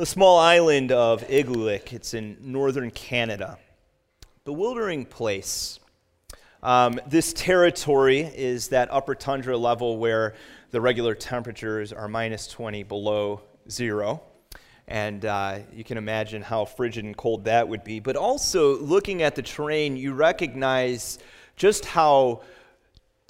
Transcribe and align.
The 0.00 0.06
small 0.06 0.38
island 0.38 0.92
of 0.92 1.28
Igloolik, 1.28 1.92
it's 1.92 2.14
in 2.14 2.38
northern 2.40 2.90
Canada. 2.90 3.58
Bewildering 4.46 5.04
place. 5.04 5.78
Um, 6.62 6.98
this 7.06 7.34
territory 7.34 8.20
is 8.20 8.68
that 8.68 8.90
upper 8.90 9.14
tundra 9.14 9.58
level 9.58 9.98
where 9.98 10.36
the 10.70 10.80
regular 10.80 11.14
temperatures 11.14 11.92
are 11.92 12.08
minus 12.08 12.46
20 12.46 12.82
below 12.84 13.42
zero. 13.68 14.22
And 14.88 15.26
uh, 15.26 15.58
you 15.70 15.84
can 15.84 15.98
imagine 15.98 16.40
how 16.40 16.64
frigid 16.64 17.04
and 17.04 17.14
cold 17.14 17.44
that 17.44 17.68
would 17.68 17.84
be. 17.84 18.00
But 18.00 18.16
also, 18.16 18.78
looking 18.78 19.20
at 19.20 19.34
the 19.34 19.42
terrain, 19.42 19.98
you 19.98 20.14
recognize 20.14 21.18
just 21.56 21.84
how 21.84 22.40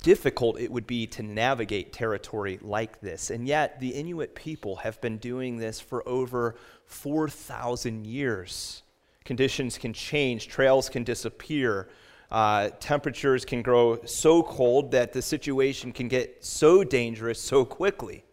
difficult 0.01 0.59
it 0.59 0.71
would 0.71 0.87
be 0.87 1.07
to 1.07 1.23
navigate 1.23 1.93
territory 1.93 2.59
like 2.63 3.01
this. 3.01 3.31
And 3.31 3.47
yet, 3.47 3.81
the 3.81 3.91
Inuit 3.91 4.35
people 4.35 4.77
have 4.77 5.01
been 5.01 5.19
doing 5.19 5.57
this 5.57 5.81
for 5.81 6.07
over 6.09 6.57
4,000 6.87 8.07
years. 8.07 8.83
Conditions 9.25 9.79
can 9.79 9.93
change, 9.93 10.49
trails 10.49 10.89
can 10.89 11.05
disappear, 11.05 11.89
uh, 12.31 12.71
temperatures 12.81 13.45
can 13.45 13.63
grow 13.63 13.99
so 14.05 14.43
cold 14.43 14.91
that 14.93 15.13
the 15.13 15.23
situation 15.23 15.93
can 15.93 16.09
get 16.09 16.45
so 16.45 16.85
dangerous 16.85 17.41
so 17.41 17.65
quickly. 17.65 18.25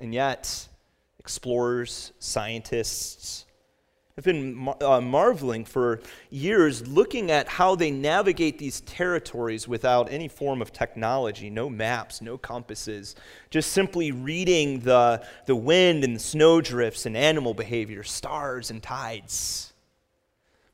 And 0.00 0.12
yet, 0.12 0.68
explorers, 1.18 2.12
scientists, 2.18 3.44
have 4.18 4.24
been 4.24 4.68
uh, 4.80 5.00
marveling 5.00 5.64
for 5.64 6.00
years 6.28 6.88
looking 6.88 7.30
at 7.30 7.46
how 7.46 7.76
they 7.76 7.92
navigate 7.92 8.58
these 8.58 8.80
territories 8.80 9.68
without 9.68 10.10
any 10.10 10.26
form 10.26 10.60
of 10.60 10.72
technology, 10.72 11.48
no 11.48 11.70
maps, 11.70 12.20
no 12.20 12.36
compasses, 12.36 13.14
just 13.50 13.70
simply 13.70 14.10
reading 14.10 14.80
the, 14.80 15.24
the 15.46 15.54
wind 15.54 16.02
and 16.02 16.16
the 16.16 16.20
snowdrifts 16.20 17.06
and 17.06 17.16
animal 17.16 17.54
behavior, 17.54 18.02
stars 18.02 18.72
and 18.72 18.82
tides. 18.82 19.72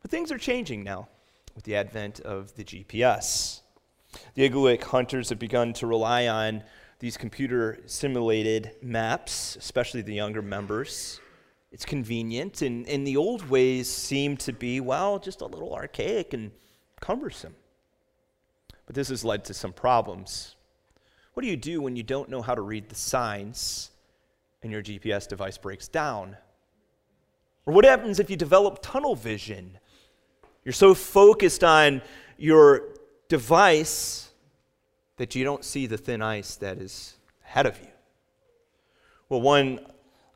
But 0.01 0.11
things 0.11 0.33
are 0.33 0.39
changing 0.39 0.83
now 0.83 1.09
with 1.55 1.65
the 1.65 1.77
advent 1.77 2.21
of 2.21 2.55
the 2.57 2.65
GPS. 2.65 3.61
The 4.33 4.49
Igloolik 4.49 4.85
hunters 4.85 5.29
have 5.29 5.39
begun 5.39 5.75
to 5.75 5.87
rely 5.87 6.29
on 6.29 6.63
these 6.99 7.19
computer 7.19 7.81
simulated 7.85 8.71
maps, 8.81 9.57
especially 9.57 10.01
the 10.01 10.15
younger 10.15 10.41
members 10.41 11.21
it's 11.75 11.85
convenient, 11.85 12.63
and, 12.63 12.89
and 12.89 13.05
the 13.05 13.17
old 13.17 13.51
ways 13.51 13.91
seem 13.91 14.37
to 14.37 14.53
be, 14.53 14.79
well, 14.79 15.19
just 15.19 15.41
a 15.41 15.47
little 15.47 15.75
archaic 15.75 16.33
and 16.33 16.53
cumbersome. 17.01 17.57
But 18.87 18.95
this 18.95 19.09
has 19.09 19.25
led 19.25 19.45
to 19.47 19.55
some 19.55 19.73
problems. 19.73 20.55
What 21.33 21.43
do 21.43 21.49
you 21.49 21.57
do 21.57 21.83
when 21.83 21.97
you 21.97 22.05
don't 22.05 22.29
know 22.29 22.43
how 22.43 22.55
to 22.55 22.61
read 22.63 22.89
the 22.89 22.95
signs 22.95 23.91
and 24.63 24.71
your 24.71 24.85
GPS 24.85 25.27
device 25.27 25.59
breaks 25.59 25.89
down? 25.89 26.37
Or 27.67 27.75
what 27.75 27.85
happens 27.85 28.21
if 28.21 28.31
you 28.31 28.37
develop 28.37 28.81
tunnel 28.81 29.17
vision? 29.17 29.77
You're 30.65 30.73
so 30.75 30.95
focused 30.95 31.65
on 31.65 32.03
your 32.39 32.85
device 33.29 34.31
that 35.17 35.35
you 35.35 35.43
don't 35.43 35.65
see 35.65 35.89
the 35.89 35.99
thin 35.99 36.23
ice 36.23 36.55
that 36.55 36.79
is 36.79 37.17
ahead 37.45 37.67
of 37.67 37.77
you. 37.81 37.91
Well, 39.29 39.41
one 39.41 39.81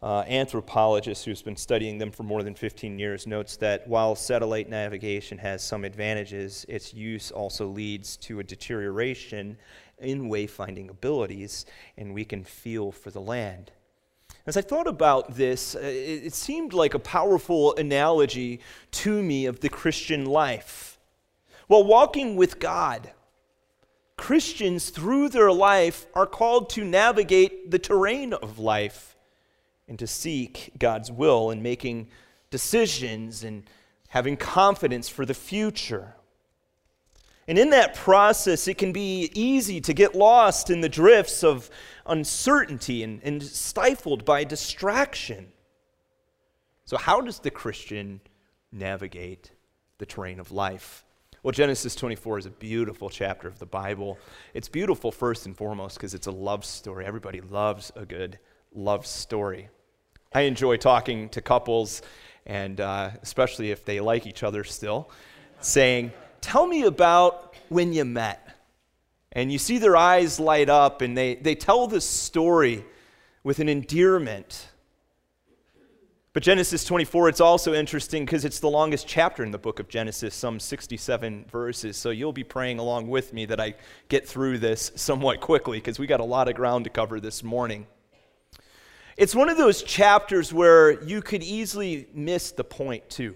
uh, 0.02 0.24
anthropologist 0.28 1.24
who's 1.24 1.42
been 1.42 1.56
studying 1.56 1.98
them 1.98 2.10
for 2.10 2.22
more 2.22 2.42
than 2.42 2.54
15 2.54 2.98
years 2.98 3.26
notes 3.26 3.56
that 3.56 3.86
while 3.88 4.14
satellite 4.14 4.68
navigation 4.68 5.38
has 5.38 5.62
some 5.62 5.84
advantages, 5.84 6.64
its 6.68 6.94
use 6.94 7.30
also 7.30 7.66
leads 7.66 8.16
to 8.16 8.38
a 8.38 8.44
deterioration 8.44 9.56
in 9.98 10.28
wayfinding 10.28 10.88
abilities, 10.88 11.66
and 11.96 12.14
we 12.14 12.24
can 12.24 12.44
feel 12.44 12.92
for 12.92 13.10
the 13.10 13.20
land. 13.20 13.72
As 14.46 14.56
I 14.56 14.62
thought 14.62 14.86
about 14.86 15.34
this, 15.34 15.74
uh, 15.74 15.80
it, 15.80 16.26
it 16.26 16.34
seemed 16.34 16.72
like 16.72 16.94
a 16.94 17.00
powerful 17.00 17.74
analogy 17.76 18.60
to 18.92 19.22
me 19.22 19.46
of 19.46 19.60
the 19.60 19.68
Christian 19.68 20.24
life. 20.24 20.98
While 21.66 21.84
walking 21.84 22.36
with 22.36 22.60
God, 22.60 23.10
Christians 24.16 24.90
through 24.90 25.28
their 25.30 25.52
life 25.52 26.06
are 26.14 26.26
called 26.26 26.70
to 26.70 26.84
navigate 26.84 27.70
the 27.70 27.78
terrain 27.78 28.32
of 28.32 28.58
life 28.58 29.16
and 29.88 29.98
to 29.98 30.06
seek 30.06 30.72
God's 30.78 31.10
will 31.10 31.50
in 31.50 31.62
making 31.62 32.08
decisions 32.50 33.42
and 33.44 33.68
having 34.08 34.36
confidence 34.36 35.08
for 35.08 35.24
the 35.26 35.34
future. 35.34 36.14
And 37.46 37.58
in 37.58 37.70
that 37.70 37.94
process, 37.94 38.68
it 38.68 38.76
can 38.76 38.92
be 38.92 39.30
easy 39.34 39.80
to 39.80 39.94
get 39.94 40.14
lost 40.14 40.68
in 40.68 40.82
the 40.82 40.88
drifts 40.88 41.42
of 41.42 41.70
uncertainty 42.06 43.02
and, 43.02 43.20
and 43.22 43.42
stifled 43.42 44.26
by 44.26 44.44
distraction. 44.44 45.48
So, 46.84 46.98
how 46.98 47.22
does 47.22 47.38
the 47.38 47.50
Christian 47.50 48.20
navigate 48.70 49.50
the 49.96 50.04
terrain 50.04 50.40
of 50.40 50.52
life? 50.52 51.04
Well, 51.42 51.52
Genesis 51.52 51.94
24 51.94 52.40
is 52.40 52.46
a 52.46 52.50
beautiful 52.50 53.08
chapter 53.08 53.48
of 53.48 53.58
the 53.58 53.66
Bible. 53.66 54.18
It's 54.52 54.68
beautiful 54.68 55.10
first 55.10 55.46
and 55.46 55.56
foremost 55.56 55.96
because 55.96 56.12
it's 56.12 56.26
a 56.26 56.32
love 56.32 56.64
story. 56.64 57.06
Everybody 57.06 57.40
loves 57.40 57.92
a 57.96 58.04
good 58.04 58.38
love 58.74 59.06
story. 59.06 59.70
I 60.32 60.42
enjoy 60.42 60.76
talking 60.76 61.28
to 61.30 61.40
couples, 61.40 62.02
and 62.44 62.80
uh, 62.80 63.10
especially 63.22 63.70
if 63.70 63.84
they 63.84 64.00
like 64.00 64.26
each 64.26 64.42
other 64.42 64.62
still, 64.64 65.10
saying, 65.60 66.12
Tell 66.40 66.66
me 66.66 66.82
about 66.82 67.54
when 67.68 67.92
you 67.92 68.04
met. 68.04 68.44
And 69.32 69.52
you 69.52 69.58
see 69.58 69.78
their 69.78 69.96
eyes 69.96 70.38
light 70.38 70.68
up, 70.68 71.02
and 71.02 71.16
they, 71.16 71.36
they 71.36 71.54
tell 71.54 71.86
this 71.86 72.04
story 72.04 72.84
with 73.42 73.58
an 73.58 73.68
endearment. 73.68 74.68
But 76.32 76.42
Genesis 76.42 76.84
24, 76.84 77.30
it's 77.30 77.40
also 77.40 77.74
interesting 77.74 78.24
because 78.24 78.44
it's 78.44 78.60
the 78.60 78.70
longest 78.70 79.08
chapter 79.08 79.42
in 79.42 79.50
the 79.50 79.58
book 79.58 79.80
of 79.80 79.88
Genesis, 79.88 80.34
some 80.34 80.60
67 80.60 81.46
verses. 81.50 81.96
So 81.96 82.10
you'll 82.10 82.32
be 82.32 82.44
praying 82.44 82.78
along 82.78 83.08
with 83.08 83.32
me 83.32 83.46
that 83.46 83.58
I 83.58 83.74
get 84.08 84.28
through 84.28 84.58
this 84.58 84.92
somewhat 84.94 85.40
quickly 85.40 85.78
because 85.78 85.98
we 85.98 86.06
got 86.06 86.20
a 86.20 86.24
lot 86.24 86.48
of 86.48 86.54
ground 86.54 86.84
to 86.84 86.90
cover 86.90 87.18
this 87.18 87.42
morning. 87.42 87.86
It's 89.18 89.34
one 89.34 89.48
of 89.48 89.56
those 89.56 89.82
chapters 89.82 90.52
where 90.52 91.02
you 91.02 91.20
could 91.20 91.42
easily 91.42 92.06
miss 92.14 92.52
the 92.52 92.62
point, 92.62 93.10
too. 93.10 93.34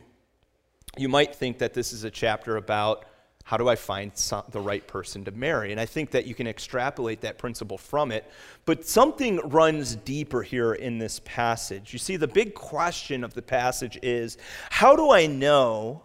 You 0.97 1.09
might 1.09 1.35
think 1.35 1.59
that 1.59 1.75
this 1.75 1.93
is 1.93 2.05
a 2.05 2.11
chapter 2.11 2.57
about 2.57 3.05
how 3.43 3.57
do 3.57 3.69
I 3.69 3.75
find 3.75 4.13
the 4.51 4.61
right 4.61 4.87
person 4.87 5.25
to 5.25 5.33
marry? 5.33 5.73
And 5.73 5.81
I 5.81 5.87
think 5.87 6.13
that 6.13 6.25
you 6.25 6.37
can 6.37 6.47
extrapolate 6.47 7.23
that 7.23 7.37
principle 7.37 7.77
from 7.77 8.13
it. 8.13 8.31
But 8.65 8.87
something 8.87 9.41
runs 9.49 9.97
deeper 9.97 10.45
here 10.45 10.75
in 10.75 10.99
this 10.99 11.21
passage. 11.25 11.93
You 11.93 11.99
see, 11.99 12.15
the 12.15 12.29
big 12.29 12.55
question 12.55 13.25
of 13.25 13.35
the 13.35 13.43
passage 13.43 13.99
is 14.05 14.39
how 14.71 14.95
do 14.95 15.11
I 15.11 15.27
know 15.27 16.05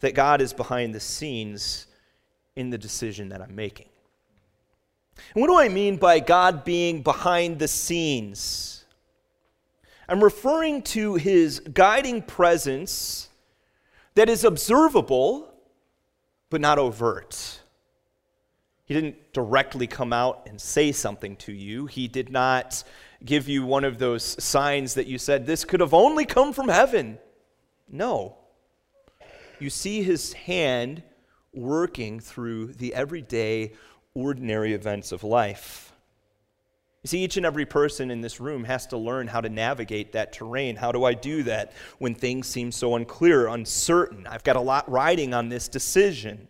that 0.00 0.14
God 0.14 0.42
is 0.42 0.52
behind 0.52 0.94
the 0.94 1.00
scenes 1.00 1.86
in 2.56 2.68
the 2.68 2.76
decision 2.76 3.30
that 3.30 3.40
I'm 3.40 3.56
making? 3.56 3.88
And 5.34 5.40
what 5.40 5.48
do 5.48 5.58
I 5.58 5.70
mean 5.70 5.96
by 5.96 6.20
God 6.20 6.62
being 6.62 7.00
behind 7.00 7.58
the 7.58 7.68
scenes? 7.68 8.81
I'm 10.12 10.22
referring 10.22 10.82
to 10.82 11.14
his 11.14 11.60
guiding 11.60 12.20
presence 12.20 13.30
that 14.14 14.28
is 14.28 14.44
observable 14.44 15.50
but 16.50 16.60
not 16.60 16.78
overt. 16.78 17.62
He 18.84 18.92
didn't 18.92 19.32
directly 19.32 19.86
come 19.86 20.12
out 20.12 20.46
and 20.46 20.60
say 20.60 20.92
something 20.92 21.36
to 21.36 21.52
you. 21.54 21.86
He 21.86 22.08
did 22.08 22.30
not 22.30 22.84
give 23.24 23.48
you 23.48 23.64
one 23.64 23.84
of 23.84 23.96
those 23.96 24.22
signs 24.44 24.92
that 24.94 25.06
you 25.06 25.16
said, 25.16 25.46
This 25.46 25.64
could 25.64 25.80
have 25.80 25.94
only 25.94 26.26
come 26.26 26.52
from 26.52 26.68
heaven. 26.68 27.18
No. 27.90 28.36
You 29.60 29.70
see 29.70 30.02
his 30.02 30.34
hand 30.34 31.02
working 31.54 32.20
through 32.20 32.74
the 32.74 32.92
everyday, 32.92 33.72
ordinary 34.12 34.74
events 34.74 35.10
of 35.10 35.24
life. 35.24 35.91
You 37.02 37.08
see, 37.08 37.24
each 37.24 37.36
and 37.36 37.44
every 37.44 37.66
person 37.66 38.12
in 38.12 38.20
this 38.20 38.38
room 38.38 38.62
has 38.64 38.86
to 38.88 38.96
learn 38.96 39.26
how 39.26 39.40
to 39.40 39.48
navigate 39.48 40.12
that 40.12 40.32
terrain. 40.32 40.76
How 40.76 40.92
do 40.92 41.04
I 41.04 41.14
do 41.14 41.42
that 41.44 41.72
when 41.98 42.14
things 42.14 42.46
seem 42.46 42.70
so 42.70 42.94
unclear, 42.94 43.48
uncertain? 43.48 44.26
I've 44.26 44.44
got 44.44 44.54
a 44.54 44.60
lot 44.60 44.88
riding 44.88 45.34
on 45.34 45.48
this 45.48 45.66
decision. 45.66 46.46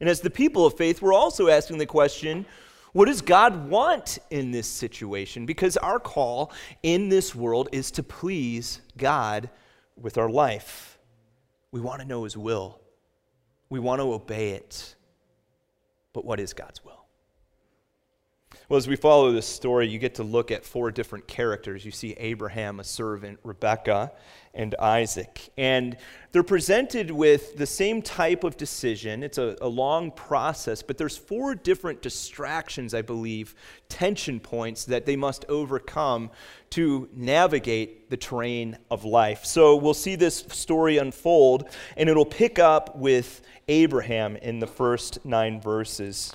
And 0.00 0.08
as 0.08 0.20
the 0.20 0.30
people 0.30 0.64
of 0.64 0.78
faith, 0.78 1.02
we're 1.02 1.12
also 1.12 1.48
asking 1.48 1.78
the 1.78 1.86
question 1.86 2.46
what 2.92 3.06
does 3.06 3.22
God 3.22 3.68
want 3.68 4.18
in 4.30 4.52
this 4.52 4.68
situation? 4.68 5.46
Because 5.46 5.76
our 5.76 5.98
call 5.98 6.52
in 6.84 7.08
this 7.08 7.34
world 7.34 7.68
is 7.72 7.90
to 7.92 8.04
please 8.04 8.80
God 8.96 9.50
with 10.00 10.16
our 10.16 10.30
life. 10.30 10.96
We 11.72 11.80
want 11.80 12.02
to 12.02 12.06
know 12.06 12.22
His 12.22 12.36
will, 12.36 12.80
we 13.68 13.80
want 13.80 14.00
to 14.00 14.12
obey 14.12 14.50
it. 14.50 14.94
But 16.12 16.24
what 16.24 16.38
is 16.38 16.52
God's 16.52 16.84
will? 16.84 17.03
Well, 18.74 18.78
as 18.78 18.88
we 18.88 18.96
follow 18.96 19.30
this 19.30 19.46
story, 19.46 19.86
you 19.86 20.00
get 20.00 20.16
to 20.16 20.24
look 20.24 20.50
at 20.50 20.64
four 20.64 20.90
different 20.90 21.28
characters. 21.28 21.84
You 21.84 21.92
see 21.92 22.14
Abraham, 22.14 22.80
a 22.80 22.84
servant, 22.84 23.38
Rebekah, 23.44 24.10
and 24.52 24.74
Isaac. 24.80 25.48
And 25.56 25.96
they're 26.32 26.42
presented 26.42 27.12
with 27.12 27.56
the 27.56 27.66
same 27.66 28.02
type 28.02 28.42
of 28.42 28.56
decision. 28.56 29.22
It's 29.22 29.38
a, 29.38 29.56
a, 29.60 29.68
long 29.68 30.10
process, 30.10 30.82
but 30.82 30.98
there's 30.98 31.16
four 31.16 31.54
different 31.54 32.02
distractions, 32.02 32.94
I 32.94 33.02
believe, 33.02 33.54
tension 33.88 34.40
points 34.40 34.86
that 34.86 35.06
they 35.06 35.14
must 35.14 35.44
overcome 35.48 36.32
to 36.70 37.08
navigate 37.14 38.10
the 38.10 38.16
terrain 38.16 38.76
of 38.90 39.04
life. 39.04 39.44
So 39.44 39.76
we'll 39.76 39.94
see 39.94 40.16
this 40.16 40.38
story 40.48 40.98
unfold, 40.98 41.68
and 41.96 42.08
it'll 42.08 42.26
pick 42.26 42.58
up 42.58 42.96
with 42.96 43.40
Abraham 43.68 44.34
in 44.34 44.58
the 44.58 44.66
first 44.66 45.24
nine 45.24 45.60
verses. 45.60 46.34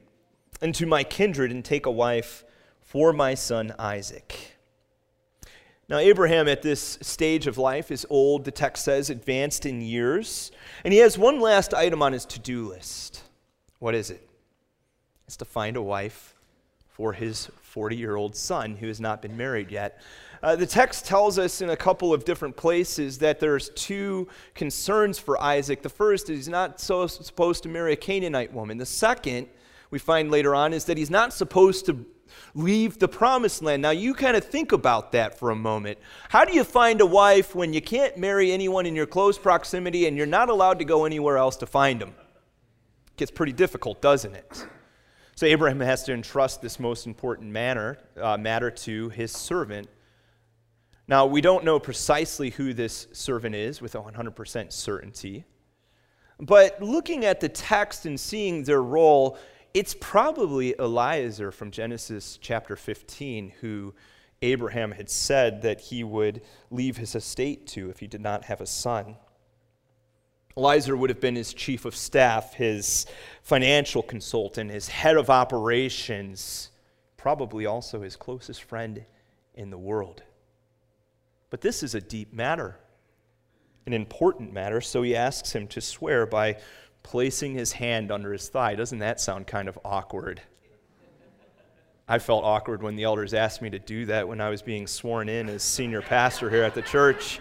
and 0.61 0.73
to 0.75 0.85
my 0.85 1.03
kindred 1.03 1.51
and 1.51 1.65
take 1.65 1.85
a 1.85 1.91
wife 1.91 2.43
for 2.81 3.11
my 3.13 3.33
son 3.33 3.73
Isaac. 3.79 4.57
Now, 5.89 5.97
Abraham 5.97 6.47
at 6.47 6.61
this 6.61 6.97
stage 7.01 7.47
of 7.47 7.57
life 7.57 7.91
is 7.91 8.05
old, 8.09 8.45
the 8.45 8.51
text 8.51 8.85
says, 8.85 9.09
advanced 9.09 9.65
in 9.65 9.81
years, 9.81 10.51
and 10.85 10.93
he 10.93 10.99
has 10.99 11.17
one 11.17 11.41
last 11.41 11.73
item 11.73 12.01
on 12.01 12.13
his 12.13 12.25
to 12.27 12.39
do 12.39 12.69
list. 12.69 13.23
What 13.79 13.93
is 13.93 14.09
it? 14.09 14.25
It's 15.27 15.35
to 15.37 15.45
find 15.45 15.75
a 15.75 15.81
wife 15.81 16.35
for 16.87 17.13
his 17.13 17.49
40 17.61 17.95
year 17.95 18.15
old 18.15 18.35
son 18.35 18.75
who 18.75 18.87
has 18.87 19.01
not 19.01 19.21
been 19.21 19.35
married 19.35 19.71
yet. 19.71 20.01
Uh, 20.43 20.55
the 20.55 20.65
text 20.65 21.05
tells 21.05 21.37
us 21.37 21.61
in 21.61 21.69
a 21.69 21.77
couple 21.77 22.13
of 22.13 22.25
different 22.25 22.55
places 22.55 23.17
that 23.19 23.39
there's 23.39 23.69
two 23.69 24.27
concerns 24.55 25.19
for 25.19 25.41
Isaac. 25.41 25.81
The 25.81 25.89
first 25.89 26.29
is 26.29 26.37
he's 26.37 26.49
not 26.49 26.79
so 26.79 27.07
supposed 27.07 27.63
to 27.63 27.69
marry 27.69 27.93
a 27.93 27.95
Canaanite 27.95 28.53
woman. 28.53 28.77
The 28.77 28.85
second 28.85 29.47
we 29.91 29.99
find 29.99 30.31
later 30.31 30.55
on 30.55 30.73
is 30.73 30.85
that 30.85 30.97
he's 30.97 31.09
not 31.09 31.33
supposed 31.33 31.85
to 31.85 32.05
leave 32.55 32.97
the 32.97 33.07
promised 33.07 33.61
land. 33.61 33.81
Now, 33.81 33.91
you 33.91 34.13
kind 34.13 34.35
of 34.35 34.43
think 34.43 34.71
about 34.71 35.11
that 35.11 35.37
for 35.37 35.49
a 35.51 35.55
moment. 35.55 35.99
How 36.29 36.45
do 36.45 36.53
you 36.53 36.63
find 36.63 37.01
a 37.01 37.05
wife 37.05 37.53
when 37.53 37.73
you 37.73 37.81
can't 37.81 38.17
marry 38.17 38.51
anyone 38.51 38.85
in 38.85 38.95
your 38.95 39.05
close 39.05 39.37
proximity 39.37 40.07
and 40.07 40.17
you're 40.17 40.25
not 40.25 40.49
allowed 40.49 40.79
to 40.79 40.85
go 40.85 41.05
anywhere 41.05 41.37
else 41.37 41.57
to 41.57 41.65
find 41.65 41.99
them? 41.99 42.09
It 42.09 43.17
gets 43.17 43.31
pretty 43.31 43.53
difficult, 43.53 44.01
doesn't 44.01 44.33
it? 44.33 44.65
So, 45.35 45.45
Abraham 45.45 45.79
has 45.81 46.03
to 46.03 46.13
entrust 46.13 46.61
this 46.61 46.79
most 46.79 47.05
important 47.05 47.51
matter, 47.51 47.97
uh, 48.19 48.37
matter 48.37 48.71
to 48.71 49.09
his 49.09 49.31
servant. 49.31 49.89
Now, 51.07 51.25
we 51.25 51.41
don't 51.41 51.65
know 51.65 51.79
precisely 51.79 52.51
who 52.51 52.73
this 52.73 53.07
servant 53.11 53.55
is 53.55 53.81
with 53.81 53.93
100% 53.93 54.71
certainty. 54.71 55.45
But 56.39 56.81
looking 56.81 57.25
at 57.25 57.39
the 57.39 57.49
text 57.49 58.05
and 58.05 58.19
seeing 58.19 58.63
their 58.63 58.81
role, 58.81 59.37
it's 59.73 59.95
probably 59.99 60.75
Eliezer 60.77 61.51
from 61.51 61.71
Genesis 61.71 62.37
chapter 62.41 62.75
15 62.75 63.53
who 63.61 63.93
Abraham 64.41 64.91
had 64.91 65.09
said 65.09 65.61
that 65.61 65.81
he 65.81 66.03
would 66.03 66.41
leave 66.69 66.97
his 66.97 67.15
estate 67.15 67.67
to 67.67 67.89
if 67.89 67.99
he 67.99 68.07
did 68.07 68.21
not 68.21 68.45
have 68.45 68.59
a 68.59 68.65
son. 68.65 69.15
Eliezer 70.57 70.97
would 70.97 71.09
have 71.09 71.21
been 71.21 71.35
his 71.35 71.53
chief 71.53 71.85
of 71.85 71.95
staff, 71.95 72.53
his 72.53 73.05
financial 73.41 74.03
consultant, 74.03 74.71
his 74.71 74.89
head 74.89 75.15
of 75.15 75.29
operations, 75.29 76.71
probably 77.15 77.65
also 77.65 78.01
his 78.01 78.15
closest 78.15 78.63
friend 78.63 79.05
in 79.53 79.69
the 79.69 79.77
world. 79.77 80.23
But 81.49 81.61
this 81.61 81.83
is 81.83 81.95
a 81.95 82.01
deep 82.01 82.33
matter, 82.33 82.77
an 83.85 83.93
important 83.93 84.51
matter, 84.51 84.81
so 84.81 85.03
he 85.03 85.15
asks 85.15 85.53
him 85.53 85.67
to 85.67 85.79
swear 85.79 86.25
by 86.25 86.57
placing 87.03 87.53
his 87.53 87.73
hand 87.73 88.11
under 88.11 88.31
his 88.31 88.49
thigh. 88.49 88.75
Doesn't 88.75 88.99
that 88.99 89.19
sound 89.19 89.47
kind 89.47 89.67
of 89.67 89.77
awkward? 89.83 90.41
I 92.07 92.19
felt 92.19 92.43
awkward 92.43 92.83
when 92.83 92.95
the 92.95 93.03
elders 93.03 93.33
asked 93.33 93.61
me 93.61 93.69
to 93.69 93.79
do 93.79 94.05
that 94.07 94.27
when 94.27 94.41
I 94.41 94.49
was 94.49 94.61
being 94.61 94.85
sworn 94.85 95.29
in 95.29 95.47
as 95.47 95.63
senior 95.63 96.01
pastor 96.01 96.49
here 96.49 96.63
at 96.63 96.73
the 96.73 96.81
church. 96.81 97.39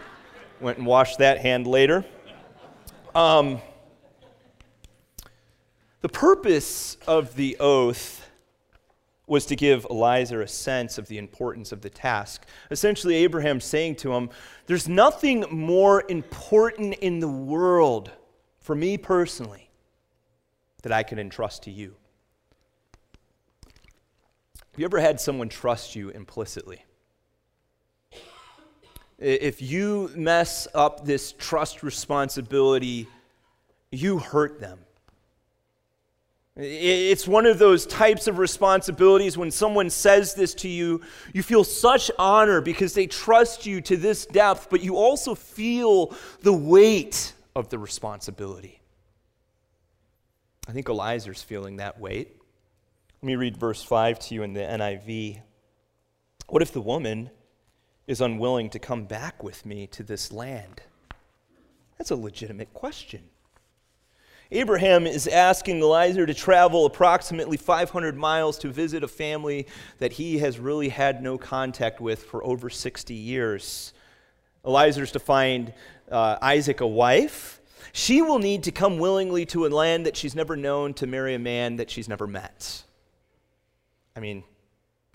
Went 0.61 0.79
and 0.79 0.87
washed 0.87 1.19
that 1.19 1.39
hand 1.39 1.67
later. 1.67 2.05
Um, 3.15 3.61
the 6.03 6.09
purpose 6.09 6.97
of 7.07 7.35
the 7.35 7.57
oath 7.59 8.31
was 9.27 9.47
to 9.47 9.57
give 9.57 9.87
Eliezer 9.91 10.43
a 10.43 10.49
sense 10.49 10.99
of 10.99 11.09
the 11.09 11.19
importance 11.19 11.73
of 11.73 11.83
the 11.83 11.91
task. 11.91 12.47
Essentially, 12.71 13.15
Abraham 13.17 13.61
saying 13.61 13.97
to 13.97 14.13
him, 14.13 14.31
There's 14.67 14.89
nothing 14.89 15.45
more 15.51 16.05
important 16.09 16.95
in 16.95 17.21
the 17.21 17.29
world 17.29 18.11
for 18.61 18.75
me 18.75 18.97
personally, 18.97 19.71
that 20.83 20.93
I 20.93 21.03
can 21.03 21.19
entrust 21.19 21.65
to 21.65 21.71
you. 21.71 21.95
Have 24.73 24.79
you 24.79 24.85
ever 24.85 25.01
had 25.01 25.21
someone 25.21 25.49
trust 25.49 25.97
you 25.97 26.11
implicitly? 26.11 26.85
If 29.19 29.61
you 29.61 30.11
mess 30.15 30.67
up 30.75 31.05
this 31.05 31.33
trust 31.33 31.83
responsibility, 31.83 33.07
you 33.91 34.19
hurt 34.19 34.61
them. 34.61 34.79
It's 36.57 37.29
one 37.29 37.47
of 37.47 37.59
those 37.59 37.87
types 37.87 38.27
of 38.27 38.39
responsibilities 38.39 39.39
when 39.39 39.51
someone 39.51 39.89
says 39.89 40.35
this 40.35 40.55
to 40.55 40.69
you, 40.69 41.01
you 41.33 41.43
feel 41.43 41.65
such 41.65 42.11
honor 42.19 42.61
because 42.61 42.93
they 42.93 43.07
trust 43.07 43.67
you 43.67 43.81
to 43.83 43.97
this 43.97 44.27
depth, 44.27 44.69
but 44.71 44.83
you 44.83 44.97
also 44.97 45.35
feel 45.35 46.15
the 46.43 46.53
weight 46.53 47.35
of 47.55 47.69
the 47.69 47.79
responsibility. 47.79 48.81
I 50.69 50.73
think 50.73 50.89
Eliezer's 50.89 51.43
feeling 51.43 51.77
that 51.77 51.99
weight. 51.99 52.37
Let 53.23 53.27
me 53.27 53.37
read 53.37 53.57
verse 53.57 53.83
5 53.83 54.19
to 54.21 54.35
you 54.35 54.43
in 54.43 54.53
the 54.53 54.61
NIV. 54.61 55.41
What 56.49 56.63
if 56.63 56.73
the 56.73 56.81
woman 56.81 57.31
is 58.07 58.21
unwilling 58.21 58.71
to 58.71 58.79
come 58.79 59.05
back 59.05 59.43
with 59.43 59.67
me 59.67 59.87
to 59.89 60.03
this 60.03 60.33
land? 60.33 60.83
That's 61.99 62.11
a 62.11 62.17
legitimate 62.17 62.73
question. 62.73 63.25
Abraham 64.53 65.07
is 65.07 65.29
asking 65.29 65.81
Eliezer 65.81 66.27
to 66.27 66.35
travel 66.35 66.85
approximately 66.85 67.57
500 67.57 68.17
miles 68.17 68.59
to 68.59 68.69
visit 68.69 69.05
a 69.05 69.09
family 69.09 69.67
that 69.99 70.13
he 70.13 70.39
has 70.39 70.59
really 70.59 70.89
had 70.89 71.23
no 71.23 71.39
contact 71.39 72.01
with 72.01 72.25
for 72.25 72.43
over 72.43 72.69
60 72.69 73.15
years. 73.15 73.93
Eliezer's 74.65 75.13
to 75.13 75.21
find 75.21 75.73
uh, 76.11 76.39
Isaac 76.43 76.81
a 76.81 76.87
wife, 76.87 77.61
she 77.93 78.23
will 78.23 78.39
need 78.39 78.65
to 78.65 78.73
come 78.73 78.99
willingly 78.99 79.47
to 79.47 79.67
a 79.67 79.69
land 79.69 80.07
that 80.07 80.17
she's 80.17 80.35
never 80.35 80.57
known 80.57 80.95
to 80.95 81.07
marry 81.07 81.35
a 81.35 81.39
man 81.39 81.77
that 81.77 81.91
she's 81.91 82.09
never 82.09 82.27
met. 82.27 82.83
I 84.17 84.21
mean, 84.21 84.45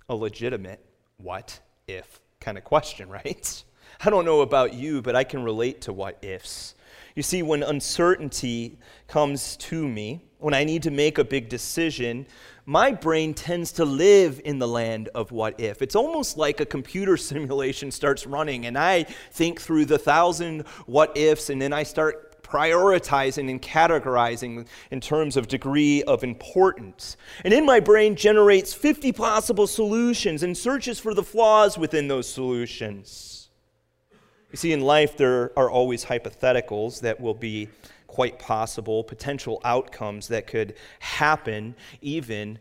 a 0.09 0.15
legitimate 0.15 0.83
what 1.17 1.59
if 1.87 2.19
kind 2.39 2.57
of 2.57 2.63
question, 2.63 3.09
right? 3.25 3.63
I 4.03 4.09
don't 4.09 4.25
know 4.25 4.41
about 4.41 4.73
you, 4.73 5.01
but 5.01 5.15
I 5.15 5.23
can 5.23 5.43
relate 5.43 5.81
to 5.81 5.93
what 5.93 6.17
ifs. 6.21 6.75
You 7.15 7.23
see, 7.23 7.43
when 7.43 7.63
uncertainty 7.63 8.77
comes 9.07 9.55
to 9.57 9.87
me, 9.87 10.21
when 10.39 10.53
I 10.53 10.65
need 10.65 10.83
to 10.83 10.91
make 10.91 11.17
a 11.17 11.23
big 11.23 11.47
decision, 11.47 12.25
my 12.65 12.91
brain 12.91 13.33
tends 13.33 13.71
to 13.73 13.85
live 13.85 14.41
in 14.43 14.59
the 14.59 14.67
land 14.67 15.09
of 15.09 15.31
what 15.31 15.59
if. 15.59 15.81
It's 15.81 15.95
almost 15.95 16.37
like 16.37 16.59
a 16.59 16.65
computer 16.65 17.17
simulation 17.31 17.91
starts 17.91 18.25
running, 18.25 18.65
and 18.65 18.77
I 18.77 19.03
think 19.31 19.61
through 19.61 19.85
the 19.85 19.99
thousand 19.99 20.67
what 20.85 21.15
ifs, 21.15 21.49
and 21.49 21.61
then 21.61 21.73
I 21.73 21.83
start 21.83 22.41
prioritizing 22.41 23.49
and 23.49 23.61
categorizing 23.61 24.67
in 24.91 25.01
terms 25.01 25.35
of 25.35 25.47
degree 25.47 26.03
of 26.03 26.23
importance. 26.23 27.17
And 27.43 27.53
in 27.53 27.65
my 27.65 27.79
brain 27.79 28.15
generates 28.15 28.73
50 28.73 29.11
possible 29.13 29.65
solutions 29.67 30.43
and 30.43 30.55
searches 30.55 30.99
for 30.99 31.13
the 31.13 31.23
flaws 31.23 31.77
within 31.77 32.07
those 32.07 32.27
solutions. 32.27 33.49
You 34.51 34.57
see, 34.57 34.71
in 34.71 34.81
life, 34.81 35.17
there 35.17 35.51
are 35.57 35.69
always 35.69 36.05
hypotheticals 36.05 37.01
that 37.01 37.19
will 37.19 37.33
be 37.33 37.67
quite 38.15 38.39
possible, 38.39 39.03
potential 39.03 39.59
outcomes 39.65 40.29
that 40.29 40.47
could 40.47 40.73
happen, 40.99 41.75
even 42.01 42.57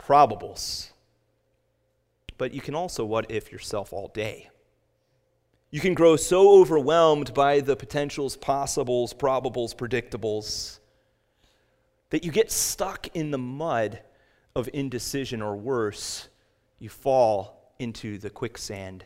probables. 0.00 0.90
But 2.38 2.52
you 2.52 2.60
can 2.60 2.74
also 2.74 3.04
what 3.04 3.30
if 3.30 3.52
yourself 3.52 3.92
all 3.92 4.08
day. 4.08 4.50
You 5.70 5.78
can 5.78 5.94
grow 5.94 6.16
so 6.16 6.60
overwhelmed 6.60 7.32
by 7.34 7.60
the 7.60 7.76
potentials, 7.76 8.36
possibles, 8.36 9.14
probables, 9.14 9.76
predictables 9.76 10.80
that 12.10 12.24
you 12.24 12.32
get 12.32 12.50
stuck 12.50 13.06
in 13.14 13.30
the 13.30 13.38
mud 13.38 14.00
of 14.56 14.68
indecision 14.72 15.40
or 15.40 15.54
worse, 15.54 16.28
you 16.80 16.88
fall 16.88 17.72
into 17.78 18.18
the 18.18 18.30
quicksand 18.30 19.04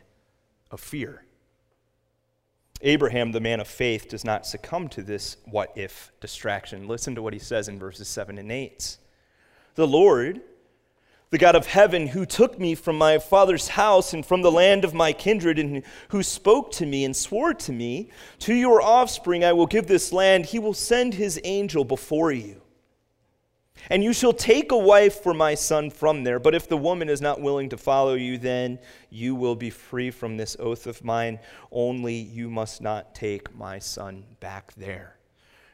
of 0.71 0.79
fear. 0.79 1.25
Abraham, 2.83 3.31
the 3.31 3.39
man 3.39 3.59
of 3.59 3.67
faith, 3.67 4.07
does 4.07 4.23
not 4.23 4.45
succumb 4.45 4.87
to 4.89 5.01
this 5.01 5.37
what 5.45 5.71
if 5.75 6.11
distraction. 6.19 6.87
Listen 6.87 7.15
to 7.15 7.21
what 7.21 7.33
he 7.33 7.39
says 7.39 7.67
in 7.67 7.79
verses 7.79 8.07
7 8.07 8.37
and 8.37 8.51
8. 8.51 8.97
The 9.75 9.87
Lord, 9.87 10.41
the 11.29 11.37
God 11.37 11.55
of 11.55 11.67
heaven, 11.67 12.07
who 12.07 12.25
took 12.25 12.59
me 12.59 12.75
from 12.75 12.97
my 12.97 13.17
father's 13.17 13.69
house 13.69 14.13
and 14.13 14.25
from 14.25 14.41
the 14.41 14.51
land 14.51 14.83
of 14.83 14.93
my 14.93 15.13
kindred, 15.13 15.59
and 15.59 15.83
who 16.09 16.23
spoke 16.23 16.71
to 16.73 16.85
me 16.85 17.05
and 17.05 17.15
swore 17.15 17.53
to 17.53 17.71
me, 17.71 18.09
To 18.39 18.53
your 18.53 18.81
offspring 18.81 19.43
I 19.43 19.53
will 19.53 19.67
give 19.67 19.87
this 19.87 20.11
land, 20.11 20.47
he 20.47 20.59
will 20.59 20.73
send 20.73 21.13
his 21.13 21.39
angel 21.43 21.85
before 21.85 22.31
you 22.31 22.60
and 23.89 24.03
you 24.03 24.13
shall 24.13 24.33
take 24.33 24.71
a 24.71 24.77
wife 24.77 25.21
for 25.21 25.33
my 25.33 25.55
son 25.55 25.89
from 25.89 26.23
there. 26.23 26.39
But 26.39 26.55
if 26.55 26.67
the 26.67 26.77
woman 26.77 27.09
is 27.09 27.21
not 27.21 27.41
willing 27.41 27.69
to 27.69 27.77
follow 27.77 28.13
you, 28.13 28.37
then 28.37 28.79
you 29.09 29.35
will 29.35 29.55
be 29.55 29.69
free 29.69 30.11
from 30.11 30.37
this 30.37 30.55
oath 30.59 30.87
of 30.87 31.03
mine. 31.03 31.39
Only 31.71 32.15
you 32.15 32.49
must 32.49 32.81
not 32.81 33.15
take 33.15 33.53
my 33.55 33.79
son 33.79 34.23
back 34.39 34.73
there. 34.75 35.17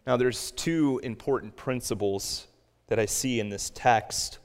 Now, 0.06 0.16
there's 0.16 0.52
two 0.52 1.02
important 1.04 1.56
principles 1.56 2.48
that 2.88 3.00
I 3.00 3.06
see 3.06 3.40
in 3.40 3.50
this 3.50 3.72
text 3.76 4.40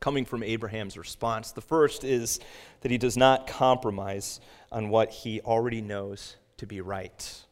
coming 0.00 0.24
from 0.24 0.42
Abraham's 0.42 0.96
response. 0.96 1.52
The 1.52 1.60
first 1.60 2.04
is 2.04 2.38
that 2.82 2.90
he 2.90 2.98
does 2.98 3.16
not 3.16 3.46
compromise 3.46 4.40
on 4.70 4.90
what 4.90 5.10
he 5.10 5.40
already 5.40 5.80
knows 5.80 6.36
to 6.58 6.66
be 6.66 6.80
right. 6.80 7.44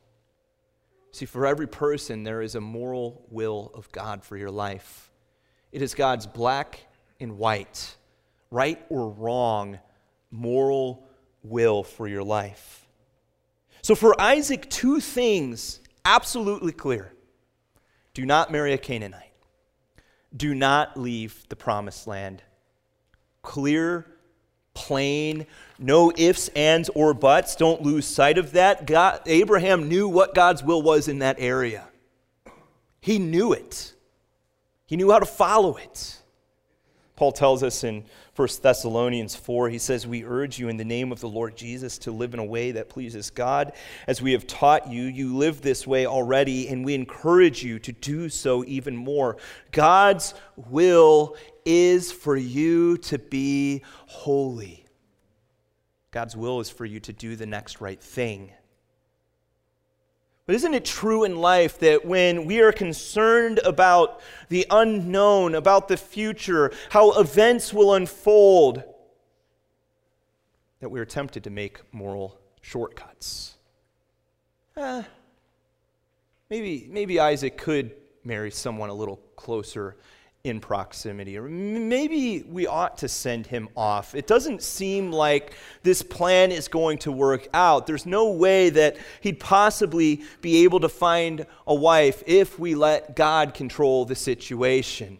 See, 1.13 1.25
for 1.25 1.47
every 1.47 1.67
person, 1.67 2.25
there 2.25 2.43
is 2.43 2.55
a 2.55 2.61
moral 2.61 3.25
will 3.31 3.71
of 3.75 3.91
God 3.91 4.23
for 4.23 4.37
your 4.37 4.51
life. 4.51 5.06
It 5.73 5.83
is 5.83 5.95
God's 5.95 6.27
black 6.27 6.87
and 7.21 7.39
white, 7.39 7.97
right 8.51 8.85
or 8.89 9.09
wrong, 9.11 9.79
moral 10.31 11.07
will 11.43 11.83
for 11.83 12.09
your 12.09 12.23
life. 12.23 12.87
So 13.83 13.95
for 13.95 14.21
Isaac, 14.21 14.69
two 14.69 15.01
things 15.01 15.81
absolutely 16.05 16.73
clear 16.73 17.13
do 18.15 18.25
not 18.25 18.51
marry 18.51 18.73
a 18.73 18.79
Canaanite, 18.79 19.33
do 20.37 20.55
not 20.55 20.99
leave 20.99 21.45
the 21.49 21.57
promised 21.57 22.07
land. 22.07 22.43
Clear 23.43 24.07
plain, 24.77 25.47
no 25.79 26.13
ifs, 26.17 26.49
ands, 26.49 26.89
or 26.95 27.15
buts. 27.15 27.57
Don't 27.57 27.83
lose 27.83 28.07
sight 28.07 28.39
of 28.39 28.53
that. 28.53 28.87
God, 28.87 29.21
Abraham 29.27 29.89
knew 29.89 30.07
what 30.09 30.35
God's 30.35 30.63
will 30.63 30.83
was 30.83 31.09
in 31.09 31.19
that 31.21 31.37
area. 31.39 31.89
He 33.01 33.19
knew 33.19 33.53
it. 33.53 33.95
He 34.87 34.97
knew 34.97 35.11
how 35.11 35.19
to 35.19 35.27
follow 35.27 35.77
it. 35.77 36.23
Paul 37.17 37.33
tells 37.33 37.63
us 37.63 37.83
in 37.83 38.05
1 38.37 38.49
Thessalonians 38.61 39.35
4, 39.35 39.71
he 39.71 39.79
says, 39.79 40.07
We 40.07 40.25
urge 40.25 40.59
you 40.59 40.69
in 40.69 40.77
the 40.77 40.85
name 40.85 41.11
of 41.11 41.21
the 41.21 41.29
Lord 41.29 41.57
Jesus 41.57 41.97
to 41.99 42.13
live 42.13 42.35
in 42.35 42.41
a 42.41 42.45
way 42.45 42.73
that 42.73 42.91
pleases 42.91 43.31
God. 43.31 43.73
As 44.07 44.21
we 44.21 44.33
have 44.33 44.47
taught 44.47 44.93
you, 44.93 45.05
you 45.05 45.35
live 45.35 45.63
this 45.63 45.87
way 45.87 46.05
already, 46.05 46.69
and 46.69 46.85
we 46.85 46.95
encourage 46.95 47.65
you 47.65 47.79
to 47.79 47.93
do 47.93 48.29
so 48.29 48.65
even 48.67 48.95
more. 48.95 49.39
God's 49.73 50.35
will 50.57 51.37
is 51.65 52.13
for 52.13 52.37
you 52.37 52.99
to 52.99 53.19
be 53.19 53.83
holy. 54.07 54.85
God's 56.11 56.37
will 56.37 56.61
is 56.61 56.69
for 56.69 56.85
you 56.85 57.01
to 57.01 57.15
do 57.15 57.35
the 57.35 57.47
next 57.47 57.81
right 57.81 58.01
thing. 58.01 58.53
But 60.47 60.55
isn't 60.55 60.75
it 60.75 60.85
true 60.85 61.25
in 61.25 61.37
life 61.37 61.81
that 61.81 62.05
when 62.05 62.45
we 62.45 62.61
are 62.61 62.71
concerned 62.71 63.59
about 63.65 64.21
the 64.49 64.65
unknown, 64.71 65.57
about 65.57 65.89
the 65.89 65.97
future, 65.97 66.73
how 66.91 67.19
events 67.19 67.75
will 67.75 67.95
unfold, 67.95 68.85
that 70.79 70.89
we 70.89 71.01
are 71.01 71.05
tempted 71.05 71.43
to 71.45 71.51
make 71.51 71.81
moral 71.93 72.39
shortcuts? 72.61 73.57
Eh, 74.77 75.03
maybe, 76.49 76.87
maybe 76.91 77.19
Isaac 77.19 77.59
could 77.59 77.97
marry 78.23 78.53
someone 78.53 78.89
a 78.89 78.95
little 78.95 79.17
closer 79.35 79.97
in 80.47 80.61
proximity. 80.61 81.37
Or 81.37 81.43
maybe 81.43 82.45
we 82.49 82.69
ought 82.69 82.99
to 82.99 83.09
send 83.09 83.49
him 83.49 83.69
off. 83.77 84.15
It 84.15 84.29
doesn't 84.29 84.63
seem 84.63 85.11
like 85.11 85.55
this 85.83 86.03
plan 86.03 86.53
is 86.53 86.69
going 86.69 86.99
to 86.99 87.11
work 87.11 87.49
out. 87.53 87.89
There's 87.89 88.07
no 88.07 88.31
way 88.31 88.71
that 88.71 88.97
he'd 89.21 89.41
possibly 89.41 90.23
be 90.41 90.63
able 90.63 90.79
to 90.81 90.89
find 90.89 91.47
a 91.67 91.75
wife 91.75 92.23
if 92.27 92.61
we 92.61 92.77
let 92.77 93.17
God 93.17 93.55
control 93.55 94.05
the 94.05 94.15
situation. 94.15 95.19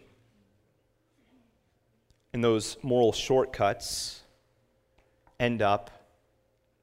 And 2.31 2.41
those 2.41 2.77
moral 2.81 3.11
shortcuts 3.11 4.21
end 5.41 5.61
up 5.61 5.91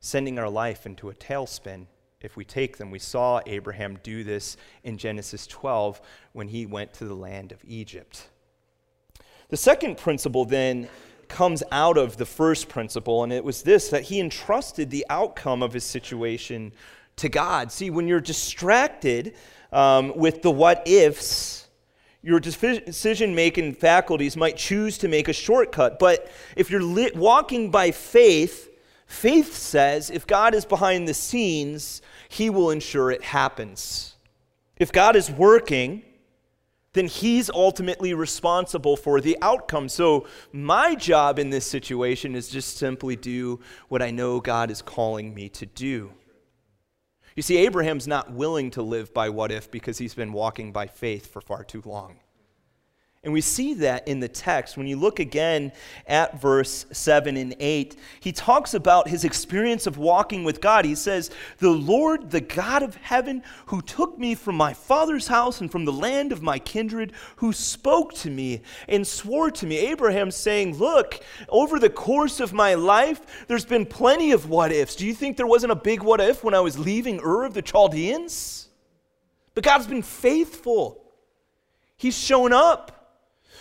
sending 0.01 0.39
our 0.39 0.51
life 0.51 0.85
into 0.85 1.09
a 1.09 1.15
tailspin 1.15 1.87
if 2.21 2.37
we 2.37 2.45
take 2.45 2.77
them. 2.77 2.91
We 2.91 2.99
saw 2.99 3.41
Abraham 3.47 3.99
do 4.03 4.23
this 4.23 4.59
in 4.83 4.99
Genesis 4.99 5.47
12 5.47 6.03
when 6.35 6.49
he 6.49 6.67
went 6.67 6.93
to 6.95 7.07
the 7.07 7.15
land 7.15 7.53
of 7.53 7.59
Egypt. 7.67 8.29
The 9.49 9.57
second 9.57 9.99
principle 9.99 10.45
then 10.45 10.89
comes 11.29 11.63
out 11.71 11.99
of 11.99 12.17
the 12.17 12.27
first 12.27 12.69
principle, 12.69 13.25
and 13.25 13.33
it 13.33 13.45
was 13.45 13.63
this 13.63 13.89
that 13.89 14.05
he 14.05 14.21
entrusted 14.21 14.91
the 14.91 15.07
outcome 15.11 15.63
of 15.63 15.73
his 15.73 15.85
situation 15.85 16.73
to 17.17 17.29
God. 17.29 17.71
See, 17.71 17.91
when 17.91 18.09
you're 18.09 18.21
distracted 18.21 19.35
um, 19.73 20.17
with 20.17 20.43
the 20.43 20.51
what 20.51 20.87
ifs, 20.87 21.69
your 22.23 22.41
decision 22.41 23.35
making 23.35 23.75
faculties 23.75 24.37
might 24.37 24.57
choose 24.57 24.97
to 24.99 25.09
make 25.09 25.29
a 25.29 25.33
shortcut. 25.33 25.99
But 25.99 26.31
if 26.57 26.71
you're 26.71 26.83
li- 26.83 27.13
walking 27.15 27.71
by 27.71 27.91
faith, 27.91 28.71
faith 29.07 29.55
says 29.55 30.09
if 30.09 30.27
God 30.27 30.55
is 30.55 30.65
behind 30.65 31.07
the 31.07 31.15
scenes, 31.15 32.01
he 32.29 32.49
will 32.49 32.71
ensure 32.71 33.11
it 33.11 33.23
happens. 33.23 34.15
If 34.79 34.91
God 34.91 35.17
is 35.17 35.31
working, 35.31 36.03
then 36.95 37.07
he's 37.07 37.51
ultimately 37.51 38.15
responsible 38.15 38.97
for 38.97 39.21
the 39.21 39.37
outcome. 39.43 39.89
So, 39.89 40.27
my 40.53 40.95
job 40.95 41.39
in 41.39 41.51
this 41.51 41.67
situation 41.67 42.35
is 42.35 42.49
just 42.49 42.79
simply 42.79 43.17
do 43.17 43.61
what 43.89 44.01
I 44.01 44.11
know 44.11 44.41
God 44.41 44.71
is 44.71 44.81
calling 44.81 45.35
me 45.35 45.49
to 45.51 45.67
do. 45.67 46.13
You 47.37 47.43
see, 47.43 47.59
Abraham's 47.59 48.07
not 48.07 48.33
willing 48.33 48.71
to 48.73 48.83
live 48.83 49.13
by 49.13 49.29
what 49.29 49.51
if 49.51 49.71
because 49.71 49.99
he's 49.99 50.15
been 50.15 50.33
walking 50.33 50.73
by 50.73 50.87
faith 50.87 51.33
for 51.33 51.41
far 51.41 51.65
too 51.65 51.83
long. 51.85 52.19
And 53.25 53.33
we 53.33 53.40
see 53.40 53.73
that 53.75 54.07
in 54.07 54.21
the 54.21 54.28
text. 54.28 54.76
When 54.76 54.87
you 54.87 54.97
look 54.97 55.19
again 55.19 55.73
at 56.07 56.38
verse 56.40 56.85
7 56.93 57.38
and 57.38 57.57
8, 57.59 57.97
he 58.21 58.33
talks 58.33 58.75
about 58.75 59.09
his 59.09 59.25
experience 59.25 59.87
of 59.87 59.97
walking 59.97 60.45
with 60.45 60.61
God. 60.61 60.85
He 60.85 60.95
says, 60.95 61.31
The 61.59 61.71
Lord, 61.71 62.31
the 62.31 62.43
God 62.43 62.83
of 62.83 62.97
heaven, 62.97 63.43
who 63.66 63.81
took 63.81 64.19
me 64.19 64.35
from 64.35 64.57
my 64.57 64.75
father's 64.75 65.26
house 65.26 65.62
and 65.62 65.73
from 65.73 65.87
the 65.87 65.93
land 65.93 66.33
of 66.33 66.43
my 66.43 66.59
kindred, 66.59 67.12
who 67.37 67.54
spoke 67.54 68.12
to 68.16 68.31
me 68.31 68.61
and 68.88 69.07
swore 69.07 69.50
to 69.52 69.66
me. 69.66 69.78
Abraham 69.78 70.31
saying, 70.31 70.76
Look, 70.76 71.25
over 71.49 71.78
the 71.78 71.88
course 71.88 72.40
of 72.40 72.52
my 72.52 72.75
life, 72.75 73.47
there's 73.49 73.64
been 73.64 73.87
plenty 73.87 74.33
of 74.33 74.50
what 74.50 74.71
ifs. 74.71 74.97
Do 74.97 75.07
you 75.07 75.14
think 75.14 75.38
there 75.38 75.47
wasn't 75.47 75.73
a 75.73 75.76
big 75.76 76.02
what 76.02 76.21
if 76.21 76.45
when 76.45 76.52
I 76.52 76.61
was 76.61 76.78
leaving 76.78 77.21
Ur 77.21 77.45
of 77.45 77.54
the 77.54 77.62
Chaldeans? 77.62 78.69
But 79.54 79.64
God's 79.64 79.87
been 79.87 80.02
faithful, 80.02 81.00
He's 81.97 82.19
shown 82.19 82.52
up. 82.52 83.03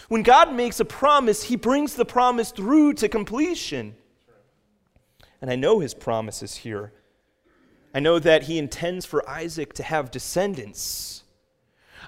When 0.10 0.24
God 0.24 0.54
makes 0.54 0.80
a 0.80 0.86
promise, 0.86 1.44
He 1.44 1.56
brings 1.56 1.96
the 1.96 2.06
promise 2.06 2.52
through 2.52 2.94
to 2.94 3.10
completion. 3.10 3.96
And 5.42 5.50
I 5.50 5.56
know 5.56 5.80
His 5.80 5.94
promises 5.94 6.58
here. 6.58 6.94
I 7.94 8.00
know 8.00 8.20
that 8.20 8.44
He 8.44 8.58
intends 8.58 9.06
for 9.06 9.28
Isaac 9.30 9.74
to 9.74 9.84
have 9.84 10.12
descendants. 10.12 11.24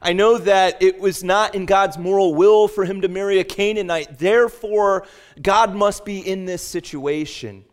I 0.02 0.14
know 0.14 0.38
that 0.38 0.82
it 0.82 1.00
was 1.00 1.24
not 1.24 1.56
in 1.56 1.66
God's 1.66 1.98
moral 1.98 2.36
will 2.36 2.68
for 2.68 2.86
him 2.86 3.02
to 3.02 3.08
marry 3.08 3.40
a 3.40 3.44
Canaanite. 3.44 4.20
Therefore, 4.20 5.08
God 5.42 5.74
must 5.74 6.06
be 6.06 6.20
in 6.20 6.46
this 6.46 6.62
situation 6.62 7.66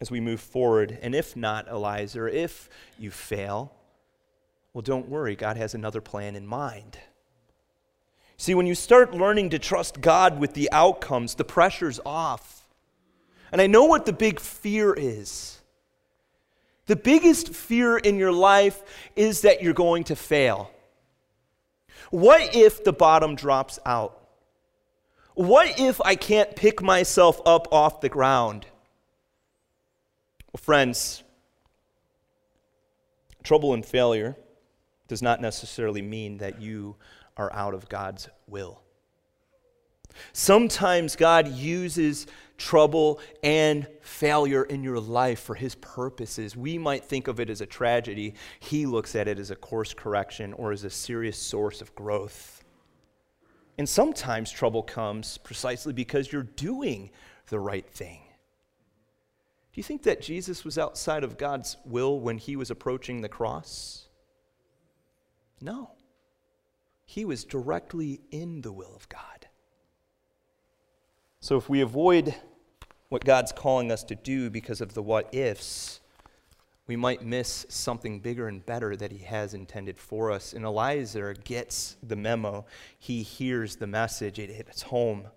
as 0.00 0.10
we 0.10 0.20
move 0.20 0.40
forward. 0.40 0.98
And 1.02 1.14
if 1.14 1.36
not, 1.36 1.68
Eliezer, 1.68 2.28
if 2.28 2.68
you 2.98 3.10
fail, 3.10 3.72
well, 4.72 4.82
don't 4.82 5.08
worry. 5.08 5.36
God 5.36 5.56
has 5.56 5.74
another 5.74 6.00
plan 6.00 6.36
in 6.36 6.46
mind. 6.46 6.98
See, 8.36 8.54
when 8.54 8.66
you 8.66 8.74
start 8.74 9.14
learning 9.14 9.50
to 9.50 9.58
trust 9.58 10.00
God 10.00 10.38
with 10.38 10.54
the 10.54 10.70
outcomes, 10.70 11.34
the 11.34 11.44
pressure's 11.44 12.00
off. 12.04 12.68
And 13.50 13.60
I 13.60 13.66
know 13.66 13.84
what 13.84 14.06
the 14.06 14.12
big 14.12 14.40
fear 14.40 14.92
is. 14.92 15.60
The 16.86 16.96
biggest 16.96 17.54
fear 17.54 17.96
in 17.96 18.16
your 18.16 18.32
life 18.32 18.82
is 19.16 19.40
that 19.42 19.62
you're 19.62 19.72
going 19.72 20.04
to 20.04 20.16
fail. 20.16 20.70
What 22.10 22.54
if 22.54 22.84
the 22.84 22.92
bottom 22.92 23.34
drops 23.34 23.78
out? 23.84 24.22
What 25.34 25.78
if 25.80 26.00
I 26.02 26.14
can't 26.14 26.54
pick 26.54 26.82
myself 26.82 27.40
up 27.44 27.72
off 27.72 28.00
the 28.00 28.08
ground? 28.08 28.66
Well, 30.52 30.60
friends, 30.62 31.22
trouble 33.42 33.74
and 33.74 33.84
failure 33.84 34.36
does 35.08 35.22
not 35.22 35.40
necessarily 35.40 36.02
mean 36.02 36.38
that 36.38 36.60
you 36.60 36.96
are 37.36 37.52
out 37.52 37.74
of 37.74 37.88
God's 37.88 38.28
will. 38.46 38.82
Sometimes 40.32 41.16
God 41.16 41.48
uses 41.48 42.26
trouble, 42.58 43.20
and 43.42 43.86
failure 44.00 44.64
in 44.64 44.82
your 44.82 45.00
life 45.00 45.40
for 45.40 45.54
His 45.54 45.74
purposes. 45.76 46.56
We 46.56 46.78
might 46.78 47.04
think 47.04 47.28
of 47.28 47.40
it 47.40 47.50
as 47.50 47.60
a 47.60 47.66
tragedy. 47.66 48.34
He 48.60 48.86
looks 48.86 49.14
at 49.14 49.28
it 49.28 49.38
as 49.38 49.50
a 49.50 49.56
course 49.56 49.94
correction 49.94 50.52
or 50.54 50.72
as 50.72 50.84
a 50.84 50.90
serious 50.90 51.38
source 51.38 51.80
of 51.80 51.94
growth. 51.94 52.64
And 53.78 53.88
sometimes 53.88 54.50
trouble 54.50 54.82
comes 54.82 55.38
precisely 55.38 55.92
because 55.92 56.32
you're 56.32 56.42
doing 56.42 57.10
the 57.48 57.60
right 57.60 57.86
thing. 57.86 58.20
Do 59.72 59.80
you 59.80 59.82
think 59.82 60.04
that 60.04 60.22
Jesus 60.22 60.64
was 60.64 60.78
outside 60.78 61.22
of 61.22 61.36
God's 61.36 61.76
will 61.84 62.18
when 62.18 62.38
he 62.38 62.56
was 62.56 62.70
approaching 62.70 63.20
the 63.20 63.28
cross? 63.28 64.08
No. 65.60 65.90
He 67.06 67.24
was 67.24 67.44
directly 67.44 68.20
in 68.30 68.60
the 68.60 68.72
will 68.72 68.94
of 68.94 69.08
God. 69.08 69.48
So 71.40 71.56
if 71.56 71.68
we 71.68 71.80
avoid 71.80 72.34
what 73.08 73.24
God's 73.24 73.52
calling 73.52 73.92
us 73.92 74.02
to 74.04 74.16
do 74.16 74.50
because 74.50 74.80
of 74.80 74.94
the 74.94 75.02
what 75.02 75.32
ifs, 75.32 76.00
we 76.88 76.96
might 76.96 77.24
miss 77.24 77.66
something 77.68 78.20
bigger 78.20 78.48
and 78.48 78.64
better 78.64 78.96
that 78.96 79.12
he 79.12 79.24
has 79.24 79.54
intended 79.54 79.98
for 79.98 80.30
us. 80.30 80.52
And 80.52 80.64
Eliezer 80.64 81.34
gets 81.34 81.96
the 82.02 82.16
memo. 82.16 82.66
He 82.98 83.22
hears 83.22 83.76
the 83.76 83.86
message. 83.86 84.38
It 84.38 84.50
hits 84.50 84.82
home. 84.82 85.28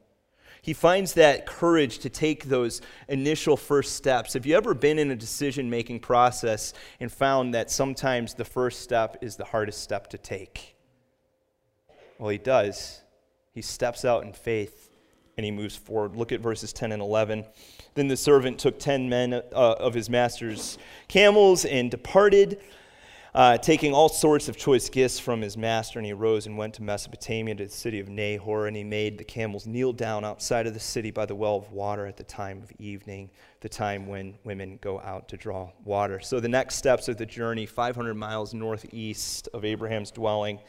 He 0.62 0.74
finds 0.74 1.14
that 1.14 1.46
courage 1.46 2.00
to 2.00 2.10
take 2.10 2.46
those 2.46 2.82
initial 3.08 3.56
first 3.56 3.96
steps. 3.96 4.34
Have 4.34 4.46
you 4.46 4.58
ever 4.58 4.74
been 4.74 5.00
in 5.00 5.10
a 5.12 5.16
decision 5.16 5.70
making 5.70 6.02
process 6.02 6.74
and 7.00 7.12
found 7.12 7.54
that 7.54 7.72
sometimes 7.72 8.34
the 8.34 8.46
first 8.46 8.82
step 8.82 9.18
is 9.22 9.36
the 9.36 9.46
hardest 9.46 9.82
step 9.82 10.08
to 10.08 10.18
take? 10.18 10.76
Well, 12.20 12.30
he 12.30 12.38
does. 12.38 13.02
He 13.54 13.64
steps 13.64 14.06
out 14.06 14.24
in 14.24 14.34
faith 14.34 14.92
and 15.38 15.46
he 15.46 15.52
moves 15.52 15.76
forward. 15.76 16.16
Look 16.16 16.32
at 16.32 16.42
verses 16.42 16.72
10 16.74 16.92
and 16.92 17.02
11. 17.02 17.46
Then 17.96 18.08
the 18.08 18.18
servant 18.18 18.60
took 18.60 18.78
ten 18.78 19.10
men 19.10 19.34
uh, 19.34 19.42
of 19.52 19.94
his 19.94 20.10
master's 20.10 20.78
camels 21.08 21.66
and 21.66 21.90
departed 21.90 22.60
uh, 23.34 23.58
taking 23.58 23.94
all 23.94 24.10
sorts 24.10 24.50
of 24.50 24.58
choice 24.58 24.90
gifts 24.90 25.20
from 25.20 25.42
his 25.42 25.56
master, 25.56 26.00
and 26.00 26.06
he 26.06 26.14
rose 26.14 26.48
and 26.48 26.58
went 26.58 26.74
to 26.76 26.84
Mesopotamia 26.84 27.56
to 27.56 27.66
the 27.66 27.72
city 27.72 28.00
of 28.00 28.10
Nahor, 28.10 28.68
and 28.68 28.76
he 28.76 28.84
made 28.84 29.18
the 29.18 29.24
camels 29.24 29.68
kneel 29.68 29.94
down 29.94 30.26
outside 30.26 30.66
of 30.66 30.74
the 30.74 30.80
city 30.80 31.12
by 31.12 31.26
the 31.26 31.36
well 31.36 31.58
of 31.58 31.72
water 31.72 32.06
at 32.06 32.18
the 32.18 32.24
time 32.24 32.62
of 32.64 32.72
evening, 32.80 33.30
the 33.62 33.70
time 33.70 34.08
when 34.08 34.36
women 34.44 34.80
go 34.82 35.00
out 35.02 35.30
to 35.30 35.38
draw 35.38 35.70
water. 35.86 36.20
So 36.20 36.40
the 36.40 36.50
next 36.50 36.76
steps 36.76 37.08
of 37.08 37.18
the 37.18 37.26
journey, 37.26 37.66
500 37.66 38.16
miles 38.16 38.54
northeast 38.54 39.48
of 39.54 39.64
Abraham's 39.64 40.12
dwelling, 40.12 40.60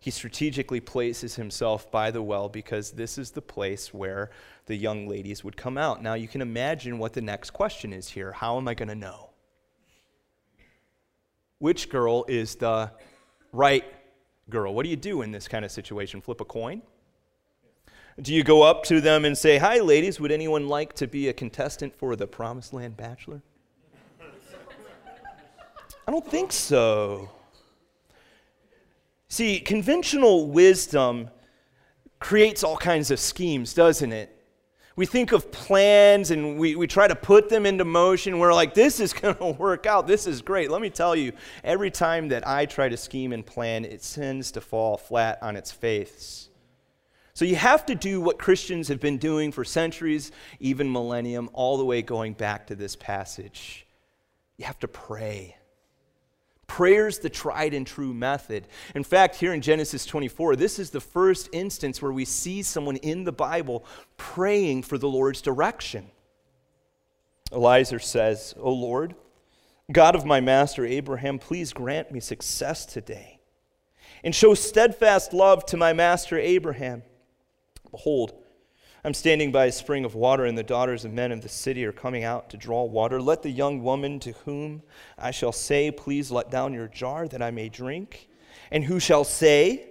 he 0.00 0.10
strategically 0.10 0.80
places 0.80 1.36
himself 1.36 1.90
by 1.90 2.10
the 2.10 2.22
well 2.22 2.48
because 2.48 2.92
this 2.92 3.18
is 3.18 3.30
the 3.30 3.42
place 3.42 3.94
where 3.94 4.30
the 4.66 4.74
young 4.74 5.06
ladies 5.06 5.44
would 5.44 5.56
come 5.56 5.78
out. 5.78 6.02
Now 6.02 6.14
you 6.14 6.26
can 6.26 6.40
imagine 6.40 6.98
what 6.98 7.12
the 7.12 7.20
next 7.20 7.50
question 7.50 7.92
is 7.92 8.08
here. 8.08 8.32
How 8.32 8.56
am 8.56 8.66
I 8.66 8.74
going 8.74 8.88
to 8.88 8.94
know? 8.94 9.30
which 11.60 11.88
girl 11.90 12.24
is 12.26 12.56
the 12.56 12.90
right 13.52 13.84
girl. 14.48 14.74
What 14.74 14.82
do 14.82 14.90
you 14.90 14.96
do 14.96 15.22
in 15.22 15.30
this 15.30 15.46
kind 15.46 15.64
of 15.64 15.70
situation? 15.70 16.20
Flip 16.20 16.40
a 16.40 16.44
coin? 16.44 16.82
Do 18.20 18.34
you 18.34 18.42
go 18.42 18.62
up 18.62 18.82
to 18.84 19.00
them 19.00 19.24
and 19.24 19.38
say, 19.38 19.58
Hi, 19.58 19.78
ladies, 19.78 20.18
would 20.18 20.32
anyone 20.32 20.68
like 20.68 20.94
to 20.94 21.06
be 21.06 21.28
a 21.28 21.32
contestant 21.32 21.94
for 21.96 22.16
the 22.16 22.26
Promised 22.26 22.72
Land 22.72 22.96
Bachelor? 22.96 23.40
I 26.08 26.10
don't 26.10 26.26
think 26.28 26.50
so. 26.50 27.30
See, 29.30 29.60
conventional 29.60 30.48
wisdom 30.48 31.30
creates 32.18 32.62
all 32.62 32.76
kinds 32.76 33.10
of 33.10 33.18
schemes, 33.18 33.72
doesn't 33.72 34.12
it? 34.12 34.36
we 35.00 35.06
think 35.06 35.32
of 35.32 35.50
plans 35.50 36.30
and 36.30 36.58
we, 36.58 36.76
we 36.76 36.86
try 36.86 37.08
to 37.08 37.14
put 37.14 37.48
them 37.48 37.64
into 37.64 37.86
motion. 37.86 38.38
We're 38.38 38.52
like, 38.52 38.74
this 38.74 39.00
is 39.00 39.12
going 39.14 39.34
to 39.36 39.46
work 39.46 39.86
out. 39.86 40.06
This 40.06 40.26
is 40.26 40.42
great. 40.42 40.70
Let 40.70 40.82
me 40.82 40.90
tell 40.90 41.16
you, 41.16 41.32
every 41.64 41.90
time 41.90 42.28
that 42.28 42.46
I 42.46 42.66
try 42.66 42.90
to 42.90 42.98
scheme 42.98 43.32
and 43.32 43.44
plan, 43.44 43.86
it 43.86 44.02
tends 44.02 44.52
to 44.52 44.60
fall 44.60 44.98
flat 44.98 45.38
on 45.40 45.56
its 45.56 45.72
face. 45.72 46.50
So 47.32 47.46
you 47.46 47.56
have 47.56 47.86
to 47.86 47.94
do 47.94 48.20
what 48.20 48.38
Christians 48.38 48.88
have 48.88 49.00
been 49.00 49.16
doing 49.16 49.52
for 49.52 49.64
centuries, 49.64 50.32
even 50.58 50.92
millennium, 50.92 51.48
all 51.54 51.78
the 51.78 51.84
way 51.86 52.02
going 52.02 52.34
back 52.34 52.66
to 52.66 52.74
this 52.74 52.94
passage. 52.94 53.86
You 54.58 54.66
have 54.66 54.80
to 54.80 54.88
pray. 54.88 55.56
Prayer's 56.70 57.18
the 57.18 57.28
tried 57.28 57.74
and 57.74 57.84
true 57.84 58.14
method. 58.14 58.68
In 58.94 59.02
fact, 59.02 59.34
here 59.34 59.52
in 59.52 59.60
Genesis 59.60 60.06
24, 60.06 60.54
this 60.54 60.78
is 60.78 60.90
the 60.90 61.00
first 61.00 61.48
instance 61.50 62.00
where 62.00 62.12
we 62.12 62.24
see 62.24 62.62
someone 62.62 62.94
in 62.98 63.24
the 63.24 63.32
Bible 63.32 63.84
praying 64.16 64.84
for 64.84 64.96
the 64.96 65.08
Lord's 65.08 65.42
direction. 65.42 66.12
Eliezer 67.50 67.98
says, 67.98 68.54
O 68.56 68.72
Lord, 68.72 69.16
God 69.90 70.14
of 70.14 70.24
my 70.24 70.40
master 70.40 70.86
Abraham, 70.86 71.40
please 71.40 71.72
grant 71.72 72.12
me 72.12 72.20
success 72.20 72.86
today 72.86 73.40
and 74.22 74.32
show 74.32 74.54
steadfast 74.54 75.32
love 75.32 75.66
to 75.66 75.76
my 75.76 75.92
master 75.92 76.38
Abraham. 76.38 77.02
Behold, 77.90 78.39
I'm 79.02 79.14
standing 79.14 79.50
by 79.50 79.64
a 79.64 79.72
spring 79.72 80.04
of 80.04 80.14
water, 80.14 80.44
and 80.44 80.58
the 80.58 80.62
daughters 80.62 81.06
of 81.06 81.12
men 81.12 81.32
of 81.32 81.40
the 81.40 81.48
city 81.48 81.86
are 81.86 81.92
coming 81.92 82.22
out 82.22 82.50
to 82.50 82.58
draw 82.58 82.84
water. 82.84 83.20
Let 83.20 83.42
the 83.42 83.50
young 83.50 83.82
woman 83.82 84.20
to 84.20 84.32
whom 84.44 84.82
I 85.16 85.30
shall 85.30 85.52
say, 85.52 85.90
Please 85.90 86.30
let 86.30 86.50
down 86.50 86.74
your 86.74 86.88
jar 86.88 87.26
that 87.28 87.40
I 87.40 87.50
may 87.50 87.70
drink, 87.70 88.28
and 88.70 88.84
who 88.84 89.00
shall 89.00 89.24
say, 89.24 89.86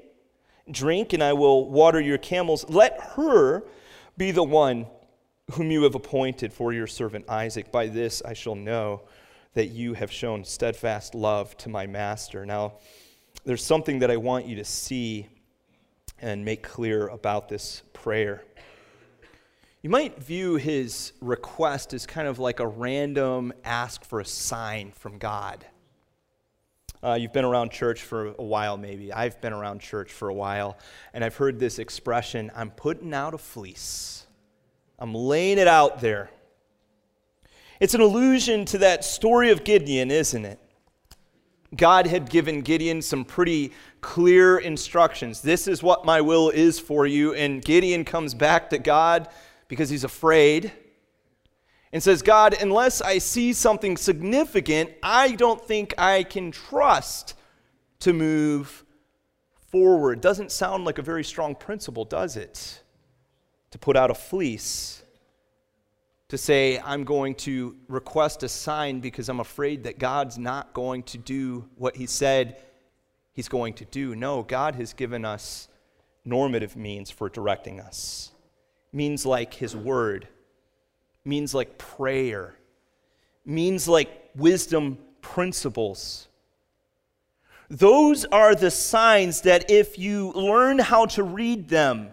Drink, 0.70 1.14
and 1.14 1.24
I 1.24 1.34
will 1.34 1.68
water 1.68 2.00
your 2.00 2.20
camels, 2.20 2.70
let 2.70 3.02
her 3.16 3.64
be 4.16 4.30
the 4.30 4.44
one 4.44 4.86
whom 5.54 5.72
you 5.72 5.82
have 5.84 5.96
appointed 5.96 6.54
for 6.54 6.72
your 6.72 6.86
servant 6.86 7.28
Isaac. 7.28 7.72
By 7.72 7.88
this 7.88 8.22
I 8.24 8.34
shall 8.34 8.54
know 8.54 9.02
that 9.54 9.68
you 9.68 9.96
have 9.96 10.12
shown 10.12 10.44
steadfast 10.44 11.16
love 11.16 11.58
to 11.58 11.70
my 11.70 11.88
master. 11.88 12.46
Now, 12.46 12.74
there's 13.44 13.66
something 13.66 14.00
that 14.00 14.12
I 14.12 14.18
want 14.18 14.46
you 14.46 14.58
to 14.58 14.66
see 14.66 15.28
and 16.22 16.46
make 16.46 16.62
clear 16.62 17.08
about 17.08 17.50
this 17.50 17.82
prayer. 17.94 18.44
You 19.82 19.90
might 19.90 20.22
view 20.22 20.56
his 20.56 21.14
request 21.22 21.94
as 21.94 22.06
kind 22.06 22.28
of 22.28 22.38
like 22.38 22.60
a 22.60 22.68
random 22.68 23.54
ask 23.64 24.04
for 24.04 24.20
a 24.20 24.26
sign 24.26 24.92
from 24.92 25.18
God. 25.18 25.66
Uh, 27.02 27.14
you've 27.14 27.32
been 27.32 27.46
around 27.46 27.72
church 27.72 28.02
for 28.02 28.36
a 28.38 28.44
while, 28.44 28.76
maybe. 28.76 29.14
I've 29.14 29.40
been 29.40 29.54
around 29.54 29.80
church 29.80 30.12
for 30.12 30.28
a 30.28 30.34
while, 30.34 30.78
and 31.14 31.24
I've 31.24 31.38
heard 31.38 31.60
this 31.60 31.80
expression 31.80 32.52
I'm 32.54 32.72
putting 32.72 33.14
out 33.14 33.34
a 33.34 33.38
fleece. 33.38 34.28
I'm 35.00 35.16
laying 35.16 35.58
it 35.58 35.68
out 35.70 36.02
there. 36.02 36.30
It's 37.80 37.94
an 37.94 38.02
allusion 38.02 38.66
to 38.66 38.80
that 38.80 39.06
story 39.06 39.50
of 39.50 39.64
Gideon, 39.64 40.12
isn't 40.12 40.44
it? 40.44 40.60
God 41.74 42.06
had 42.06 42.30
given 42.30 42.64
Gideon 42.64 43.02
some 43.02 43.24
pretty 43.24 43.72
clear 44.02 44.58
instructions. 44.58 45.40
This 45.40 45.70
is 45.70 45.82
what 45.82 46.04
my 46.04 46.20
will 46.20 46.50
is 46.50 46.82
for 46.82 47.08
you. 47.08 47.34
And 47.34 47.64
Gideon 47.64 48.04
comes 48.04 48.34
back 48.34 48.72
to 48.72 48.78
God 48.78 49.30
because 49.70 49.90
he's 49.90 50.04
afraid 50.04 50.74
and 51.94 52.04
says, 52.04 52.22
God, 52.22 52.56
unless 52.62 53.02
I 53.02 53.20
see 53.20 53.54
something 53.54 53.96
significant, 53.96 54.92
I 55.02 55.32
don't 55.32 55.64
think 55.64 55.94
I 55.98 56.24
can 56.24 56.52
trust 56.52 57.36
to 58.00 58.12
move 58.12 58.84
forward. 59.72 60.20
Doesn't 60.20 60.52
sound 60.52 60.84
like 60.84 60.98
a 60.98 61.02
very 61.02 61.24
strong 61.24 61.56
principle, 61.56 62.04
does 62.04 62.36
it? 62.36 62.84
To 63.72 63.78
put 63.78 63.96
out 63.96 64.12
a 64.12 64.16
fleece, 64.16 65.04
to 66.28 66.38
say, 66.38 66.80
I'm 66.80 67.04
going 67.04 67.36
to 67.36 67.76
request 67.88 68.44
a 68.44 68.50
sign 68.50 69.00
because 69.00 69.30
I'm 69.30 69.40
afraid 69.40 69.84
that 69.84 70.00
God's 70.00 70.38
not 70.38 70.74
going 70.74 71.04
to 71.04 71.18
do 71.18 71.70
what 71.76 71.96
He 71.96 72.08
said 72.08 72.62
He's 73.32 73.48
going 73.48 73.74
to 73.76 73.86
do. 73.86 74.16
No, 74.16 74.44
God 74.44 74.76
has 74.76 74.94
given 74.94 75.24
us 75.24 75.70
normative 76.26 76.76
means 76.76 77.10
for 77.10 77.30
directing 77.30 77.80
us 77.80 78.32
means 78.92 79.26
like 79.26 79.54
his 79.54 79.76
word, 79.76 80.28
means 81.24 81.54
like 81.54 81.78
prayer, 81.78 82.56
means 83.46 83.88
like 83.88 84.32
wisdom 84.36 84.98
principles. 85.22 86.28
Those 87.70 88.26
are 88.26 88.56
the 88.56 88.72
signs 88.72 89.42
that 89.42 89.70
if 89.70 90.00
you 90.00 90.32
learn 90.32 90.80
how 90.80 91.06
to 91.08 91.24
read 91.24 91.70
them, 91.70 92.10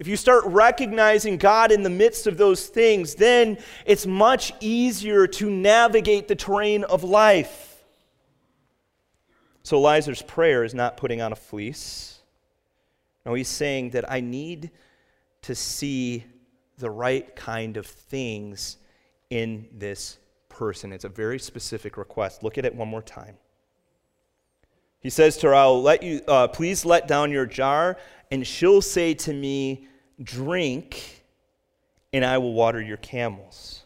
if 0.00 0.08
you 0.08 0.16
start 0.16 0.44
recognizing 0.46 1.36
God 1.36 1.70
in 1.70 1.84
the 1.84 1.90
midst 1.90 2.26
of 2.26 2.36
those 2.36 2.66
things, 2.66 3.14
then 3.14 3.58
it's 3.86 4.06
much 4.06 4.52
easier 4.58 5.28
to 5.28 5.48
navigate 5.48 6.26
the 6.26 6.34
terrain 6.34 6.82
of 6.84 7.04
life. 7.04 7.84
So 9.62 9.78
Eliezer's 9.78 10.20
prayer 10.20 10.64
is 10.64 10.74
not 10.74 10.96
putting 10.96 11.22
on 11.22 11.32
a 11.32 11.36
fleece. 11.36 12.18
No, 13.24 13.34
he's 13.34 13.48
saying 13.48 13.90
that 13.90 14.10
I 14.10 14.20
need 14.20 14.70
to 15.44 15.54
see 15.54 16.24
the 16.78 16.90
right 16.90 17.36
kind 17.36 17.76
of 17.76 17.86
things 17.86 18.78
in 19.28 19.68
this 19.72 20.18
person. 20.48 20.90
It's 20.90 21.04
a 21.04 21.08
very 21.10 21.38
specific 21.38 21.98
request. 21.98 22.42
Look 22.42 22.56
at 22.56 22.64
it 22.64 22.74
one 22.74 22.88
more 22.88 23.02
time. 23.02 23.36
He 25.00 25.10
says 25.10 25.36
to 25.38 25.48
her, 25.48 25.54
I'll 25.54 25.82
let 25.82 26.02
you, 26.02 26.22
uh, 26.26 26.48
please 26.48 26.86
let 26.86 27.06
down 27.06 27.30
your 27.30 27.44
jar, 27.44 27.98
and 28.30 28.46
she'll 28.46 28.80
say 28.80 29.12
to 29.14 29.34
me, 29.34 29.86
Drink, 30.22 31.24
and 32.14 32.24
I 32.24 32.38
will 32.38 32.54
water 32.54 32.80
your 32.80 32.96
camels. 32.96 33.84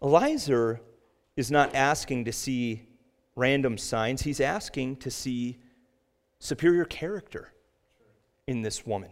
Eliezer 0.00 0.80
is 1.36 1.50
not 1.50 1.74
asking 1.74 2.26
to 2.26 2.32
see 2.32 2.86
random 3.34 3.76
signs, 3.76 4.22
he's 4.22 4.40
asking 4.40 4.96
to 4.98 5.10
see 5.10 5.58
superior 6.38 6.84
character 6.84 7.52
in 8.48 8.62
this 8.62 8.86
woman. 8.86 9.10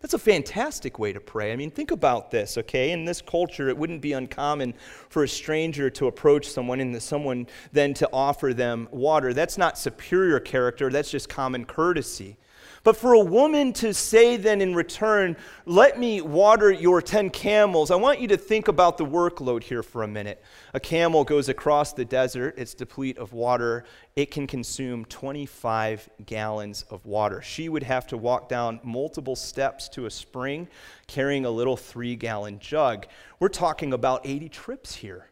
That's 0.00 0.12
a 0.12 0.18
fantastic 0.18 0.98
way 0.98 1.14
to 1.14 1.20
pray. 1.20 1.50
I 1.50 1.56
mean, 1.56 1.70
think 1.70 1.90
about 1.90 2.30
this, 2.30 2.58
okay? 2.58 2.90
In 2.90 3.06
this 3.06 3.22
culture, 3.22 3.70
it 3.70 3.78
wouldn't 3.78 4.02
be 4.02 4.12
uncommon 4.12 4.74
for 5.08 5.24
a 5.24 5.28
stranger 5.28 5.88
to 5.88 6.08
approach 6.08 6.46
someone 6.46 6.80
and 6.80 7.02
someone 7.02 7.46
then 7.72 7.94
to 7.94 8.10
offer 8.12 8.52
them 8.52 8.86
water. 8.90 9.32
That's 9.32 9.56
not 9.56 9.78
superior 9.78 10.40
character, 10.40 10.90
that's 10.90 11.10
just 11.10 11.30
common 11.30 11.64
courtesy. 11.64 12.36
But 12.84 12.98
for 12.98 13.14
a 13.14 13.20
woman 13.20 13.72
to 13.74 13.94
say 13.94 14.36
then 14.36 14.60
in 14.60 14.74
return, 14.74 15.38
let 15.64 15.98
me 15.98 16.20
water 16.20 16.70
your 16.70 17.00
10 17.00 17.30
camels, 17.30 17.90
I 17.90 17.96
want 17.96 18.20
you 18.20 18.28
to 18.28 18.36
think 18.36 18.68
about 18.68 18.98
the 18.98 19.06
workload 19.06 19.62
here 19.62 19.82
for 19.82 20.02
a 20.02 20.06
minute. 20.06 20.44
A 20.74 20.80
camel 20.80 21.24
goes 21.24 21.48
across 21.48 21.94
the 21.94 22.04
desert, 22.04 22.54
it's 22.58 22.74
depleted 22.74 23.20
of 23.20 23.32
water. 23.32 23.84
It 24.16 24.30
can 24.30 24.46
consume 24.46 25.06
25 25.06 26.10
gallons 26.26 26.84
of 26.90 27.04
water. 27.06 27.40
She 27.40 27.70
would 27.70 27.82
have 27.82 28.06
to 28.08 28.18
walk 28.18 28.50
down 28.50 28.80
multiple 28.84 29.34
steps 29.34 29.88
to 29.88 30.04
a 30.04 30.10
spring 30.10 30.68
carrying 31.06 31.46
a 31.46 31.50
little 31.50 31.78
three 31.78 32.16
gallon 32.16 32.58
jug. 32.58 33.06
We're 33.40 33.48
talking 33.48 33.94
about 33.94 34.20
80 34.24 34.50
trips 34.50 34.94
here 34.94 35.30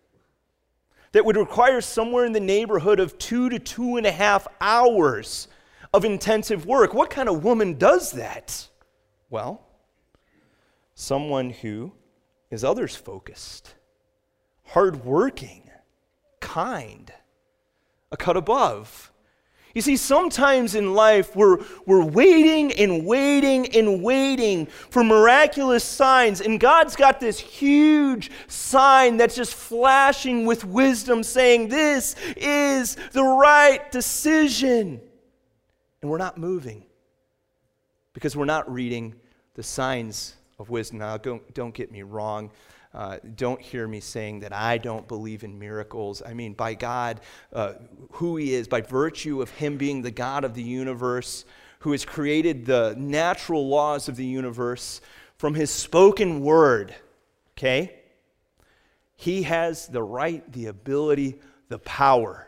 that 1.12 1.26
would 1.26 1.36
require 1.36 1.82
somewhere 1.82 2.24
in 2.24 2.32
the 2.32 2.40
neighborhood 2.40 2.98
of 2.98 3.18
two 3.18 3.50
to 3.50 3.58
two 3.58 3.98
and 3.98 4.06
a 4.06 4.10
half 4.10 4.48
hours 4.58 5.48
of 5.92 6.04
intensive 6.04 6.66
work. 6.66 6.94
What 6.94 7.10
kind 7.10 7.28
of 7.28 7.44
woman 7.44 7.74
does 7.78 8.12
that? 8.12 8.68
Well, 9.30 9.66
someone 10.94 11.50
who 11.50 11.92
is 12.50 12.64
others 12.64 12.94
focused, 12.94 13.74
hardworking, 14.64 15.70
kind, 16.40 17.12
a 18.10 18.16
cut 18.16 18.36
above. 18.36 19.10
You 19.74 19.80
see, 19.80 19.96
sometimes 19.96 20.74
in 20.74 20.92
life 20.92 21.34
we're, 21.34 21.64
we're 21.86 22.04
waiting 22.04 22.72
and 22.72 23.06
waiting 23.06 23.74
and 23.74 24.02
waiting 24.02 24.66
for 24.66 25.02
miraculous 25.02 25.82
signs, 25.82 26.42
and 26.42 26.60
God's 26.60 26.94
got 26.94 27.20
this 27.20 27.40
huge 27.40 28.30
sign 28.48 29.16
that's 29.16 29.34
just 29.34 29.54
flashing 29.54 30.44
with 30.44 30.66
wisdom 30.66 31.22
saying, 31.22 31.68
This 31.68 32.16
is 32.36 32.96
the 33.12 33.24
right 33.24 33.90
decision 33.90 35.00
and 36.02 36.10
we're 36.10 36.18
not 36.18 36.36
moving 36.36 36.84
because 38.12 38.36
we're 38.36 38.44
not 38.44 38.70
reading 38.70 39.14
the 39.54 39.62
signs 39.62 40.34
of 40.58 40.68
wisdom. 40.68 40.98
Now, 40.98 41.16
don't, 41.16 41.54
don't 41.54 41.72
get 41.72 41.90
me 41.90 42.02
wrong. 42.02 42.50
Uh, 42.92 43.18
don't 43.36 43.60
hear 43.60 43.88
me 43.88 44.00
saying 44.00 44.40
that 44.40 44.52
I 44.52 44.76
don't 44.76 45.08
believe 45.08 45.44
in 45.44 45.58
miracles. 45.58 46.22
I 46.24 46.34
mean, 46.34 46.52
by 46.52 46.74
God, 46.74 47.20
uh, 47.52 47.74
who 48.12 48.36
He 48.36 48.52
is, 48.52 48.68
by 48.68 48.82
virtue 48.82 49.40
of 49.40 49.48
Him 49.50 49.78
being 49.78 50.02
the 50.02 50.10
God 50.10 50.44
of 50.44 50.54
the 50.54 50.62
universe, 50.62 51.46
who 51.80 51.92
has 51.92 52.04
created 52.04 52.66
the 52.66 52.94
natural 52.98 53.66
laws 53.66 54.08
of 54.08 54.16
the 54.16 54.26
universe 54.26 55.00
from 55.38 55.54
His 55.54 55.70
spoken 55.70 56.42
word, 56.42 56.94
okay? 57.56 57.98
He 59.16 59.44
has 59.44 59.86
the 59.86 60.02
right, 60.02 60.50
the 60.52 60.66
ability, 60.66 61.40
the 61.68 61.78
power 61.78 62.46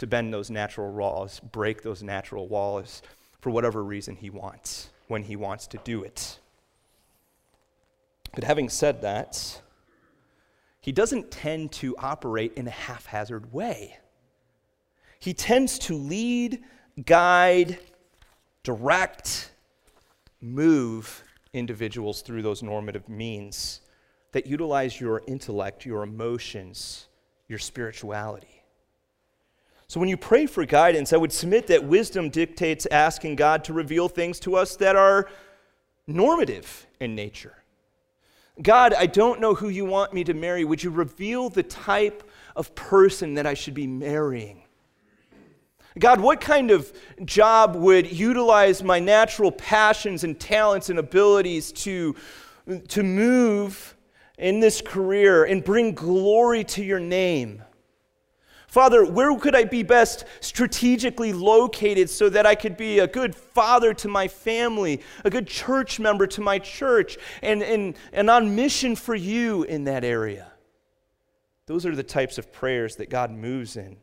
to 0.00 0.06
bend 0.06 0.32
those 0.32 0.50
natural 0.50 0.92
laws, 0.92 1.40
break 1.40 1.82
those 1.82 2.02
natural 2.02 2.48
walls 2.48 3.02
for 3.40 3.50
whatever 3.50 3.84
reason 3.84 4.16
he 4.16 4.30
wants, 4.30 4.90
when 5.08 5.22
he 5.22 5.36
wants 5.36 5.66
to 5.68 5.78
do 5.84 6.02
it. 6.02 6.38
But 8.34 8.44
having 8.44 8.70
said 8.70 9.02
that, 9.02 9.60
he 10.80 10.90
doesn't 10.90 11.30
tend 11.30 11.72
to 11.72 11.94
operate 11.98 12.54
in 12.54 12.66
a 12.66 12.70
haphazard 12.70 13.52
way. 13.52 13.98
He 15.18 15.34
tends 15.34 15.78
to 15.80 15.94
lead, 15.94 16.62
guide, 17.04 17.78
direct, 18.62 19.52
move 20.40 21.22
individuals 21.52 22.22
through 22.22 22.40
those 22.40 22.62
normative 22.62 23.06
means 23.08 23.82
that 24.32 24.46
utilize 24.46 24.98
your 24.98 25.22
intellect, 25.26 25.84
your 25.84 26.02
emotions, 26.02 27.08
your 27.48 27.58
spirituality. 27.58 28.59
So 29.90 29.98
when 29.98 30.08
you 30.08 30.16
pray 30.16 30.46
for 30.46 30.64
guidance, 30.64 31.12
I 31.12 31.16
would 31.16 31.32
submit 31.32 31.66
that 31.66 31.82
wisdom 31.82 32.30
dictates 32.30 32.86
asking 32.92 33.34
God 33.34 33.64
to 33.64 33.72
reveal 33.72 34.08
things 34.08 34.38
to 34.38 34.54
us 34.54 34.76
that 34.76 34.94
are 34.94 35.28
normative 36.06 36.86
in 37.00 37.16
nature. 37.16 37.56
God, 38.62 38.94
I 38.94 39.06
don't 39.06 39.40
know 39.40 39.52
who 39.52 39.68
you 39.68 39.84
want 39.84 40.14
me 40.14 40.22
to 40.22 40.32
marry. 40.32 40.64
Would 40.64 40.84
you 40.84 40.90
reveal 40.90 41.48
the 41.48 41.64
type 41.64 42.22
of 42.54 42.72
person 42.76 43.34
that 43.34 43.46
I 43.46 43.54
should 43.54 43.74
be 43.74 43.88
marrying? 43.88 44.62
God, 45.98 46.20
what 46.20 46.40
kind 46.40 46.70
of 46.70 46.92
job 47.24 47.74
would 47.74 48.12
utilize 48.12 48.84
my 48.84 49.00
natural 49.00 49.50
passions 49.50 50.22
and 50.22 50.38
talents 50.38 50.88
and 50.88 51.00
abilities 51.00 51.72
to, 51.72 52.14
to 52.86 53.02
move 53.02 53.96
in 54.38 54.60
this 54.60 54.80
career 54.80 55.46
and 55.46 55.64
bring 55.64 55.94
glory 55.94 56.62
to 56.62 56.84
your 56.84 57.00
name? 57.00 57.64
Father, 58.70 59.04
where 59.04 59.36
could 59.36 59.56
I 59.56 59.64
be 59.64 59.82
best 59.82 60.24
strategically 60.38 61.32
located 61.32 62.08
so 62.08 62.28
that 62.28 62.46
I 62.46 62.54
could 62.54 62.76
be 62.76 63.00
a 63.00 63.06
good 63.08 63.34
father 63.34 63.92
to 63.94 64.06
my 64.06 64.28
family, 64.28 65.00
a 65.24 65.30
good 65.30 65.48
church 65.48 65.98
member 65.98 66.24
to 66.28 66.40
my 66.40 66.60
church, 66.60 67.18
and, 67.42 67.64
and, 67.64 67.96
and 68.12 68.30
on 68.30 68.54
mission 68.54 68.94
for 68.94 69.16
you 69.16 69.64
in 69.64 69.82
that 69.84 70.04
area? 70.04 70.52
Those 71.66 71.84
are 71.84 71.96
the 71.96 72.04
types 72.04 72.38
of 72.38 72.52
prayers 72.52 72.94
that 72.96 73.10
God 73.10 73.32
moves 73.32 73.76
in. 73.76 73.96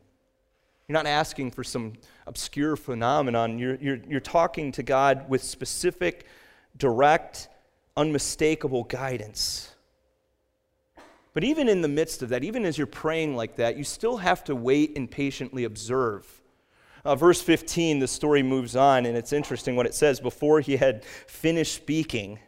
You're 0.86 0.94
not 0.94 1.06
asking 1.06 1.52
for 1.52 1.64
some 1.64 1.94
obscure 2.26 2.76
phenomenon. 2.76 3.58
You're, 3.58 3.76
you're, 3.76 4.00
you're 4.06 4.20
talking 4.20 4.70
to 4.72 4.82
God 4.82 5.30
with 5.30 5.42
specific, 5.42 6.26
direct, 6.76 7.48
unmistakable 7.96 8.84
guidance. 8.84 9.74
But 11.38 11.44
even 11.44 11.68
in 11.68 11.82
the 11.82 11.88
midst 11.88 12.24
of 12.24 12.30
that, 12.30 12.42
even 12.42 12.64
as 12.64 12.76
you're 12.76 12.88
praying 12.88 13.36
like 13.36 13.54
that, 13.58 13.76
you 13.76 13.84
still 13.84 14.16
have 14.16 14.42
to 14.42 14.56
wait 14.56 14.96
and 14.96 15.08
patiently 15.08 15.62
observe. 15.62 16.26
Uh, 17.04 17.14
verse 17.14 17.40
15, 17.40 18.00
the 18.00 18.08
story 18.08 18.42
moves 18.42 18.74
on, 18.74 19.06
and 19.06 19.16
it's 19.16 19.32
interesting 19.32 19.76
what 19.76 19.86
it 19.86 19.94
says. 19.94 20.18
Before 20.18 20.58
he 20.58 20.78
had 20.78 21.04
finished 21.04 21.74
speaking, 21.76 22.40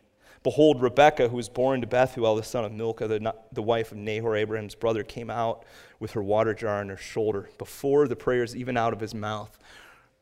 behold, 0.43 0.83
Rebekah, 0.83 1.29
who 1.29 1.37
was 1.37 1.49
born 1.49 1.81
to 1.83 1.87
Bethuel, 1.87 2.35
the 2.35 2.43
son 2.43 2.65
of 2.65 2.73
Milcah, 2.73 3.07
the, 3.07 3.33
the 3.53 3.63
wife 3.63 3.93
of 3.93 3.99
Nahor, 3.99 4.35
Abraham's 4.35 4.75
brother, 4.75 5.05
came 5.05 5.31
out 5.31 5.65
with 6.01 6.11
her 6.11 6.23
water 6.25 6.53
jar 6.53 6.81
on 6.81 6.89
her 6.89 6.97
shoulder. 6.97 7.49
Before 7.59 8.09
the 8.09 8.17
prayers 8.17 8.57
even 8.57 8.77
out 8.77 8.93
of 8.93 8.99
his 8.99 9.15
mouth, 9.15 9.57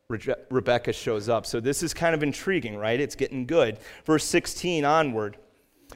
Re- 0.08 0.34
Rebekah 0.50 0.92
shows 0.92 1.30
up. 1.30 1.46
So 1.46 1.58
this 1.58 1.82
is 1.82 1.94
kind 1.94 2.14
of 2.14 2.22
intriguing, 2.22 2.76
right? 2.76 3.00
It's 3.00 3.14
getting 3.14 3.46
good. 3.46 3.78
Verse 4.04 4.24
16 4.24 4.84
onward. 4.84 5.38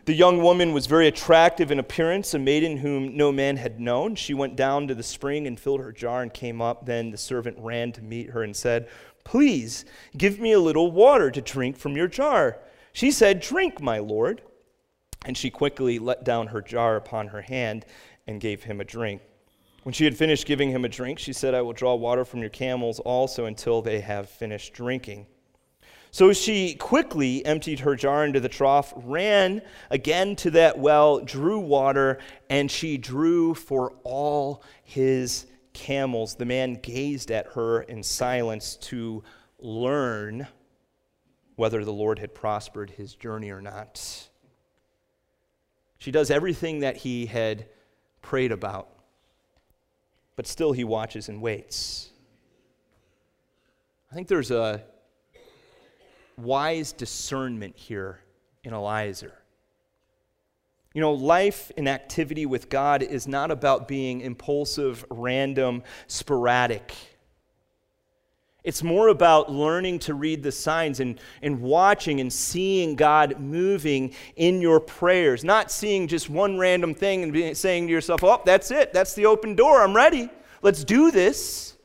The 0.04 0.14
young 0.14 0.42
woman 0.42 0.72
was 0.72 0.86
very 0.86 1.06
attractive 1.06 1.70
in 1.70 1.78
appearance, 1.78 2.34
a 2.34 2.38
maiden 2.38 2.78
whom 2.78 3.16
no 3.16 3.30
man 3.30 3.56
had 3.56 3.78
known. 3.78 4.16
She 4.16 4.34
went 4.34 4.56
down 4.56 4.88
to 4.88 4.96
the 4.96 5.02
spring 5.04 5.46
and 5.46 5.58
filled 5.58 5.80
her 5.80 5.92
jar 5.92 6.22
and 6.22 6.34
came 6.34 6.60
up. 6.60 6.86
Then 6.86 7.12
the 7.12 7.16
servant 7.16 7.56
ran 7.60 7.92
to 7.92 8.02
meet 8.02 8.30
her 8.30 8.42
and 8.42 8.56
said, 8.56 8.88
Please 9.22 9.84
give 10.16 10.40
me 10.40 10.52
a 10.52 10.58
little 10.58 10.90
water 10.90 11.30
to 11.30 11.40
drink 11.40 11.76
from 11.76 11.96
your 11.96 12.08
jar. 12.08 12.58
She 12.92 13.12
said, 13.12 13.38
Drink, 13.38 13.80
my 13.80 13.98
lord. 13.98 14.42
And 15.24 15.38
she 15.38 15.50
quickly 15.50 16.00
let 16.00 16.24
down 16.24 16.48
her 16.48 16.60
jar 16.60 16.96
upon 16.96 17.28
her 17.28 17.42
hand 17.42 17.86
and 18.26 18.40
gave 18.40 18.64
him 18.64 18.80
a 18.80 18.84
drink. 18.84 19.22
When 19.84 19.92
she 19.92 20.04
had 20.04 20.16
finished 20.16 20.46
giving 20.46 20.70
him 20.70 20.84
a 20.84 20.88
drink, 20.88 21.20
she 21.20 21.32
said, 21.32 21.54
I 21.54 21.62
will 21.62 21.72
draw 21.72 21.94
water 21.94 22.24
from 22.24 22.40
your 22.40 22.50
camels 22.50 22.98
also 22.98 23.44
until 23.44 23.82
they 23.82 24.00
have 24.00 24.28
finished 24.28 24.72
drinking. 24.74 25.26
So 26.14 26.34
she 26.34 26.74
quickly 26.74 27.44
emptied 27.46 27.80
her 27.80 27.96
jar 27.96 28.26
into 28.26 28.38
the 28.38 28.50
trough, 28.50 28.92
ran 28.94 29.62
again 29.90 30.36
to 30.36 30.50
that 30.50 30.78
well, 30.78 31.20
drew 31.20 31.58
water, 31.58 32.18
and 32.50 32.70
she 32.70 32.98
drew 32.98 33.54
for 33.54 33.94
all 34.04 34.62
his 34.84 35.46
camels. 35.72 36.34
The 36.34 36.44
man 36.44 36.74
gazed 36.74 37.30
at 37.30 37.46
her 37.54 37.80
in 37.80 38.02
silence 38.02 38.76
to 38.76 39.24
learn 39.58 40.46
whether 41.56 41.82
the 41.82 41.94
Lord 41.94 42.18
had 42.18 42.34
prospered 42.34 42.90
his 42.90 43.14
journey 43.14 43.48
or 43.48 43.62
not. 43.62 44.28
She 45.96 46.10
does 46.10 46.30
everything 46.30 46.80
that 46.80 46.98
he 46.98 47.24
had 47.24 47.68
prayed 48.20 48.52
about, 48.52 48.90
but 50.36 50.46
still 50.46 50.72
he 50.72 50.84
watches 50.84 51.30
and 51.30 51.40
waits. 51.40 52.10
I 54.10 54.14
think 54.14 54.28
there's 54.28 54.50
a 54.50 54.84
wise 56.36 56.92
discernment 56.92 57.76
here 57.76 58.20
in 58.64 58.72
Eliezer. 58.72 59.32
You 60.94 61.00
know, 61.00 61.12
life 61.12 61.72
and 61.76 61.88
activity 61.88 62.44
with 62.44 62.68
God 62.68 63.02
is 63.02 63.26
not 63.26 63.50
about 63.50 63.88
being 63.88 64.20
impulsive, 64.20 65.04
random, 65.10 65.82
sporadic. 66.06 66.94
It's 68.64 68.82
more 68.82 69.08
about 69.08 69.50
learning 69.50 70.00
to 70.00 70.14
read 70.14 70.42
the 70.42 70.52
signs 70.52 71.00
and, 71.00 71.18
and 71.40 71.62
watching 71.62 72.20
and 72.20 72.32
seeing 72.32 72.94
God 72.94 73.40
moving 73.40 74.14
in 74.36 74.60
your 74.60 74.78
prayers, 74.78 75.42
not 75.42 75.70
seeing 75.70 76.06
just 76.06 76.30
one 76.30 76.58
random 76.58 76.94
thing 76.94 77.24
and 77.24 77.32
being, 77.32 77.54
saying 77.54 77.86
to 77.86 77.92
yourself, 77.92 78.22
oh, 78.22 78.40
that's 78.44 78.70
it. 78.70 78.92
That's 78.92 79.14
the 79.14 79.26
open 79.26 79.56
door. 79.56 79.82
I'm 79.82 79.96
ready. 79.96 80.30
Let's 80.60 80.84
do 80.84 81.10
this. 81.10 81.76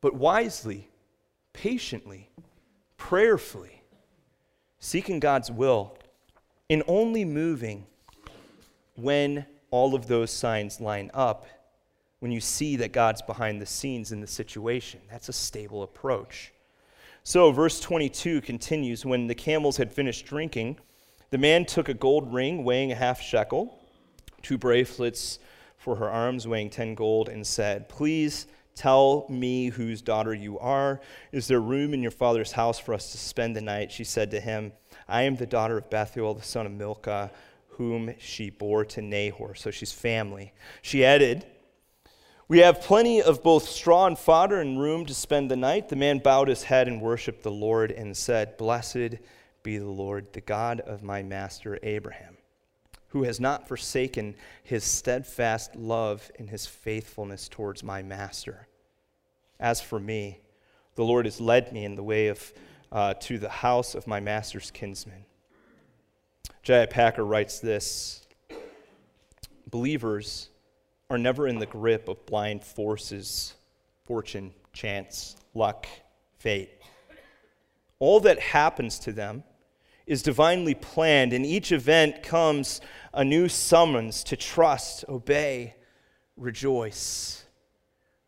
But 0.00 0.14
wisely, 0.14 0.88
patiently, 1.52 2.30
prayerfully, 2.96 3.82
seeking 4.78 5.20
God's 5.20 5.50
will, 5.50 5.96
and 6.68 6.82
only 6.86 7.24
moving 7.24 7.86
when 8.96 9.46
all 9.70 9.94
of 9.94 10.06
those 10.06 10.30
signs 10.30 10.80
line 10.80 11.10
up 11.14 11.46
when 12.20 12.32
you 12.32 12.40
see 12.40 12.76
that 12.76 12.92
God's 12.92 13.22
behind 13.22 13.60
the 13.60 13.66
scenes 13.66 14.10
in 14.10 14.20
the 14.20 14.26
situation. 14.26 15.00
That's 15.10 15.28
a 15.28 15.32
stable 15.32 15.82
approach. 15.82 16.52
So, 17.22 17.50
verse 17.52 17.80
22 17.80 18.40
continues 18.40 19.04
When 19.04 19.26
the 19.26 19.34
camels 19.34 19.76
had 19.76 19.92
finished 19.92 20.26
drinking, 20.26 20.78
the 21.30 21.38
man 21.38 21.64
took 21.64 21.88
a 21.88 21.94
gold 21.94 22.32
ring 22.32 22.64
weighing 22.64 22.92
a 22.92 22.94
half 22.94 23.20
shekel, 23.20 23.78
two 24.42 24.56
bracelets 24.56 25.38
for 25.76 25.96
her 25.96 26.08
arms 26.08 26.46
weighing 26.46 26.70
10 26.70 26.94
gold, 26.94 27.28
and 27.28 27.46
said, 27.46 27.88
Please 27.88 28.46
tell 28.76 29.26
me 29.28 29.70
whose 29.70 30.02
daughter 30.02 30.32
you 30.32 30.58
are. 30.60 31.00
Is 31.32 31.48
there 31.48 31.60
room 31.60 31.92
in 31.92 32.02
your 32.02 32.12
father's 32.12 32.52
house 32.52 32.78
for 32.78 32.94
us 32.94 33.10
to 33.10 33.18
spend 33.18 33.56
the 33.56 33.60
night? 33.60 33.90
She 33.90 34.04
said 34.04 34.30
to 34.30 34.40
him, 34.40 34.72
I 35.08 35.22
am 35.22 35.34
the 35.34 35.46
daughter 35.46 35.78
of 35.78 35.90
Bethuel, 35.90 36.34
the 36.34 36.42
son 36.42 36.66
of 36.66 36.72
Milcah, 36.72 37.32
whom 37.70 38.14
she 38.18 38.50
bore 38.50 38.84
to 38.84 39.02
Nahor. 39.02 39.54
So 39.54 39.70
she's 39.72 39.92
family. 39.92 40.52
She 40.82 41.04
added, 41.04 41.44
we 42.48 42.60
have 42.60 42.80
plenty 42.80 43.20
of 43.20 43.42
both 43.42 43.68
straw 43.68 44.06
and 44.06 44.16
fodder 44.16 44.60
and 44.60 44.80
room 44.80 45.04
to 45.06 45.14
spend 45.14 45.50
the 45.50 45.56
night. 45.56 45.88
The 45.88 45.96
man 45.96 46.18
bowed 46.18 46.46
his 46.46 46.62
head 46.62 46.86
and 46.86 47.02
worshiped 47.02 47.42
the 47.42 47.50
Lord 47.50 47.90
and 47.90 48.16
said, 48.16 48.56
Blessed 48.56 49.16
be 49.64 49.78
the 49.78 49.86
Lord, 49.86 50.32
the 50.32 50.40
God 50.40 50.78
of 50.80 51.02
my 51.02 51.24
master 51.24 51.76
Abraham, 51.82 52.35
who 53.16 53.22
has 53.22 53.40
not 53.40 53.66
forsaken 53.66 54.34
his 54.62 54.84
steadfast 54.84 55.74
love 55.74 56.30
and 56.38 56.50
his 56.50 56.66
faithfulness 56.66 57.48
towards 57.48 57.82
my 57.82 58.02
master. 58.02 58.68
As 59.58 59.80
for 59.80 59.98
me, 59.98 60.40
the 60.96 61.02
Lord 61.02 61.24
has 61.24 61.40
led 61.40 61.72
me 61.72 61.86
in 61.86 61.94
the 61.94 62.02
way 62.02 62.28
of 62.28 62.52
uh, 62.92 63.14
to 63.14 63.38
the 63.38 63.48
house 63.48 63.94
of 63.94 64.06
my 64.06 64.20
master's 64.20 64.70
kinsman. 64.70 65.24
J.I. 66.62 66.84
Packer 66.84 67.24
writes 67.24 67.58
this 67.58 68.26
Believers 69.70 70.50
are 71.08 71.16
never 71.16 71.48
in 71.48 71.58
the 71.58 71.64
grip 71.64 72.10
of 72.10 72.26
blind 72.26 72.62
forces, 72.62 73.54
fortune, 74.04 74.52
chance, 74.74 75.36
luck, 75.54 75.86
fate. 76.38 76.68
All 77.98 78.20
that 78.20 78.38
happens 78.40 78.98
to 78.98 79.12
them 79.12 79.42
is 80.06 80.22
divinely 80.22 80.74
planned. 80.74 81.32
and 81.32 81.44
each 81.44 81.72
event 81.72 82.22
comes 82.22 82.80
a 83.16 83.24
new 83.24 83.48
summons 83.48 84.22
to 84.24 84.36
trust, 84.36 85.04
obey, 85.08 85.74
rejoice. 86.36 87.44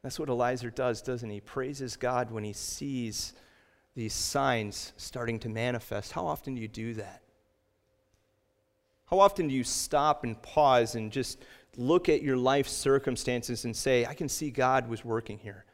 That's 0.02 0.18
what 0.18 0.30
Eliezer 0.30 0.70
does, 0.70 1.02
doesn't 1.02 1.28
he? 1.28 1.40
Praises 1.40 1.96
God 1.96 2.30
when 2.30 2.42
he 2.42 2.54
sees 2.54 3.34
these 3.94 4.14
signs 4.14 4.94
starting 4.96 5.38
to 5.40 5.50
manifest. 5.50 6.12
How 6.12 6.26
often 6.26 6.54
do 6.54 6.62
you 6.62 6.68
do 6.68 6.94
that? 6.94 7.22
How 9.10 9.20
often 9.20 9.48
do 9.48 9.54
you 9.54 9.64
stop 9.64 10.24
and 10.24 10.40
pause 10.40 10.94
and 10.94 11.12
just 11.12 11.44
look 11.76 12.08
at 12.08 12.22
your 12.22 12.36
life 12.36 12.66
circumstances 12.66 13.66
and 13.66 13.76
say, 13.76 14.06
I 14.06 14.14
can 14.14 14.28
see 14.28 14.50
God 14.50 14.88
was 14.88 15.04
working 15.04 15.38
here. 15.38 15.66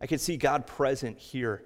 I 0.00 0.06
can 0.06 0.18
see 0.18 0.36
God 0.36 0.66
present 0.66 1.18
here. 1.18 1.64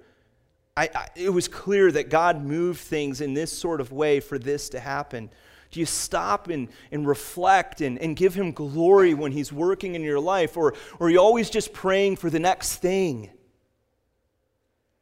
I, 0.77 0.89
I, 0.93 1.07
it 1.15 1.29
was 1.29 1.47
clear 1.47 1.91
that 1.91 2.09
God 2.09 2.43
moved 2.43 2.79
things 2.79 3.21
in 3.21 3.33
this 3.33 3.51
sort 3.51 3.81
of 3.81 3.91
way 3.91 4.19
for 4.19 4.37
this 4.37 4.69
to 4.69 4.79
happen. 4.79 5.31
Do 5.71 5.79
you 5.79 5.85
stop 5.85 6.49
and, 6.49 6.67
and 6.91 7.07
reflect 7.07 7.81
and, 7.81 7.97
and 7.99 8.15
give 8.15 8.33
Him 8.33 8.51
glory 8.51 9.13
when 9.13 9.31
He's 9.31 9.51
working 9.51 9.95
in 9.95 10.03
your 10.03 10.19
life? 10.19 10.57
Or, 10.57 10.73
or 10.99 11.07
are 11.07 11.09
you 11.09 11.19
always 11.19 11.49
just 11.49 11.73
praying 11.73 12.17
for 12.17 12.29
the 12.29 12.39
next 12.39 12.77
thing? 12.77 13.29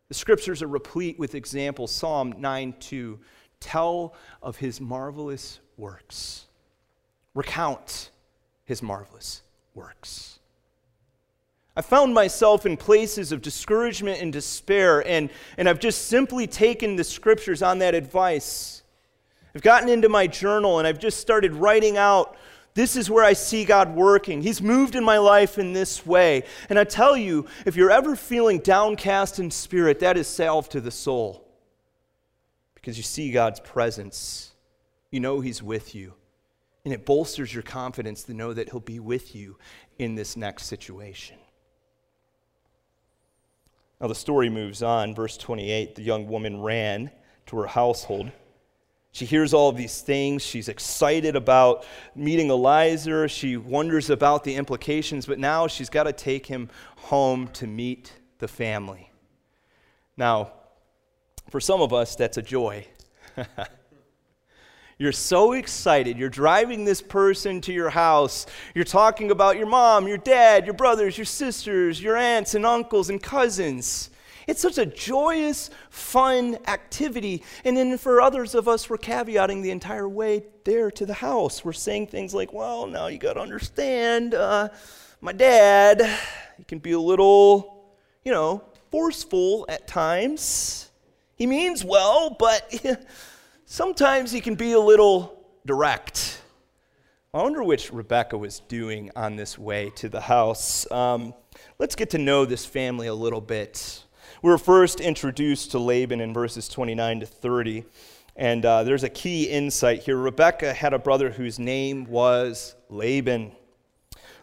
The 0.07 0.13
scriptures 0.13 0.61
are 0.61 0.67
replete 0.67 1.19
with 1.19 1.35
examples. 1.35 1.91
Psalm 1.91 2.35
9 2.37 2.75
2 2.79 3.19
tell 3.59 4.13
of 4.41 4.57
His 4.57 4.79
marvelous 4.79 5.59
works, 5.75 6.45
recount 7.33 8.11
his 8.69 8.83
marvelous 8.83 9.41
works. 9.73 10.37
I 11.75 11.81
found 11.81 12.13
myself 12.13 12.67
in 12.67 12.77
places 12.77 13.31
of 13.31 13.41
discouragement 13.41 14.21
and 14.21 14.31
despair, 14.31 15.05
and, 15.07 15.31
and 15.57 15.67
I've 15.67 15.79
just 15.79 16.07
simply 16.07 16.45
taken 16.45 16.95
the 16.95 17.03
scriptures 17.03 17.63
on 17.63 17.79
that 17.79 17.95
advice. 17.95 18.78
I've 19.55 19.61
gotten 19.61 19.89
into 19.89 20.09
my 20.09 20.27
journal 20.27 20.79
and 20.79 20.87
I've 20.87 20.99
just 20.99 21.19
started 21.19 21.53
writing 21.53 21.97
out 21.97 22.37
this 22.75 22.95
is 22.95 23.09
where 23.09 23.23
I 23.23 23.33
see 23.33 23.65
God 23.65 23.95
working. 23.95 24.41
He's 24.41 24.61
moved 24.61 24.95
in 24.95 25.03
my 25.03 25.17
life 25.17 25.57
in 25.57 25.73
this 25.73 26.05
way. 26.05 26.43
And 26.69 26.77
I 26.77 26.83
tell 26.83 27.17
you, 27.17 27.47
if 27.65 27.75
you're 27.75 27.91
ever 27.91 28.15
feeling 28.15 28.59
downcast 28.59 29.39
in 29.39 29.51
spirit, 29.51 29.99
that 29.99 30.17
is 30.17 30.27
salve 30.27 30.69
to 30.69 30.81
the 30.81 30.91
soul. 30.91 31.45
Because 32.75 32.95
you 32.95 33.03
see 33.03 33.31
God's 33.31 33.59
presence, 33.59 34.53
you 35.11 35.19
know 35.19 35.41
He's 35.41 35.61
with 35.61 35.93
you. 35.95 36.13
And 36.85 36.93
it 36.93 37.05
bolsters 37.05 37.53
your 37.53 37.63
confidence 37.63 38.23
to 38.23 38.33
know 38.33 38.53
that 38.53 38.69
He'll 38.69 38.79
be 38.79 38.99
with 38.99 39.35
you 39.35 39.57
in 39.97 40.15
this 40.15 40.37
next 40.37 40.67
situation. 40.67 41.37
Now, 43.99 44.07
the 44.07 44.15
story 44.15 44.49
moves 44.49 44.81
on. 44.81 45.13
Verse 45.13 45.35
28 45.35 45.95
the 45.95 46.01
young 46.03 46.27
woman 46.27 46.61
ran 46.61 47.11
to 47.47 47.57
her 47.57 47.67
household. 47.67 48.31
She 49.11 49.25
hears 49.25 49.53
all 49.53 49.69
of 49.69 49.77
these 49.77 50.01
things. 50.01 50.43
She's 50.43 50.69
excited 50.69 51.35
about 51.35 51.85
meeting 52.15 52.49
Eliezer. 52.49 53.27
She 53.27 53.57
wonders 53.57 54.09
about 54.09 54.43
the 54.43 54.55
implications, 54.55 55.25
but 55.25 55.39
now 55.39 55.67
she's 55.67 55.89
got 55.89 56.03
to 56.03 56.13
take 56.13 56.45
him 56.45 56.69
home 56.97 57.47
to 57.49 57.65
meet 57.65 58.13
the 58.37 58.47
family. 58.47 59.11
Now, 60.15 60.53
for 61.49 61.59
some 61.59 61.81
of 61.81 61.93
us, 61.93 62.15
that's 62.15 62.37
a 62.37 62.41
joy. 62.41 62.85
You're 64.99 65.13
so 65.13 65.53
excited. 65.53 66.17
You're 66.17 66.29
driving 66.29 66.83
this 66.83 67.01
person 67.01 67.61
to 67.61 67.73
your 67.73 67.89
house. 67.89 68.45
You're 68.75 68.83
talking 68.83 69.31
about 69.31 69.57
your 69.57 69.65
mom, 69.65 70.09
your 70.09 70.17
dad, 70.17 70.65
your 70.65 70.73
brothers, 70.73 71.17
your 71.17 71.25
sisters, 71.25 72.01
your 72.03 72.17
aunts 72.17 72.53
and 72.53 72.65
uncles 72.65 73.09
and 73.09 73.23
cousins. 73.23 74.09
It's 74.49 74.61
such 74.61 74.79
a 74.79 74.85
joyous, 74.87 75.69
fun 75.91 76.57
activity. 76.65 77.43
And 77.63 77.77
then 77.77 77.99
for 77.99 78.19
others 78.19 78.55
of 78.55 78.67
us, 78.67 78.89
we're 78.89 78.97
caveating 78.97 79.61
the 79.61 79.69
entire 79.69 80.09
way 80.09 80.43
there 80.63 80.89
to 80.89 81.05
the 81.05 81.13
house. 81.13 81.63
We're 81.63 81.71
saying 81.71 82.07
things 82.07 82.33
like, 82.33 82.51
well, 82.51 82.87
now 82.87 83.05
you 83.05 83.19
got 83.19 83.33
to 83.33 83.41
understand, 83.41 84.33
uh, 84.33 84.69
my 85.21 85.33
dad, 85.33 86.01
he 86.57 86.63
can 86.63 86.79
be 86.79 86.93
a 86.93 86.99
little, 86.99 87.93
you 88.23 88.31
know, 88.31 88.63
forceful 88.89 89.67
at 89.69 89.87
times. 89.87 90.89
He 91.35 91.45
means 91.45 91.85
well, 91.85 92.35
but 92.39 92.73
sometimes 93.67 94.31
he 94.31 94.41
can 94.41 94.55
be 94.55 94.71
a 94.71 94.79
little 94.79 95.45
direct. 95.63 96.41
I 97.35 97.43
wonder 97.43 97.63
which 97.63 97.93
Rebekah 97.93 98.39
was 98.39 98.61
doing 98.61 99.11
on 99.15 99.35
this 99.35 99.59
way 99.59 99.91
to 99.97 100.09
the 100.09 100.21
house. 100.21 100.89
Um, 100.91 101.35
let's 101.77 101.93
get 101.93 102.09
to 102.09 102.17
know 102.17 102.45
this 102.45 102.65
family 102.65 103.05
a 103.05 103.13
little 103.13 103.41
bit. 103.41 104.05
We 104.41 104.49
were 104.49 104.57
first 104.57 104.99
introduced 104.99 105.71
to 105.71 105.79
Laban 105.79 106.21
in 106.21 106.33
verses 106.33 106.67
29 106.67 107.21
to 107.21 107.25
30, 107.25 107.85
and 108.35 108.65
uh, 108.65 108.83
there's 108.83 109.03
a 109.03 109.09
key 109.09 109.43
insight 109.45 110.03
here. 110.03 110.17
Rebekah 110.17 110.73
had 110.73 110.93
a 110.93 110.99
brother 110.99 111.29
whose 111.29 111.59
name 111.59 112.05
was 112.05 112.75
Laban. 112.89 113.51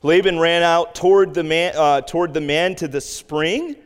Laban 0.03 0.39
ran 0.39 0.63
out 0.63 0.95
toward 0.95 1.35
the 1.35 1.45
man, 1.45 1.75
uh, 1.77 2.01
toward 2.03 2.35
the 2.35 2.41
man 2.41 2.75
to 2.77 2.89
the 2.89 3.01
spring 3.01 3.77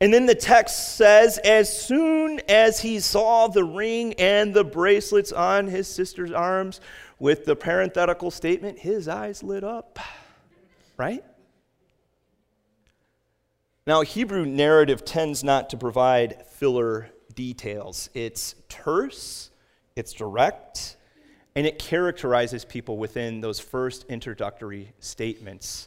and 0.00 0.12
then 0.12 0.26
the 0.26 0.34
text 0.34 0.96
says, 0.96 1.38
as 1.38 1.84
soon 1.84 2.40
as 2.48 2.80
he 2.80 3.00
saw 3.00 3.48
the 3.48 3.64
ring 3.64 4.12
and 4.14 4.52
the 4.52 4.64
bracelets 4.64 5.32
on 5.32 5.66
his 5.68 5.88
sister's 5.88 6.32
arms, 6.32 6.80
with 7.18 7.46
the 7.46 7.56
parenthetical 7.56 8.30
statement, 8.30 8.78
his 8.78 9.08
eyes 9.08 9.42
lit 9.42 9.64
up. 9.64 9.98
Right? 10.98 11.24
Now, 13.86 14.00
Hebrew 14.00 14.44
narrative 14.44 15.04
tends 15.04 15.44
not 15.44 15.70
to 15.70 15.76
provide 15.76 16.44
filler 16.48 17.08
details. 17.36 18.10
It's 18.14 18.56
terse, 18.68 19.50
it's 19.94 20.12
direct, 20.12 20.96
and 21.54 21.68
it 21.68 21.78
characterizes 21.78 22.64
people 22.64 22.98
within 22.98 23.40
those 23.40 23.60
first 23.60 24.04
introductory 24.08 24.92
statements. 24.98 25.86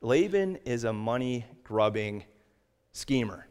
Laban 0.00 0.56
is 0.64 0.84
a 0.84 0.94
money 0.94 1.44
grubbing 1.62 2.24
schemer. 2.92 3.46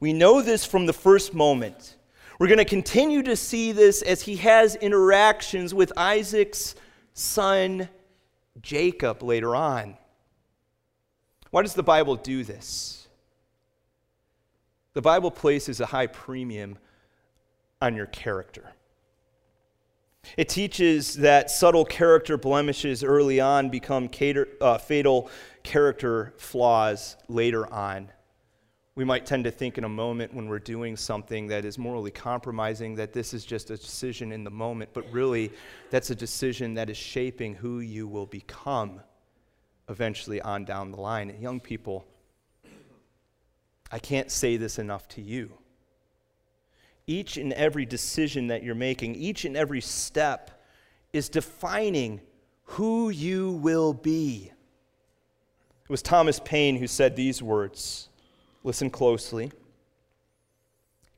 We 0.00 0.12
know 0.12 0.42
this 0.42 0.64
from 0.64 0.86
the 0.86 0.92
first 0.92 1.34
moment. 1.34 1.96
We're 2.40 2.48
going 2.48 2.58
to 2.58 2.64
continue 2.64 3.22
to 3.22 3.36
see 3.36 3.70
this 3.70 4.02
as 4.02 4.22
he 4.22 4.34
has 4.38 4.74
interactions 4.74 5.72
with 5.72 5.92
Isaac's 5.96 6.74
son, 7.14 7.88
Jacob, 8.60 9.22
later 9.22 9.54
on. 9.54 9.96
Why 11.52 11.60
does 11.60 11.74
the 11.74 11.82
Bible 11.82 12.16
do 12.16 12.44
this? 12.44 13.06
The 14.94 15.02
Bible 15.02 15.30
places 15.30 15.80
a 15.80 15.86
high 15.86 16.06
premium 16.06 16.78
on 17.82 17.94
your 17.94 18.06
character. 18.06 18.72
It 20.38 20.48
teaches 20.48 21.14
that 21.16 21.50
subtle 21.50 21.84
character 21.84 22.38
blemishes 22.38 23.04
early 23.04 23.38
on 23.38 23.68
become 23.68 24.08
cater, 24.08 24.48
uh, 24.62 24.78
fatal 24.78 25.28
character 25.62 26.32
flaws 26.38 27.16
later 27.28 27.70
on. 27.70 28.08
We 28.94 29.04
might 29.04 29.26
tend 29.26 29.44
to 29.44 29.50
think 29.50 29.76
in 29.76 29.84
a 29.84 29.90
moment 29.90 30.32
when 30.32 30.48
we're 30.48 30.58
doing 30.58 30.96
something 30.96 31.48
that 31.48 31.66
is 31.66 31.76
morally 31.76 32.10
compromising 32.10 32.94
that 32.94 33.12
this 33.12 33.34
is 33.34 33.44
just 33.44 33.70
a 33.70 33.76
decision 33.76 34.32
in 34.32 34.42
the 34.42 34.50
moment, 34.50 34.88
but 34.94 35.04
really, 35.12 35.52
that's 35.90 36.08
a 36.08 36.14
decision 36.14 36.72
that 36.74 36.88
is 36.88 36.96
shaping 36.96 37.54
who 37.54 37.80
you 37.80 38.08
will 38.08 38.26
become 38.26 39.02
eventually 39.92 40.40
on 40.40 40.64
down 40.64 40.90
the 40.90 41.00
line. 41.00 41.30
And 41.30 41.40
young 41.40 41.60
people, 41.60 42.04
I 43.92 44.00
can't 44.00 44.30
say 44.30 44.56
this 44.56 44.80
enough 44.80 45.06
to 45.08 45.22
you. 45.22 45.52
Each 47.06 47.36
and 47.36 47.52
every 47.52 47.86
decision 47.86 48.48
that 48.48 48.64
you're 48.64 48.74
making, 48.74 49.14
each 49.14 49.44
and 49.44 49.56
every 49.56 49.80
step 49.80 50.64
is 51.12 51.28
defining 51.28 52.20
who 52.64 53.10
you 53.10 53.52
will 53.52 53.92
be. 53.92 54.50
It 55.84 55.90
was 55.90 56.02
Thomas 56.02 56.40
Paine 56.40 56.76
who 56.76 56.86
said 56.86 57.14
these 57.14 57.42
words. 57.42 58.08
Listen 58.64 58.88
closely. 58.88 59.52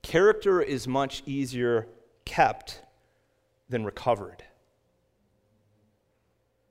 Character 0.03 0.61
is 0.61 0.89
much 0.89 1.23
easier 1.27 1.87
kept 2.25 2.83
than 3.69 3.85
recovered. 3.85 4.43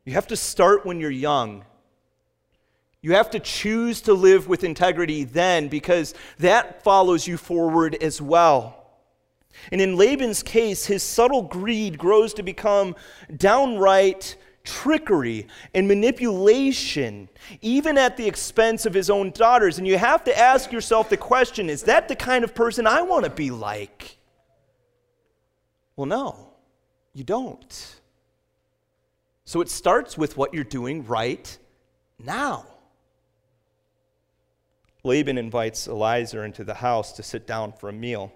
You 0.06 0.14
have 0.14 0.28
to 0.28 0.36
start 0.36 0.86
when 0.86 1.00
you're 1.00 1.10
young. 1.10 1.64
You 3.04 3.12
have 3.12 3.30
to 3.32 3.40
choose 3.40 4.00
to 4.04 4.14
live 4.14 4.48
with 4.48 4.64
integrity 4.64 5.26
then 5.26 5.68
because 5.68 6.14
that 6.40 6.84
follows 6.84 7.28
you 7.28 7.36
forward 7.36 7.96
as 7.96 8.22
well. 8.22 8.80
And 9.74 9.82
in 9.82 9.98
Laban's 9.98 10.42
case, 10.42 10.86
his 10.86 11.04
subtle 11.04 11.42
greed 11.42 11.98
grows 11.98 12.34
to 12.36 12.44
become 12.44 12.96
downright 13.36 14.38
trickery 14.64 15.48
and 15.74 15.86
manipulation, 15.86 17.28
even 17.62 17.98
at 17.98 18.16
the 18.16 18.26
expense 18.26 18.86
of 18.86 18.94
his 18.94 19.10
own 19.10 19.32
daughters. 19.32 19.78
And 19.78 19.86
you 19.86 19.98
have 19.98 20.24
to 20.24 20.40
ask 20.40 20.72
yourself 20.72 21.10
the 21.10 21.18
question 21.18 21.70
is 21.70 21.84
that 21.84 22.08
the 22.08 22.16
kind 22.16 22.46
of 22.46 22.56
person 22.56 22.88
I 22.88 23.02
want 23.02 23.26
to 23.26 23.30
be 23.30 23.52
like? 23.52 24.18
Well, 25.98 26.08
no, 26.08 26.54
you 27.14 27.26
don't. 27.26 28.00
So 29.44 29.60
it 29.60 29.68
starts 29.68 30.18
with 30.18 30.38
what 30.38 30.54
you're 30.54 30.64
doing 30.64 31.06
right 31.06 31.58
now. 32.18 32.66
Laban 35.06 35.38
invites 35.38 35.86
Eliezer 35.86 36.46
into 36.46 36.64
the 36.64 36.76
house 36.76 37.12
to 37.14 37.24
sit 37.24 37.46
down 37.46 37.74
for 37.74 37.90
a 37.90 37.94
meal. 37.94 38.32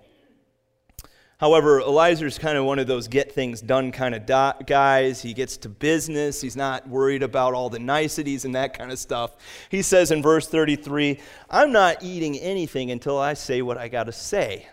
However, 1.38 1.80
Eliezer's 1.80 2.38
kind 2.38 2.58
of 2.58 2.66
one 2.66 2.78
of 2.78 2.88
those 2.88 3.08
get 3.08 3.32
things 3.32 3.62
done 3.62 3.94
kind 3.94 4.14
of 4.14 4.26
do- 4.26 4.66
guys. 4.66 5.22
He 5.22 5.34
gets 5.34 5.56
to 5.58 5.70
business. 5.70 6.42
He's 6.42 6.58
not 6.58 6.90
worried 6.90 7.24
about 7.24 7.54
all 7.54 7.70
the 7.70 7.80
niceties 7.80 8.44
and 8.44 8.56
that 8.56 8.78
kind 8.78 8.92
of 8.92 9.00
stuff. 9.00 9.38
He 9.70 9.82
says 9.82 10.12
in 10.12 10.22
verse 10.22 10.48
33, 10.48 11.20
I'm 11.50 11.72
not 11.72 12.04
eating 12.04 12.38
anything 12.40 12.92
until 12.92 13.18
I 13.18 13.36
say 13.36 13.62
what 13.62 13.78
I 13.78 13.88
got 13.88 14.06
to 14.06 14.12
say. 14.12 14.68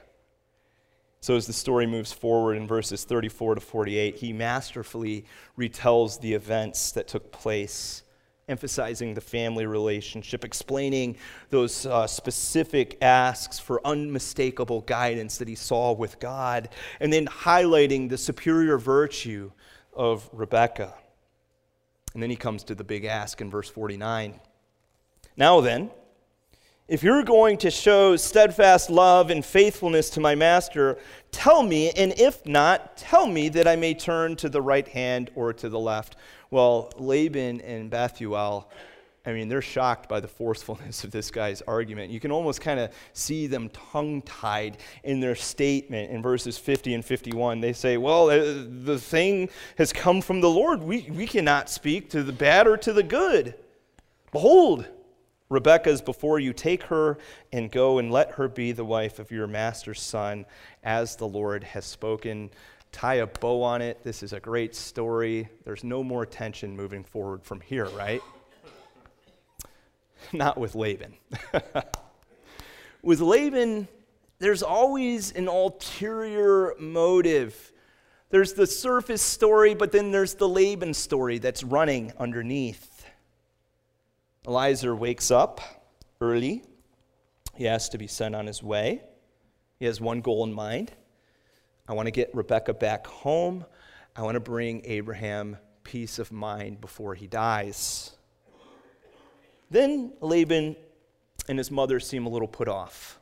So, 1.20 1.36
as 1.36 1.46
the 1.46 1.52
story 1.52 1.86
moves 1.86 2.12
forward 2.12 2.56
in 2.56 2.66
verses 2.66 3.04
34 3.04 3.54
to 3.54 3.60
48, 3.60 4.16
he 4.16 4.32
masterfully 4.32 5.26
retells 5.58 6.20
the 6.20 6.34
events 6.34 6.92
that 6.92 7.08
took 7.08 7.30
place 7.30 8.03
emphasizing 8.48 9.14
the 9.14 9.20
family 9.20 9.66
relationship, 9.66 10.44
explaining 10.44 11.16
those 11.50 11.86
uh, 11.86 12.06
specific 12.06 12.98
asks 13.02 13.58
for 13.58 13.80
unmistakable 13.86 14.82
guidance 14.82 15.38
that 15.38 15.48
he 15.48 15.54
saw 15.54 15.92
with 15.92 16.18
God, 16.18 16.68
and 17.00 17.12
then 17.12 17.26
highlighting 17.26 18.08
the 18.08 18.18
superior 18.18 18.78
virtue 18.78 19.50
of 19.94 20.28
Rebekah. 20.32 20.94
And 22.12 22.22
then 22.22 22.30
he 22.30 22.36
comes 22.36 22.64
to 22.64 22.74
the 22.74 22.84
big 22.84 23.04
ask 23.04 23.40
in 23.40 23.50
verse 23.50 23.68
49. 23.68 24.40
Now 25.36 25.60
then, 25.60 25.90
if 26.86 27.02
you're 27.02 27.22
going 27.22 27.56
to 27.58 27.70
show 27.70 28.14
steadfast 28.14 28.90
love 28.90 29.30
and 29.30 29.44
faithfulness 29.44 30.10
to 30.10 30.20
my 30.20 30.34
master, 30.34 30.98
tell 31.32 31.62
me, 31.62 31.90
and 31.90 32.12
if 32.18 32.44
not, 32.44 32.98
tell 32.98 33.26
me 33.26 33.48
that 33.48 33.66
I 33.66 33.74
may 33.74 33.94
turn 33.94 34.36
to 34.36 34.50
the 34.50 34.60
right 34.60 34.86
hand 34.86 35.30
or 35.34 35.54
to 35.54 35.70
the 35.70 35.78
left. 35.78 36.16
Well, 36.50 36.92
Laban 36.98 37.62
and 37.62 37.88
Bethuel, 37.88 38.70
I 39.24 39.32
mean, 39.32 39.48
they're 39.48 39.62
shocked 39.62 40.10
by 40.10 40.20
the 40.20 40.28
forcefulness 40.28 41.04
of 41.04 41.10
this 41.10 41.30
guy's 41.30 41.62
argument. 41.62 42.12
You 42.12 42.20
can 42.20 42.30
almost 42.30 42.60
kind 42.60 42.78
of 42.78 42.90
see 43.14 43.46
them 43.46 43.70
tongue 43.70 44.20
tied 44.20 44.76
in 45.04 45.20
their 45.20 45.34
statement 45.34 46.10
in 46.10 46.20
verses 46.20 46.58
50 46.58 46.92
and 46.92 47.02
51. 47.02 47.62
They 47.62 47.72
say, 47.72 47.96
Well, 47.96 48.28
uh, 48.28 48.66
the 48.84 48.98
thing 48.98 49.48
has 49.78 49.90
come 49.90 50.20
from 50.20 50.42
the 50.42 50.50
Lord. 50.50 50.82
We, 50.82 51.08
we 51.10 51.26
cannot 51.26 51.70
speak 51.70 52.10
to 52.10 52.22
the 52.22 52.34
bad 52.34 52.66
or 52.66 52.76
to 52.76 52.92
the 52.92 53.02
good. 53.02 53.54
Behold, 54.30 54.86
Rebekah 55.48 55.90
is 55.90 56.00
before 56.00 56.38
you. 56.38 56.52
Take 56.52 56.84
her 56.84 57.18
and 57.52 57.70
go 57.70 57.98
and 57.98 58.10
let 58.10 58.32
her 58.32 58.48
be 58.48 58.72
the 58.72 58.84
wife 58.84 59.18
of 59.18 59.30
your 59.30 59.46
master's 59.46 60.00
son, 60.00 60.46
as 60.82 61.16
the 61.16 61.28
Lord 61.28 61.64
has 61.64 61.84
spoken 61.84 62.50
tie 62.94 63.14
a 63.14 63.26
bow 63.26 63.60
on 63.62 63.82
it. 63.82 64.04
This 64.04 64.22
is 64.22 64.32
a 64.32 64.38
great 64.38 64.74
story. 64.74 65.48
There's 65.64 65.82
no 65.82 66.04
more 66.04 66.24
tension 66.24 66.76
moving 66.76 67.02
forward 67.02 67.42
from 67.42 67.60
here, 67.60 67.86
right? 67.86 68.22
Not 70.32 70.56
with 70.56 70.76
Laban. 70.76 71.14
with 73.02 73.20
Laban, 73.20 73.88
there's 74.38 74.62
always 74.62 75.32
an 75.32 75.48
ulterior 75.48 76.74
motive. 76.78 77.72
There's 78.30 78.52
the 78.52 78.66
surface 78.66 79.22
story, 79.22 79.74
but 79.74 79.90
then 79.90 80.12
there's 80.12 80.34
the 80.34 80.48
Laban 80.48 80.94
story 80.94 81.38
that's 81.38 81.64
running 81.64 82.12
underneath. 82.16 82.93
Eliezer 84.46 84.94
wakes 84.94 85.30
up 85.30 85.60
early. 86.20 86.62
He 87.54 87.64
has 87.64 87.88
to 87.90 87.98
be 87.98 88.06
sent 88.06 88.34
on 88.34 88.46
his 88.46 88.62
way. 88.62 89.02
He 89.78 89.86
has 89.86 90.00
one 90.00 90.20
goal 90.20 90.44
in 90.44 90.52
mind 90.52 90.92
I 91.86 91.92
want 91.92 92.06
to 92.06 92.10
get 92.10 92.34
Rebekah 92.34 92.74
back 92.74 93.06
home. 93.06 93.66
I 94.16 94.22
want 94.22 94.36
to 94.36 94.40
bring 94.40 94.82
Abraham 94.86 95.58
peace 95.82 96.18
of 96.18 96.32
mind 96.32 96.80
before 96.80 97.14
he 97.14 97.26
dies. 97.26 98.16
Then 99.70 100.14
Laban 100.22 100.76
and 101.46 101.58
his 101.58 101.70
mother 101.70 102.00
seem 102.00 102.24
a 102.24 102.30
little 102.30 102.48
put 102.48 102.68
off. 102.68 103.20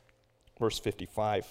Verse 0.59 0.79
55. 0.79 1.45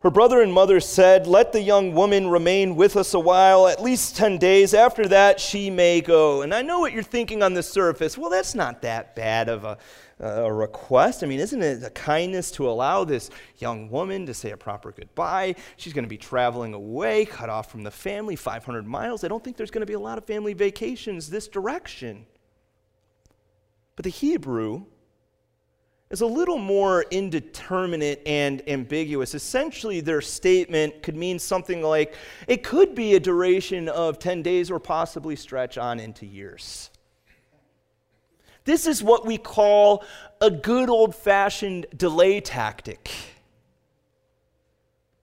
Her 0.00 0.10
brother 0.10 0.40
and 0.40 0.52
mother 0.52 0.80
said, 0.80 1.26
Let 1.26 1.52
the 1.52 1.60
young 1.60 1.94
woman 1.94 2.28
remain 2.28 2.74
with 2.74 2.96
us 2.96 3.12
a 3.12 3.20
while, 3.20 3.66
at 3.66 3.82
least 3.82 4.16
10 4.16 4.38
days. 4.38 4.72
After 4.72 5.06
that, 5.08 5.38
she 5.38 5.68
may 5.68 6.00
go. 6.00 6.40
And 6.40 6.54
I 6.54 6.62
know 6.62 6.80
what 6.80 6.92
you're 6.92 7.02
thinking 7.02 7.42
on 7.42 7.52
the 7.52 7.62
surface. 7.62 8.16
Well, 8.16 8.30
that's 8.30 8.54
not 8.54 8.80
that 8.82 9.14
bad 9.14 9.48
of 9.48 9.64
a 9.64 9.76
uh, 10.22 10.44
a 10.44 10.52
request. 10.52 11.22
I 11.22 11.26
mean, 11.26 11.40
isn't 11.40 11.62
it 11.62 11.82
a 11.82 11.90
kindness 11.90 12.50
to 12.52 12.68
allow 12.68 13.04
this 13.04 13.30
young 13.58 13.88
woman 13.90 14.26
to 14.26 14.34
say 14.34 14.50
a 14.50 14.56
proper 14.56 14.92
goodbye? 14.92 15.54
She's 15.76 15.92
going 15.92 16.04
to 16.04 16.10
be 16.10 16.18
traveling 16.18 16.74
away, 16.74 17.24
cut 17.24 17.48
off 17.48 17.70
from 17.70 17.82
the 17.82 17.90
family, 17.90 18.36
500 18.36 18.86
miles. 18.86 19.24
I 19.24 19.28
don't 19.28 19.42
think 19.42 19.56
there's 19.56 19.70
going 19.70 19.80
to 19.80 19.86
be 19.86 19.94
a 19.94 20.00
lot 20.00 20.18
of 20.18 20.24
family 20.24 20.52
vacations 20.52 21.30
this 21.30 21.48
direction. 21.48 22.26
But 23.96 24.04
the 24.04 24.10
Hebrew 24.10 24.84
is 26.10 26.20
a 26.20 26.26
little 26.26 26.58
more 26.58 27.04
indeterminate 27.12 28.20
and 28.26 28.68
ambiguous. 28.68 29.34
Essentially, 29.34 30.00
their 30.00 30.20
statement 30.20 31.02
could 31.02 31.14
mean 31.14 31.38
something 31.38 31.82
like 31.82 32.14
it 32.48 32.64
could 32.64 32.96
be 32.96 33.14
a 33.14 33.20
duration 33.20 33.88
of 33.88 34.18
10 34.18 34.42
days 34.42 34.70
or 34.70 34.80
possibly 34.80 35.36
stretch 35.36 35.78
on 35.78 36.00
into 36.00 36.26
years. 36.26 36.90
This 38.64 38.86
is 38.86 39.02
what 39.02 39.24
we 39.24 39.38
call 39.38 40.04
a 40.40 40.50
good 40.50 40.90
old 40.90 41.14
fashioned 41.14 41.86
delay 41.96 42.40
tactic. 42.40 43.10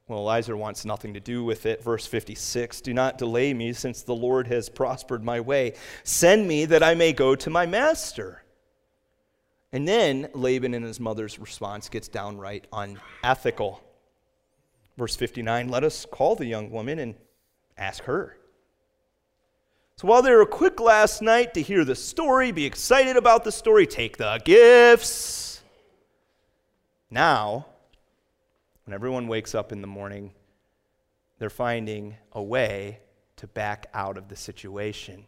Well, 0.07 0.19
Eliezer 0.19 0.55
wants 0.55 0.85
nothing 0.85 1.13
to 1.15 1.19
do 1.19 1.43
with 1.43 1.65
it. 1.65 1.83
Verse 1.83 2.05
56 2.05 2.79
Do 2.79 2.93
not 2.93 3.17
delay 3.17 3.53
me, 3.53 3.73
since 3.73 4.03
the 4.03 4.15
Lord 4.15 4.47
has 4.47 4.69
prospered 4.69 5.21
my 5.21 5.41
way. 5.41 5.73
Send 6.05 6.47
me 6.47 6.63
that 6.63 6.81
I 6.81 6.95
may 6.95 7.11
go 7.11 7.35
to 7.35 7.49
my 7.49 7.65
master. 7.65 8.41
And 9.71 9.87
then 9.87 10.29
Laban 10.33 10.73
and 10.73 10.85
his 10.85 10.99
mother's 10.99 11.39
response 11.39 11.89
gets 11.89 12.07
downright 12.07 12.67
unethical. 12.71 13.83
Verse 14.97 15.15
59 15.15 15.69
Let 15.69 15.83
us 15.83 16.05
call 16.09 16.35
the 16.35 16.45
young 16.45 16.71
woman 16.71 16.99
and 16.99 17.15
ask 17.77 18.03
her. 18.03 18.37
So 19.97 20.07
while 20.07 20.21
they 20.21 20.33
were 20.33 20.45
quick 20.45 20.79
last 20.79 21.21
night 21.21 21.53
to 21.55 21.61
hear 21.61 21.83
the 21.83 21.95
story, 21.95 22.51
be 22.51 22.65
excited 22.65 23.17
about 23.17 23.43
the 23.43 23.51
story, 23.51 23.87
take 23.87 24.17
the 24.17 24.39
gifts, 24.45 25.47
now, 27.09 27.67
when 28.85 28.93
everyone 28.93 29.27
wakes 29.27 29.55
up 29.55 29.71
in 29.71 29.81
the 29.81 29.87
morning, 29.87 30.33
they're 31.39 31.49
finding 31.49 32.15
a 32.33 32.43
way 32.43 32.99
to 33.37 33.47
back 33.47 33.87
out 33.93 34.17
of 34.17 34.27
the 34.27 34.35
situation. 34.35 35.25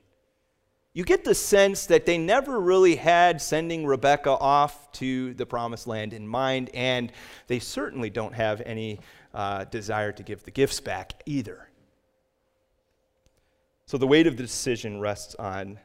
You 0.93 1.03
get 1.03 1.23
the 1.23 1.35
sense 1.35 1.85
that 1.85 2.05
they 2.05 2.17
never 2.17 2.59
really 2.59 2.95
had 2.95 3.41
sending 3.41 3.85
Rebekah 3.85 4.37
off 4.39 4.91
to 4.93 5.33
the 5.35 5.45
promised 5.45 5.85
land 5.85 6.13
in 6.13 6.27
mind, 6.27 6.71
and 6.73 7.11
they 7.47 7.59
certainly 7.59 8.09
don't 8.09 8.33
have 8.33 8.61
any 8.65 8.99
uh, 9.33 9.65
desire 9.65 10.11
to 10.11 10.23
give 10.23 10.43
the 10.43 10.51
gifts 10.51 10.79
back 10.79 11.21
either. 11.25 11.69
So 13.85 13.97
the 13.97 14.07
weight 14.07 14.27
of 14.27 14.37
the 14.37 14.43
decision 14.43 14.99
rests 14.99 15.35
on 15.35 15.79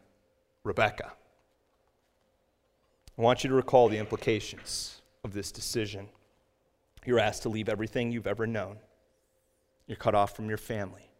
Rebekah. 0.63 1.13
I 3.17 3.23
want 3.23 3.45
you 3.45 3.51
to 3.51 3.57
recall 3.57 3.89
the 3.89 3.99
implications 3.99 5.03
of 5.23 5.33
this 5.35 5.53
decision. 5.53 6.09
You're 7.05 7.21
asked 7.21 7.43
to 7.43 7.49
leave 7.51 7.69
everything 7.69 8.11
you've 8.11 8.27
ever 8.27 8.47
known. 8.47 8.79
You're 9.87 9.97
cut 9.97 10.15
off 10.15 10.35
from 10.35 10.49
your 10.49 10.59
family. 10.59 11.11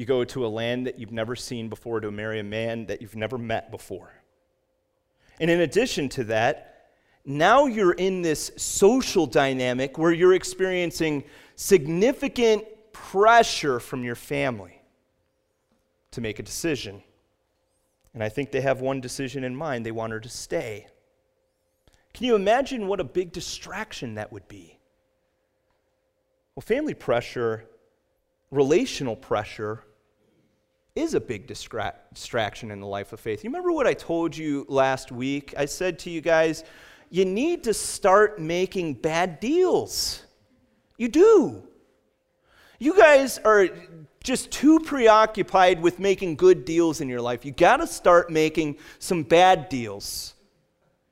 You 0.00 0.06
go 0.06 0.24
to 0.24 0.46
a 0.46 0.48
land 0.48 0.86
that 0.86 0.98
you've 0.98 1.12
never 1.12 1.36
seen 1.36 1.68
before 1.68 2.00
to 2.00 2.10
marry 2.10 2.40
a 2.40 2.42
man 2.42 2.86
that 2.86 3.02
you've 3.02 3.16
never 3.16 3.36
met 3.36 3.70
before. 3.70 4.10
And 5.38 5.50
in 5.50 5.60
addition 5.60 6.08
to 6.08 6.24
that, 6.24 6.88
now 7.26 7.66
you're 7.66 7.92
in 7.92 8.22
this 8.22 8.50
social 8.56 9.26
dynamic 9.26 9.98
where 9.98 10.10
you're 10.10 10.32
experiencing 10.32 11.24
significant 11.54 12.64
pressure 12.92 13.78
from 13.78 14.02
your 14.02 14.14
family 14.14 14.80
to 16.12 16.22
make 16.22 16.38
a 16.38 16.42
decision. 16.42 17.02
And 18.14 18.24
I 18.24 18.30
think 18.30 18.52
they 18.52 18.62
have 18.62 18.80
one 18.80 19.02
decision 19.02 19.44
in 19.44 19.54
mind 19.54 19.84
they 19.84 19.90
want 19.90 20.14
her 20.14 20.20
to 20.20 20.30
stay. 20.30 20.86
Can 22.14 22.24
you 22.24 22.36
imagine 22.36 22.86
what 22.86 23.00
a 23.00 23.04
big 23.04 23.32
distraction 23.32 24.14
that 24.14 24.32
would 24.32 24.48
be? 24.48 24.78
Well, 26.54 26.62
family 26.62 26.94
pressure, 26.94 27.68
relational 28.50 29.14
pressure, 29.14 29.84
is 30.94 31.14
a 31.14 31.20
big 31.20 31.46
distra- 31.46 31.94
distraction 32.12 32.70
in 32.70 32.80
the 32.80 32.86
life 32.86 33.12
of 33.12 33.20
faith. 33.20 33.44
You 33.44 33.50
remember 33.50 33.72
what 33.72 33.86
I 33.86 33.94
told 33.94 34.36
you 34.36 34.66
last 34.68 35.12
week? 35.12 35.54
I 35.56 35.66
said 35.66 35.98
to 36.00 36.10
you 36.10 36.20
guys, 36.20 36.64
you 37.10 37.24
need 37.24 37.64
to 37.64 37.74
start 37.74 38.40
making 38.40 38.94
bad 38.94 39.40
deals. 39.40 40.22
You 40.96 41.08
do. 41.08 41.62
You 42.78 42.96
guys 42.96 43.38
are 43.38 43.68
just 44.22 44.50
too 44.50 44.80
preoccupied 44.80 45.80
with 45.80 45.98
making 45.98 46.36
good 46.36 46.64
deals 46.64 47.00
in 47.00 47.08
your 47.08 47.20
life. 47.20 47.44
You 47.44 47.52
got 47.52 47.78
to 47.78 47.86
start 47.86 48.30
making 48.30 48.78
some 48.98 49.22
bad 49.22 49.68
deals. 49.68 50.34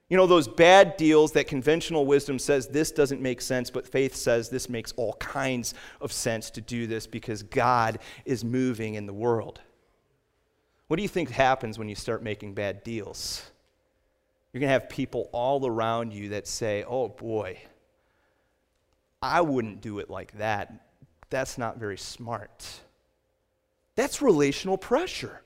You 0.08 0.16
know, 0.16 0.26
those 0.26 0.48
bad 0.48 0.96
deals 0.96 1.32
that 1.32 1.48
conventional 1.48 2.06
wisdom 2.06 2.38
says 2.38 2.68
this 2.68 2.90
doesn't 2.92 3.20
make 3.20 3.42
sense, 3.42 3.68
but 3.68 3.86
faith 3.86 4.14
says 4.14 4.48
this 4.48 4.68
makes 4.68 4.92
all 4.92 5.14
kinds 5.14 5.74
of 6.00 6.12
sense 6.12 6.50
to 6.50 6.62
do 6.62 6.86
this 6.86 7.06
because 7.06 7.42
God 7.42 7.98
is 8.24 8.44
moving 8.44 8.94
in 8.94 9.04
the 9.04 9.12
world. 9.12 9.60
What 10.88 10.96
do 10.96 11.02
you 11.02 11.08
think 11.08 11.30
happens 11.30 11.78
when 11.78 11.88
you 11.88 11.94
start 11.94 12.22
making 12.22 12.54
bad 12.54 12.82
deals? 12.82 13.42
You're 14.52 14.60
going 14.60 14.68
to 14.68 14.72
have 14.72 14.88
people 14.88 15.28
all 15.32 15.66
around 15.66 16.12
you 16.12 16.30
that 16.30 16.46
say, 16.46 16.82
oh 16.88 17.08
boy, 17.08 17.58
I 19.20 19.42
wouldn't 19.42 19.82
do 19.82 19.98
it 19.98 20.08
like 20.08 20.38
that. 20.38 20.72
That's 21.28 21.58
not 21.58 21.76
very 21.76 21.98
smart. 21.98 22.66
That's 23.96 24.22
relational 24.22 24.78
pressure. 24.78 25.42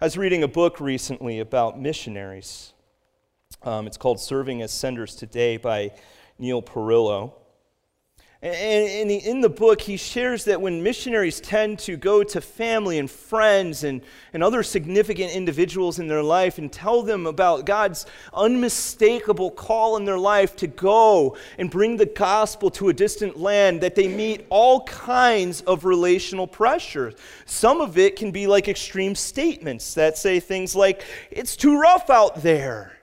I 0.00 0.06
was 0.06 0.16
reading 0.16 0.42
a 0.42 0.48
book 0.48 0.80
recently 0.80 1.40
about 1.40 1.78
missionaries. 1.78 2.72
Um, 3.62 3.86
it's 3.86 3.98
called 3.98 4.20
Serving 4.20 4.62
as 4.62 4.72
Senders 4.72 5.14
Today 5.14 5.58
by 5.58 5.92
Neal 6.38 6.62
Pirolo. 6.62 7.34
And 8.42 9.10
in 9.10 9.42
the 9.42 9.50
book, 9.50 9.82
he 9.82 9.98
shares 9.98 10.44
that 10.44 10.62
when 10.62 10.82
missionaries 10.82 11.40
tend 11.40 11.78
to 11.80 11.98
go 11.98 12.22
to 12.22 12.40
family 12.40 12.98
and 12.98 13.10
friends 13.10 13.84
and, 13.84 14.00
and 14.32 14.42
other 14.42 14.62
significant 14.62 15.32
individuals 15.34 15.98
in 15.98 16.08
their 16.08 16.22
life 16.22 16.56
and 16.56 16.72
tell 16.72 17.02
them 17.02 17.26
about 17.26 17.66
God's 17.66 18.06
unmistakable 18.32 19.50
call 19.50 19.98
in 19.98 20.06
their 20.06 20.16
life 20.16 20.56
to 20.56 20.66
go 20.66 21.36
and 21.58 21.70
bring 21.70 21.98
the 21.98 22.06
gospel 22.06 22.70
to 22.70 22.88
a 22.88 22.94
distant 22.94 23.38
land, 23.38 23.82
that 23.82 23.94
they 23.94 24.08
meet 24.08 24.46
all 24.48 24.84
kinds 24.84 25.60
of 25.62 25.84
relational 25.84 26.46
pressure. 26.46 27.12
Some 27.44 27.82
of 27.82 27.98
it 27.98 28.16
can 28.16 28.30
be 28.30 28.46
like 28.46 28.68
extreme 28.68 29.14
statements 29.14 29.92
that 29.92 30.16
say 30.16 30.40
things 30.40 30.74
like, 30.74 31.04
It's 31.30 31.56
too 31.56 31.78
rough 31.78 32.08
out 32.08 32.42
there. 32.42 32.99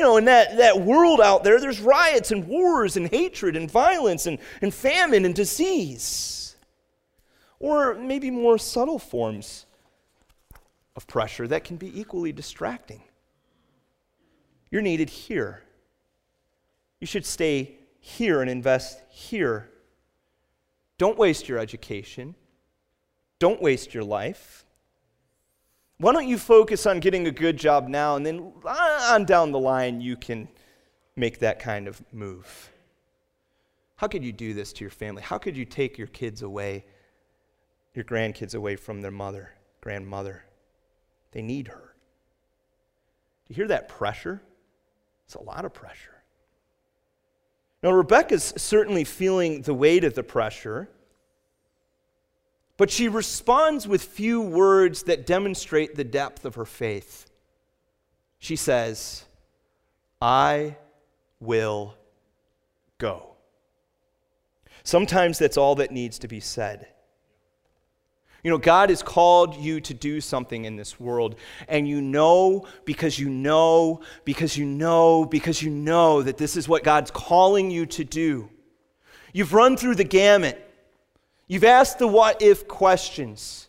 You 0.00 0.06
know, 0.06 0.16
in 0.16 0.24
that, 0.24 0.56
that 0.56 0.80
world 0.80 1.20
out 1.20 1.44
there, 1.44 1.60
there's 1.60 1.78
riots 1.78 2.30
and 2.30 2.48
wars 2.48 2.96
and 2.96 3.06
hatred 3.06 3.54
and 3.54 3.70
violence 3.70 4.24
and, 4.24 4.38
and 4.62 4.72
famine 4.72 5.26
and 5.26 5.34
disease. 5.34 6.56
Or 7.58 7.94
maybe 7.96 8.30
more 8.30 8.56
subtle 8.56 8.98
forms 8.98 9.66
of 10.96 11.06
pressure 11.06 11.46
that 11.48 11.64
can 11.64 11.76
be 11.76 12.00
equally 12.00 12.32
distracting. 12.32 13.02
You're 14.70 14.80
needed 14.80 15.10
here. 15.10 15.64
You 16.98 17.06
should 17.06 17.26
stay 17.26 17.74
here 17.98 18.40
and 18.40 18.48
invest 18.48 19.02
here. 19.10 19.68
Don't 20.96 21.18
waste 21.18 21.46
your 21.46 21.58
education. 21.58 22.34
Don't 23.38 23.60
waste 23.60 23.92
your 23.92 24.04
life. 24.04 24.64
Why 26.00 26.14
don't 26.14 26.26
you 26.26 26.38
focus 26.38 26.86
on 26.86 26.98
getting 26.98 27.26
a 27.26 27.30
good 27.30 27.58
job 27.58 27.86
now, 27.86 28.16
and 28.16 28.24
then 28.24 28.54
on 28.64 29.26
down 29.26 29.52
the 29.52 29.58
line, 29.58 30.00
you 30.00 30.16
can 30.16 30.48
make 31.14 31.40
that 31.40 31.58
kind 31.58 31.86
of 31.86 32.02
move? 32.10 32.72
How 33.96 34.06
could 34.06 34.24
you 34.24 34.32
do 34.32 34.54
this 34.54 34.72
to 34.72 34.80
your 34.80 34.90
family? 34.90 35.20
How 35.20 35.36
could 35.36 35.54
you 35.54 35.66
take 35.66 35.98
your 35.98 36.06
kids 36.06 36.40
away, 36.40 36.86
your 37.92 38.06
grandkids 38.06 38.54
away 38.54 38.76
from 38.76 39.02
their 39.02 39.10
mother, 39.10 39.50
grandmother? 39.82 40.42
They 41.32 41.42
need 41.42 41.68
her. 41.68 41.94
Do 43.44 43.52
you 43.52 43.56
hear 43.56 43.68
that 43.68 43.90
pressure? 43.90 44.40
It's 45.26 45.34
a 45.34 45.42
lot 45.42 45.66
of 45.66 45.74
pressure. 45.74 46.22
Now, 47.82 47.90
Rebekah's 47.90 48.54
certainly 48.56 49.04
feeling 49.04 49.60
the 49.60 49.74
weight 49.74 50.04
of 50.04 50.14
the 50.14 50.22
pressure. 50.22 50.88
But 52.80 52.90
she 52.90 53.08
responds 53.08 53.86
with 53.86 54.02
few 54.02 54.40
words 54.40 55.02
that 55.02 55.26
demonstrate 55.26 55.96
the 55.96 56.02
depth 56.02 56.46
of 56.46 56.54
her 56.54 56.64
faith. 56.64 57.30
She 58.38 58.56
says, 58.56 59.26
I 60.22 60.78
will 61.40 61.94
go. 62.96 63.34
Sometimes 64.82 65.38
that's 65.38 65.58
all 65.58 65.74
that 65.74 65.90
needs 65.90 66.18
to 66.20 66.26
be 66.26 66.40
said. 66.40 66.88
You 68.42 68.50
know, 68.50 68.56
God 68.56 68.88
has 68.88 69.02
called 69.02 69.56
you 69.56 69.82
to 69.82 69.92
do 69.92 70.22
something 70.22 70.64
in 70.64 70.76
this 70.76 70.98
world, 70.98 71.34
and 71.68 71.86
you 71.86 72.00
know 72.00 72.66
because 72.86 73.18
you 73.18 73.28
know, 73.28 74.00
because 74.24 74.56
you 74.56 74.64
know, 74.64 75.26
because 75.26 75.60
you 75.60 75.68
know 75.68 76.22
that 76.22 76.38
this 76.38 76.56
is 76.56 76.66
what 76.66 76.82
God's 76.82 77.10
calling 77.10 77.70
you 77.70 77.84
to 77.84 78.04
do. 78.04 78.48
You've 79.34 79.52
run 79.52 79.76
through 79.76 79.96
the 79.96 80.04
gamut. 80.04 80.68
You've 81.50 81.64
asked 81.64 81.98
the 81.98 82.06
what 82.06 82.40
if 82.40 82.68
questions. 82.68 83.68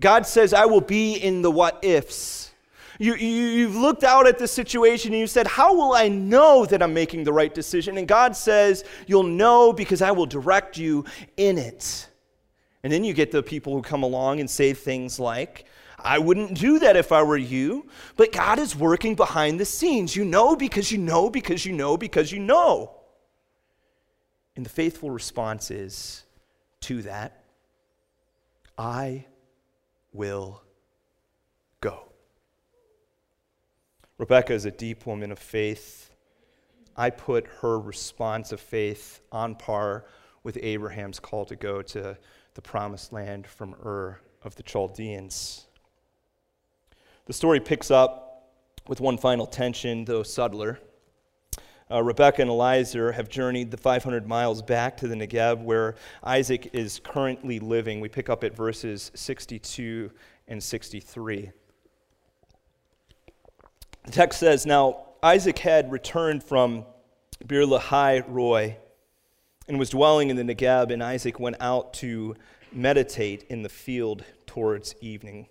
God 0.00 0.26
says, 0.26 0.52
I 0.52 0.64
will 0.64 0.80
be 0.80 1.14
in 1.14 1.42
the 1.42 1.50
what 1.50 1.78
ifs. 1.84 2.50
You, 2.98 3.14
you, 3.14 3.68
have 3.68 3.76
looked 3.76 4.02
out 4.02 4.26
at 4.26 4.36
the 4.36 4.48
situation 4.48 5.12
and 5.12 5.20
you 5.20 5.28
said, 5.28 5.46
How 5.46 5.72
will 5.72 5.92
I 5.92 6.08
know 6.08 6.66
that 6.66 6.82
I'm 6.82 6.92
making 6.92 7.22
the 7.22 7.32
right 7.32 7.54
decision? 7.54 7.98
And 7.98 8.08
God 8.08 8.34
says, 8.34 8.82
You'll 9.06 9.22
know 9.22 9.72
because 9.72 10.02
I 10.02 10.10
will 10.10 10.26
direct 10.26 10.76
you 10.76 11.04
in 11.36 11.56
it. 11.56 12.08
And 12.82 12.92
then 12.92 13.04
you 13.04 13.14
get 13.14 13.30
the 13.30 13.44
people 13.44 13.74
who 13.74 13.82
come 13.82 14.02
along 14.02 14.40
and 14.40 14.50
say 14.50 14.72
things 14.72 15.20
like, 15.20 15.66
I 16.00 16.18
wouldn't 16.18 16.58
do 16.58 16.80
that 16.80 16.96
if 16.96 17.12
I 17.12 17.22
were 17.22 17.36
you, 17.36 17.86
but 18.16 18.32
God 18.32 18.58
is 18.58 18.74
working 18.74 19.14
behind 19.14 19.60
the 19.60 19.64
scenes. 19.64 20.16
You 20.16 20.24
know 20.24 20.56
because 20.56 20.90
you 20.90 20.98
know 20.98 21.30
because 21.30 21.64
you 21.64 21.74
know 21.74 21.96
because 21.96 22.32
you 22.32 22.40
know. 22.40 22.96
And 24.56 24.66
the 24.66 24.70
faithful 24.70 25.12
response 25.12 25.70
is, 25.70 26.24
to 26.82 27.02
that, 27.02 27.44
I 28.76 29.26
will 30.12 30.62
go. 31.80 32.12
Rebekah 34.18 34.54
is 34.54 34.64
a 34.64 34.70
deep 34.70 35.06
woman 35.06 35.32
of 35.32 35.38
faith. 35.38 36.10
I 36.96 37.10
put 37.10 37.46
her 37.60 37.78
response 37.78 38.52
of 38.52 38.60
faith 38.60 39.20
on 39.32 39.54
par 39.54 40.04
with 40.42 40.58
Abraham's 40.62 41.20
call 41.20 41.44
to 41.46 41.56
go 41.56 41.82
to 41.82 42.16
the 42.54 42.62
promised 42.62 43.12
land 43.12 43.46
from 43.46 43.74
Ur 43.84 44.20
of 44.42 44.54
the 44.56 44.62
Chaldeans. 44.62 45.66
The 47.26 47.32
story 47.32 47.60
picks 47.60 47.90
up 47.90 48.52
with 48.88 49.00
one 49.00 49.18
final 49.18 49.46
tension, 49.46 50.04
though 50.04 50.22
subtler. 50.22 50.80
Uh, 51.90 52.02
Rebekah 52.02 52.42
and 52.42 52.50
Eliezer 52.50 53.10
have 53.12 53.28
journeyed 53.28 53.72
the 53.72 53.76
500 53.76 54.28
miles 54.28 54.62
back 54.62 54.96
to 54.98 55.08
the 55.08 55.16
Negev 55.16 55.60
where 55.62 55.96
Isaac 56.22 56.70
is 56.72 57.00
currently 57.02 57.58
living. 57.58 58.00
We 58.00 58.08
pick 58.08 58.28
up 58.28 58.44
at 58.44 58.54
verses 58.54 59.10
62 59.14 60.10
and 60.46 60.62
63. 60.62 61.50
The 64.04 64.12
text 64.12 64.38
says 64.38 64.66
Now 64.66 65.06
Isaac 65.22 65.58
had 65.58 65.90
returned 65.90 66.44
from 66.44 66.84
Beer 67.44 67.64
Lahai 67.64 68.22
Roi 68.28 68.76
and 69.66 69.78
was 69.78 69.90
dwelling 69.90 70.30
in 70.30 70.36
the 70.36 70.42
Negev, 70.54 70.92
and 70.92 71.02
Isaac 71.02 71.40
went 71.40 71.56
out 71.60 71.92
to 71.94 72.36
meditate 72.72 73.44
in 73.48 73.62
the 73.62 73.68
field 73.68 74.24
towards 74.46 74.94
evening. 75.00 75.48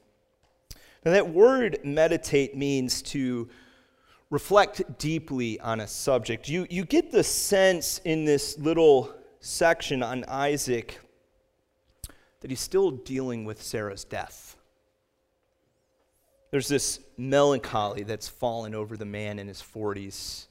Now, 1.06 1.12
that 1.12 1.30
word 1.30 1.80
meditate 1.84 2.56
means 2.56 3.02
to 3.04 3.50
reflect 4.30 4.98
deeply 4.98 5.60
on 5.60 5.80
a 5.80 5.88
subject. 5.88 6.48
You, 6.48 6.68
you 6.70 6.86
get 6.86 7.12
the 7.12 7.24
sense 7.24 8.00
in 8.06 8.26
this 8.26 8.58
little 8.58 9.14
section 9.40 10.04
on 10.04 10.24
Isaac 10.28 11.00
that 12.42 12.52
he's 12.52 12.60
still 12.60 12.92
dealing 12.92 13.46
with 13.46 13.62
Sarah's 13.62 14.04
death. 14.04 14.56
There's 16.52 16.68
this 16.68 17.00
melancholy 17.18 18.04
that's 18.04 18.28
fallen 18.28 18.74
over 18.74 18.98
the 18.98 19.06
man 19.06 19.40
in 19.40 19.48
his 19.48 19.62
40s. 19.62 20.46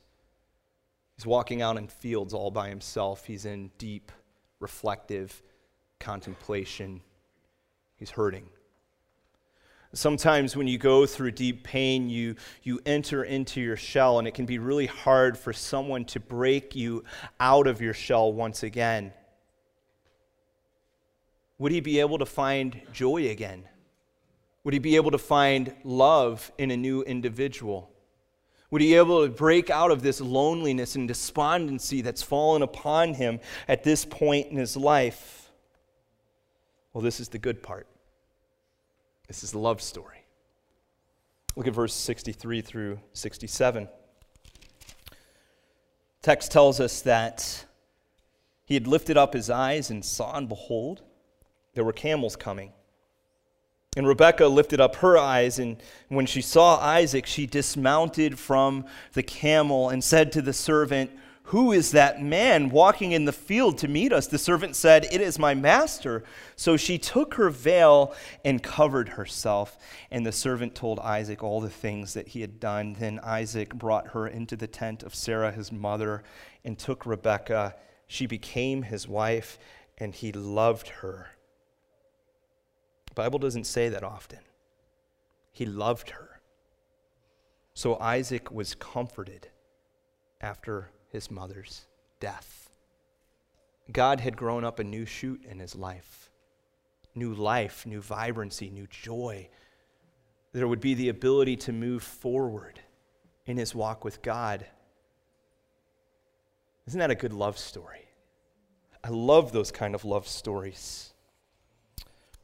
He's 1.16 1.26
walking 1.26 1.62
out 1.62 1.76
in 1.76 1.89
fields 1.89 2.35
all 2.35 2.51
by 2.51 2.68
himself. 2.68 3.24
He's 3.26 3.45
in 3.45 3.70
deep, 3.79 4.12
reflective 4.61 5.43
contemplation. 5.99 7.01
He's 7.97 8.11
hurting. 8.11 8.49
Sometimes 9.95 10.55
when 10.55 10.68
you 10.68 10.76
go 10.76 11.07
through 11.07 11.30
deep 11.30 11.64
pain, 11.64 12.11
you, 12.11 12.36
you 12.62 12.80
enter 12.84 13.24
into 13.24 13.61
your 13.61 13.76
shell, 13.76 14.18
and 14.18 14.28
it 14.28 14.34
can 14.34 14.45
be 14.45 14.59
really 14.59 14.86
hard 14.86 15.39
for 15.39 15.53
someone 15.53 16.05
to 16.07 16.20
break 16.20 16.76
you 16.76 17.05
out 17.41 17.66
of 17.66 17.80
your 17.80 17.95
shell 17.95 18.30
once 18.32 18.62
again. 18.62 19.12
Would 21.59 21.72
he 21.72 21.80
be 21.80 22.01
able 22.01 22.18
to 22.18 22.26
find 22.26 22.80
joy 22.93 23.30
again? 23.30 23.64
Would 24.62 24.74
he 24.74 24.80
be 24.80 24.97
able 24.97 25.11
to 25.11 25.18
find 25.18 25.74
love 25.84 26.53
in 26.59 26.70
a 26.70 26.76
new 26.76 27.03
individual? 27.03 27.91
Would 28.70 28.82
he 28.82 28.89
be 28.89 28.95
able 28.97 29.22
to 29.26 29.32
break 29.32 29.70
out 29.70 29.91
of 29.91 30.03
this 30.03 30.20
loneliness 30.20 30.95
and 30.95 31.09
despondency 31.09 32.03
that's 32.03 32.22
fallen 32.22 32.61
upon 32.61 33.14
him 33.14 33.41
at 33.66 33.82
this 33.82 34.05
point 34.05 34.49
in 34.49 34.59
his 34.59 34.76
life? 34.76 35.51
Well, 36.93 37.03
this 37.03 37.18
is 37.18 37.30
the 37.30 37.39
good 37.39 37.62
part. 37.62 37.86
This 39.29 39.45
is 39.45 39.53
the 39.53 39.59
love 39.59 39.81
story. 39.83 40.24
Look 41.55 41.66
at 41.66 41.74
verse 41.74 41.95
63 41.95 42.62
through 42.62 42.99
67. 43.12 43.89
Text 46.22 46.51
tells 46.51 46.81
us 46.81 47.03
that 47.03 47.66
he 48.64 48.74
had 48.74 48.87
lifted 48.87 49.16
up 49.16 49.35
his 49.35 49.51
eyes 49.51 49.91
and 49.91 50.05
saw, 50.05 50.37
and 50.37 50.49
behold, 50.49 51.03
there 51.74 51.85
were 51.85 51.93
camels 51.93 52.37
coming. 52.37 52.72
And 53.97 54.07
Rebekah 54.07 54.47
lifted 54.47 54.81
up 54.81 54.97
her 54.97 55.18
eyes, 55.18 55.59
and 55.59 55.83
when 56.09 56.26
she 56.26 56.43
saw 56.43 56.79
Isaac, 56.79 57.26
she 57.26 57.47
dismounted 57.47 58.39
from 58.39 58.85
the 59.12 59.22
camel 59.22 59.89
and 59.89 60.03
said 60.03 60.33
to 60.33 60.43
the 60.43 60.53
servant, 60.53 61.11
who 61.49 61.72
is 61.72 61.92
that 61.92 62.22
man 62.22 62.68
walking 62.68 63.12
in 63.12 63.24
the 63.24 63.32
field 63.32 63.78
to 63.78 63.88
meet 63.88 64.12
us? 64.12 64.26
The 64.26 64.36
servant 64.36 64.76
said, 64.76 65.07
It 65.11 65.22
is 65.22 65.38
my 65.38 65.55
master. 65.55 66.22
So 66.57 66.76
she 66.76 66.99
took 66.99 67.34
her 67.34 67.49
veil 67.49 68.14
and 68.44 68.62
covered 68.62 69.09
herself. 69.09 69.78
And 70.11 70.26
the 70.26 70.32
servant 70.32 70.74
told 70.74 71.01
Isaac 71.01 71.42
all 71.42 71.62
the 71.62 71.70
things 71.70 72.12
that 72.12 72.28
he 72.28 72.42
had 72.42 72.61
done. 72.61 72.96
Then 72.99 73.18
Isaac 73.22 73.74
brought 73.74 74.09
her 74.09 74.28
into 74.28 74.57
the 74.57 74.66
tent 74.66 75.03
of 75.03 75.14
Sarah, 75.14 75.51
his 75.51 75.72
mother, 75.72 76.22
and 76.66 76.78
took 76.78 77.07
Rebekah. 77.07 77.76
She 78.07 78.26
became 78.26 78.82
his 78.82 79.09
wife, 79.09 79.59
and 79.96 80.14
he 80.14 80.32
loved 80.32 80.88
her. 80.88 81.28
The 83.07 83.14
Bible 83.14 83.38
doesn't 83.38 83.64
say 83.64 83.88
that 83.88 84.05
often. 84.05 84.40
He 85.51 85.64
loved 85.64 86.11
her. 86.11 86.42
So 87.72 87.99
Isaac 87.99 88.51
was 88.51 88.74
comforted 88.74 89.49
after 90.42 90.90
his 91.11 91.30
mother's 91.30 91.86
death. 92.20 92.70
God 93.90 94.20
had 94.20 94.36
grown 94.36 94.64
up 94.64 94.78
a 94.78 94.84
new 94.84 95.06
shoot 95.06 95.44
in 95.44 95.59
his 95.59 95.74
life 95.74 96.30
new 97.14 97.34
life, 97.34 97.84
new 97.84 98.00
vibrancy, 98.00 98.70
new 98.70 98.86
joy. 98.86 99.48
There 100.52 100.68
would 100.68 100.80
be 100.80 100.94
the 100.94 101.09
ability 101.09 101.56
to 101.56 101.72
move 101.72 102.02
forward 102.02 102.78
in 103.44 103.56
his 103.56 103.74
walk 103.74 104.04
with 104.04 104.22
God. 104.22 104.64
Isn't 106.86 107.00
that 107.00 107.11
a 107.11 107.16
good 107.16 107.32
love 107.32 107.59
story? 107.59 108.06
I 109.02 109.09
love 109.09 109.52
those 109.52 109.72
kind 109.72 109.96
of 109.96 110.04
love 110.04 110.28
stories. 110.28 111.12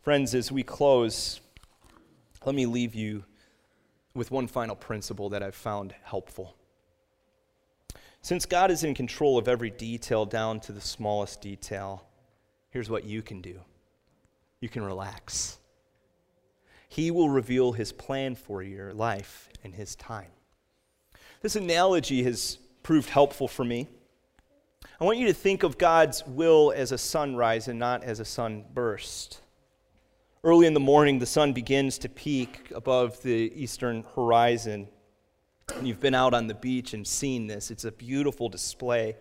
Friends, 0.02 0.34
as 0.34 0.50
we 0.50 0.62
close, 0.62 1.40
let 2.44 2.54
me 2.54 2.66
leave 2.66 2.94
you 2.94 3.24
with 4.14 4.30
one 4.30 4.46
final 4.46 4.76
principle 4.76 5.28
that 5.30 5.42
I've 5.42 5.54
found 5.54 5.94
helpful. 6.02 6.56
Since 8.24 8.46
God 8.46 8.70
is 8.70 8.84
in 8.84 8.94
control 8.94 9.36
of 9.36 9.48
every 9.48 9.68
detail 9.68 10.24
down 10.24 10.58
to 10.60 10.72
the 10.72 10.80
smallest 10.80 11.42
detail, 11.42 12.06
here's 12.70 12.88
what 12.88 13.04
you 13.04 13.20
can 13.20 13.42
do 13.42 13.60
you 14.60 14.68
can 14.70 14.82
relax. 14.82 15.58
He 16.88 17.10
will 17.10 17.28
reveal 17.28 17.72
his 17.72 17.92
plan 17.92 18.34
for 18.34 18.62
your 18.62 18.94
life 18.94 19.50
in 19.62 19.72
his 19.72 19.94
time. 19.96 20.30
This 21.42 21.54
analogy 21.54 22.22
has 22.22 22.56
proved 22.82 23.10
helpful 23.10 23.46
for 23.46 23.62
me. 23.62 23.90
I 24.98 25.04
want 25.04 25.18
you 25.18 25.26
to 25.26 25.34
think 25.34 25.62
of 25.62 25.76
God's 25.76 26.26
will 26.26 26.72
as 26.74 26.92
a 26.92 26.98
sunrise 26.98 27.68
and 27.68 27.78
not 27.78 28.04
as 28.04 28.20
a 28.20 28.24
sunburst. 28.24 29.42
Early 30.42 30.66
in 30.66 30.72
the 30.72 30.80
morning, 30.80 31.18
the 31.18 31.26
sun 31.26 31.52
begins 31.52 31.98
to 31.98 32.08
peak 32.08 32.72
above 32.74 33.22
the 33.22 33.52
eastern 33.54 34.02
horizon. 34.14 34.88
You've 35.82 36.00
been 36.00 36.14
out 36.14 36.34
on 36.34 36.46
the 36.46 36.54
beach 36.54 36.94
and 36.94 37.06
seen 37.06 37.46
this. 37.46 37.70
It's 37.70 37.84
a 37.84 37.92
beautiful 37.92 38.48
display. 38.48 39.16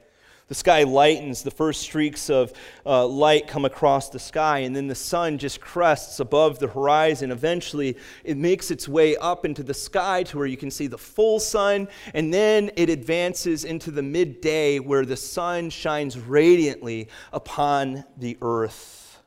The 0.49 0.55
sky 0.55 0.83
lightens, 0.83 1.41
the 1.41 1.51
first 1.51 1.81
streaks 1.81 2.29
of 2.29 2.51
uh, 2.85 3.07
light 3.07 3.47
come 3.47 3.63
across 3.63 4.09
the 4.09 4.19
sky, 4.19 4.59
and 4.59 4.75
then 4.75 4.87
the 4.87 4.95
sun 4.95 5.37
just 5.37 5.61
crests 5.61 6.19
above 6.19 6.59
the 6.59 6.67
horizon. 6.67 7.31
Eventually, 7.31 7.97
it 8.25 8.35
makes 8.35 8.69
its 8.69 8.87
way 8.87 9.15
up 9.15 9.45
into 9.45 9.63
the 9.63 9.73
sky 9.73 10.23
to 10.23 10.37
where 10.37 10.45
you 10.45 10.57
can 10.57 10.69
see 10.69 10.87
the 10.87 10.97
full 10.97 11.39
sun, 11.39 11.87
and 12.13 12.33
then 12.33 12.71
it 12.75 12.89
advances 12.89 13.63
into 13.63 13.89
the 13.89 14.03
midday 14.03 14.79
where 14.79 15.05
the 15.05 15.15
sun 15.15 15.69
shines 15.69 16.19
radiantly 16.19 17.07
upon 17.31 18.03
the 18.17 18.37
earth. 18.41 19.21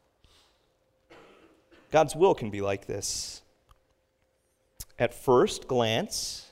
God's 1.90 2.14
will 2.14 2.34
can 2.34 2.50
be 2.50 2.60
like 2.60 2.86
this. 2.86 3.40
At 4.98 5.14
first 5.14 5.66
glance, 5.66 6.45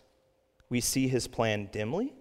we 0.69 0.81
see 0.81 1.09
his 1.09 1.27
plan 1.27 1.69
dimly, 1.73 2.13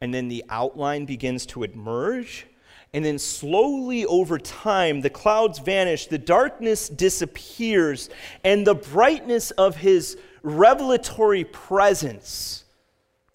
and 0.00 0.12
then 0.12 0.28
the 0.28 0.44
outline 0.48 1.04
begins 1.04 1.46
to 1.46 1.62
emerge. 1.62 2.46
And 2.92 3.04
then 3.04 3.18
slowly 3.18 4.06
over 4.06 4.38
time, 4.38 5.00
the 5.00 5.10
clouds 5.10 5.58
vanish, 5.58 6.06
the 6.06 6.18
darkness 6.18 6.88
disappears, 6.88 8.08
and 8.44 8.66
the 8.66 8.74
brightness 8.74 9.50
of 9.52 9.76
his 9.76 10.16
revelatory 10.42 11.44
presence 11.44 12.64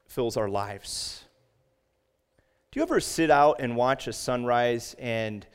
fills 0.07 0.37
our 0.37 0.49
lives. 0.49 1.25
Do 2.71 2.79
you 2.79 2.83
ever 2.83 3.01
sit 3.01 3.29
out 3.29 3.57
and 3.59 3.75
watch 3.75 4.07
a 4.07 4.13
sunrise 4.13 4.95
and 4.97 5.45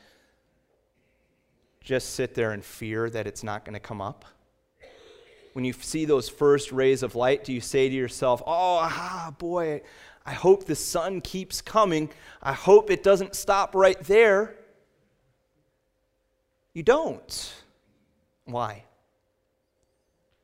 just 1.81 2.11
sit 2.11 2.35
there 2.35 2.53
in 2.53 2.61
fear 2.61 3.09
that 3.09 3.25
it's 3.25 3.43
not 3.43 3.65
going 3.65 3.73
to 3.73 3.79
come 3.79 4.01
up? 4.01 4.23
When 5.57 5.65
you 5.65 5.73
see 5.73 6.05
those 6.05 6.29
first 6.29 6.71
rays 6.71 7.01
of 7.01 7.15
light, 7.15 7.43
do 7.43 7.51
you 7.51 7.61
say 7.61 7.89
to 7.89 7.95
yourself, 7.95 8.43
oh, 8.45 8.77
ah, 8.79 9.33
boy, 9.39 9.81
I 10.23 10.31
hope 10.33 10.65
the 10.65 10.75
sun 10.75 11.19
keeps 11.19 11.61
coming. 11.61 12.11
I 12.43 12.53
hope 12.53 12.91
it 12.91 13.01
doesn't 13.01 13.33
stop 13.33 13.73
right 13.73 13.99
there. 14.03 14.55
You 16.75 16.83
don't. 16.83 17.55
Why? 18.45 18.83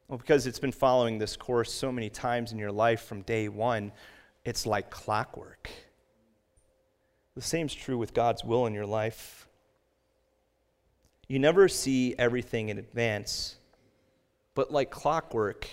Well, 0.08 0.18
because 0.18 0.48
it's 0.48 0.58
been 0.58 0.72
following 0.72 1.20
this 1.20 1.38
course 1.38 1.72
so 1.72 1.92
many 1.92 2.10
times 2.10 2.52
in 2.52 2.58
your 2.58 2.72
life 2.72 3.04
from 3.04 3.22
day 3.22 3.50
one, 3.50 3.92
it's 4.46 4.66
like 4.66 4.90
clockwork. 4.90 5.70
The 7.36 7.44
same 7.44 7.68
is 7.68 7.76
true 7.76 8.00
with 8.00 8.16
God's 8.16 8.44
will 8.44 8.66
in 8.66 8.74
your 8.74 8.88
life. 8.88 9.48
You 11.28 11.38
never 11.38 11.68
see 11.68 12.16
everything 12.18 12.70
in 12.70 12.80
advance 12.80 13.58
but 14.56 14.72
like 14.72 14.92
clockwork, 14.92 15.68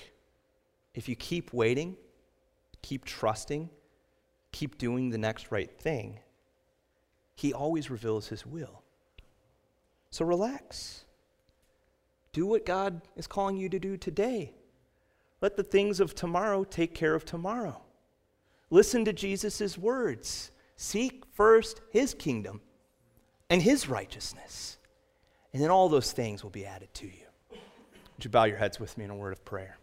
if 0.94 1.08
you 1.08 1.16
keep 1.16 1.52
waiting, 1.52 1.96
keep 2.82 3.04
trusting, 3.04 3.68
keep 4.52 4.78
doing 4.78 5.10
the 5.10 5.18
next 5.18 5.50
right 5.50 5.70
thing, 5.78 6.20
He 7.34 7.52
always 7.52 7.90
reveals 7.90 8.28
His 8.28 8.46
will. 8.46 8.82
So 10.10 10.24
relax. 10.24 11.04
Do 12.32 12.46
what 12.46 12.66
God 12.66 13.02
is 13.16 13.26
calling 13.26 13.56
you 13.56 13.68
to 13.68 13.78
do 13.78 13.96
today. 13.96 14.54
Let 15.40 15.56
the 15.56 15.62
things 15.62 16.00
of 16.00 16.14
tomorrow 16.14 16.64
take 16.64 16.94
care 16.94 17.14
of 17.14 17.24
tomorrow. 17.24 17.82
Listen 18.70 19.04
to 19.04 19.12
Jesus' 19.12 19.76
words. 19.76 20.50
Seek 20.76 21.24
first 21.32 21.80
his 21.90 22.14
kingdom 22.14 22.60
and 23.48 23.60
his 23.60 23.88
righteousness, 23.88 24.78
and 25.52 25.62
then 25.62 25.70
all 25.70 25.88
those 25.88 26.12
things 26.12 26.42
will 26.42 26.50
be 26.50 26.64
added 26.64 26.92
to 26.94 27.06
you. 27.06 27.29
Would 28.20 28.26
you 28.26 28.30
bow 28.30 28.44
your 28.44 28.58
heads 28.58 28.78
with 28.78 28.98
me 28.98 29.04
in 29.04 29.10
a 29.10 29.16
word 29.16 29.32
of 29.32 29.42
prayer? 29.46 29.79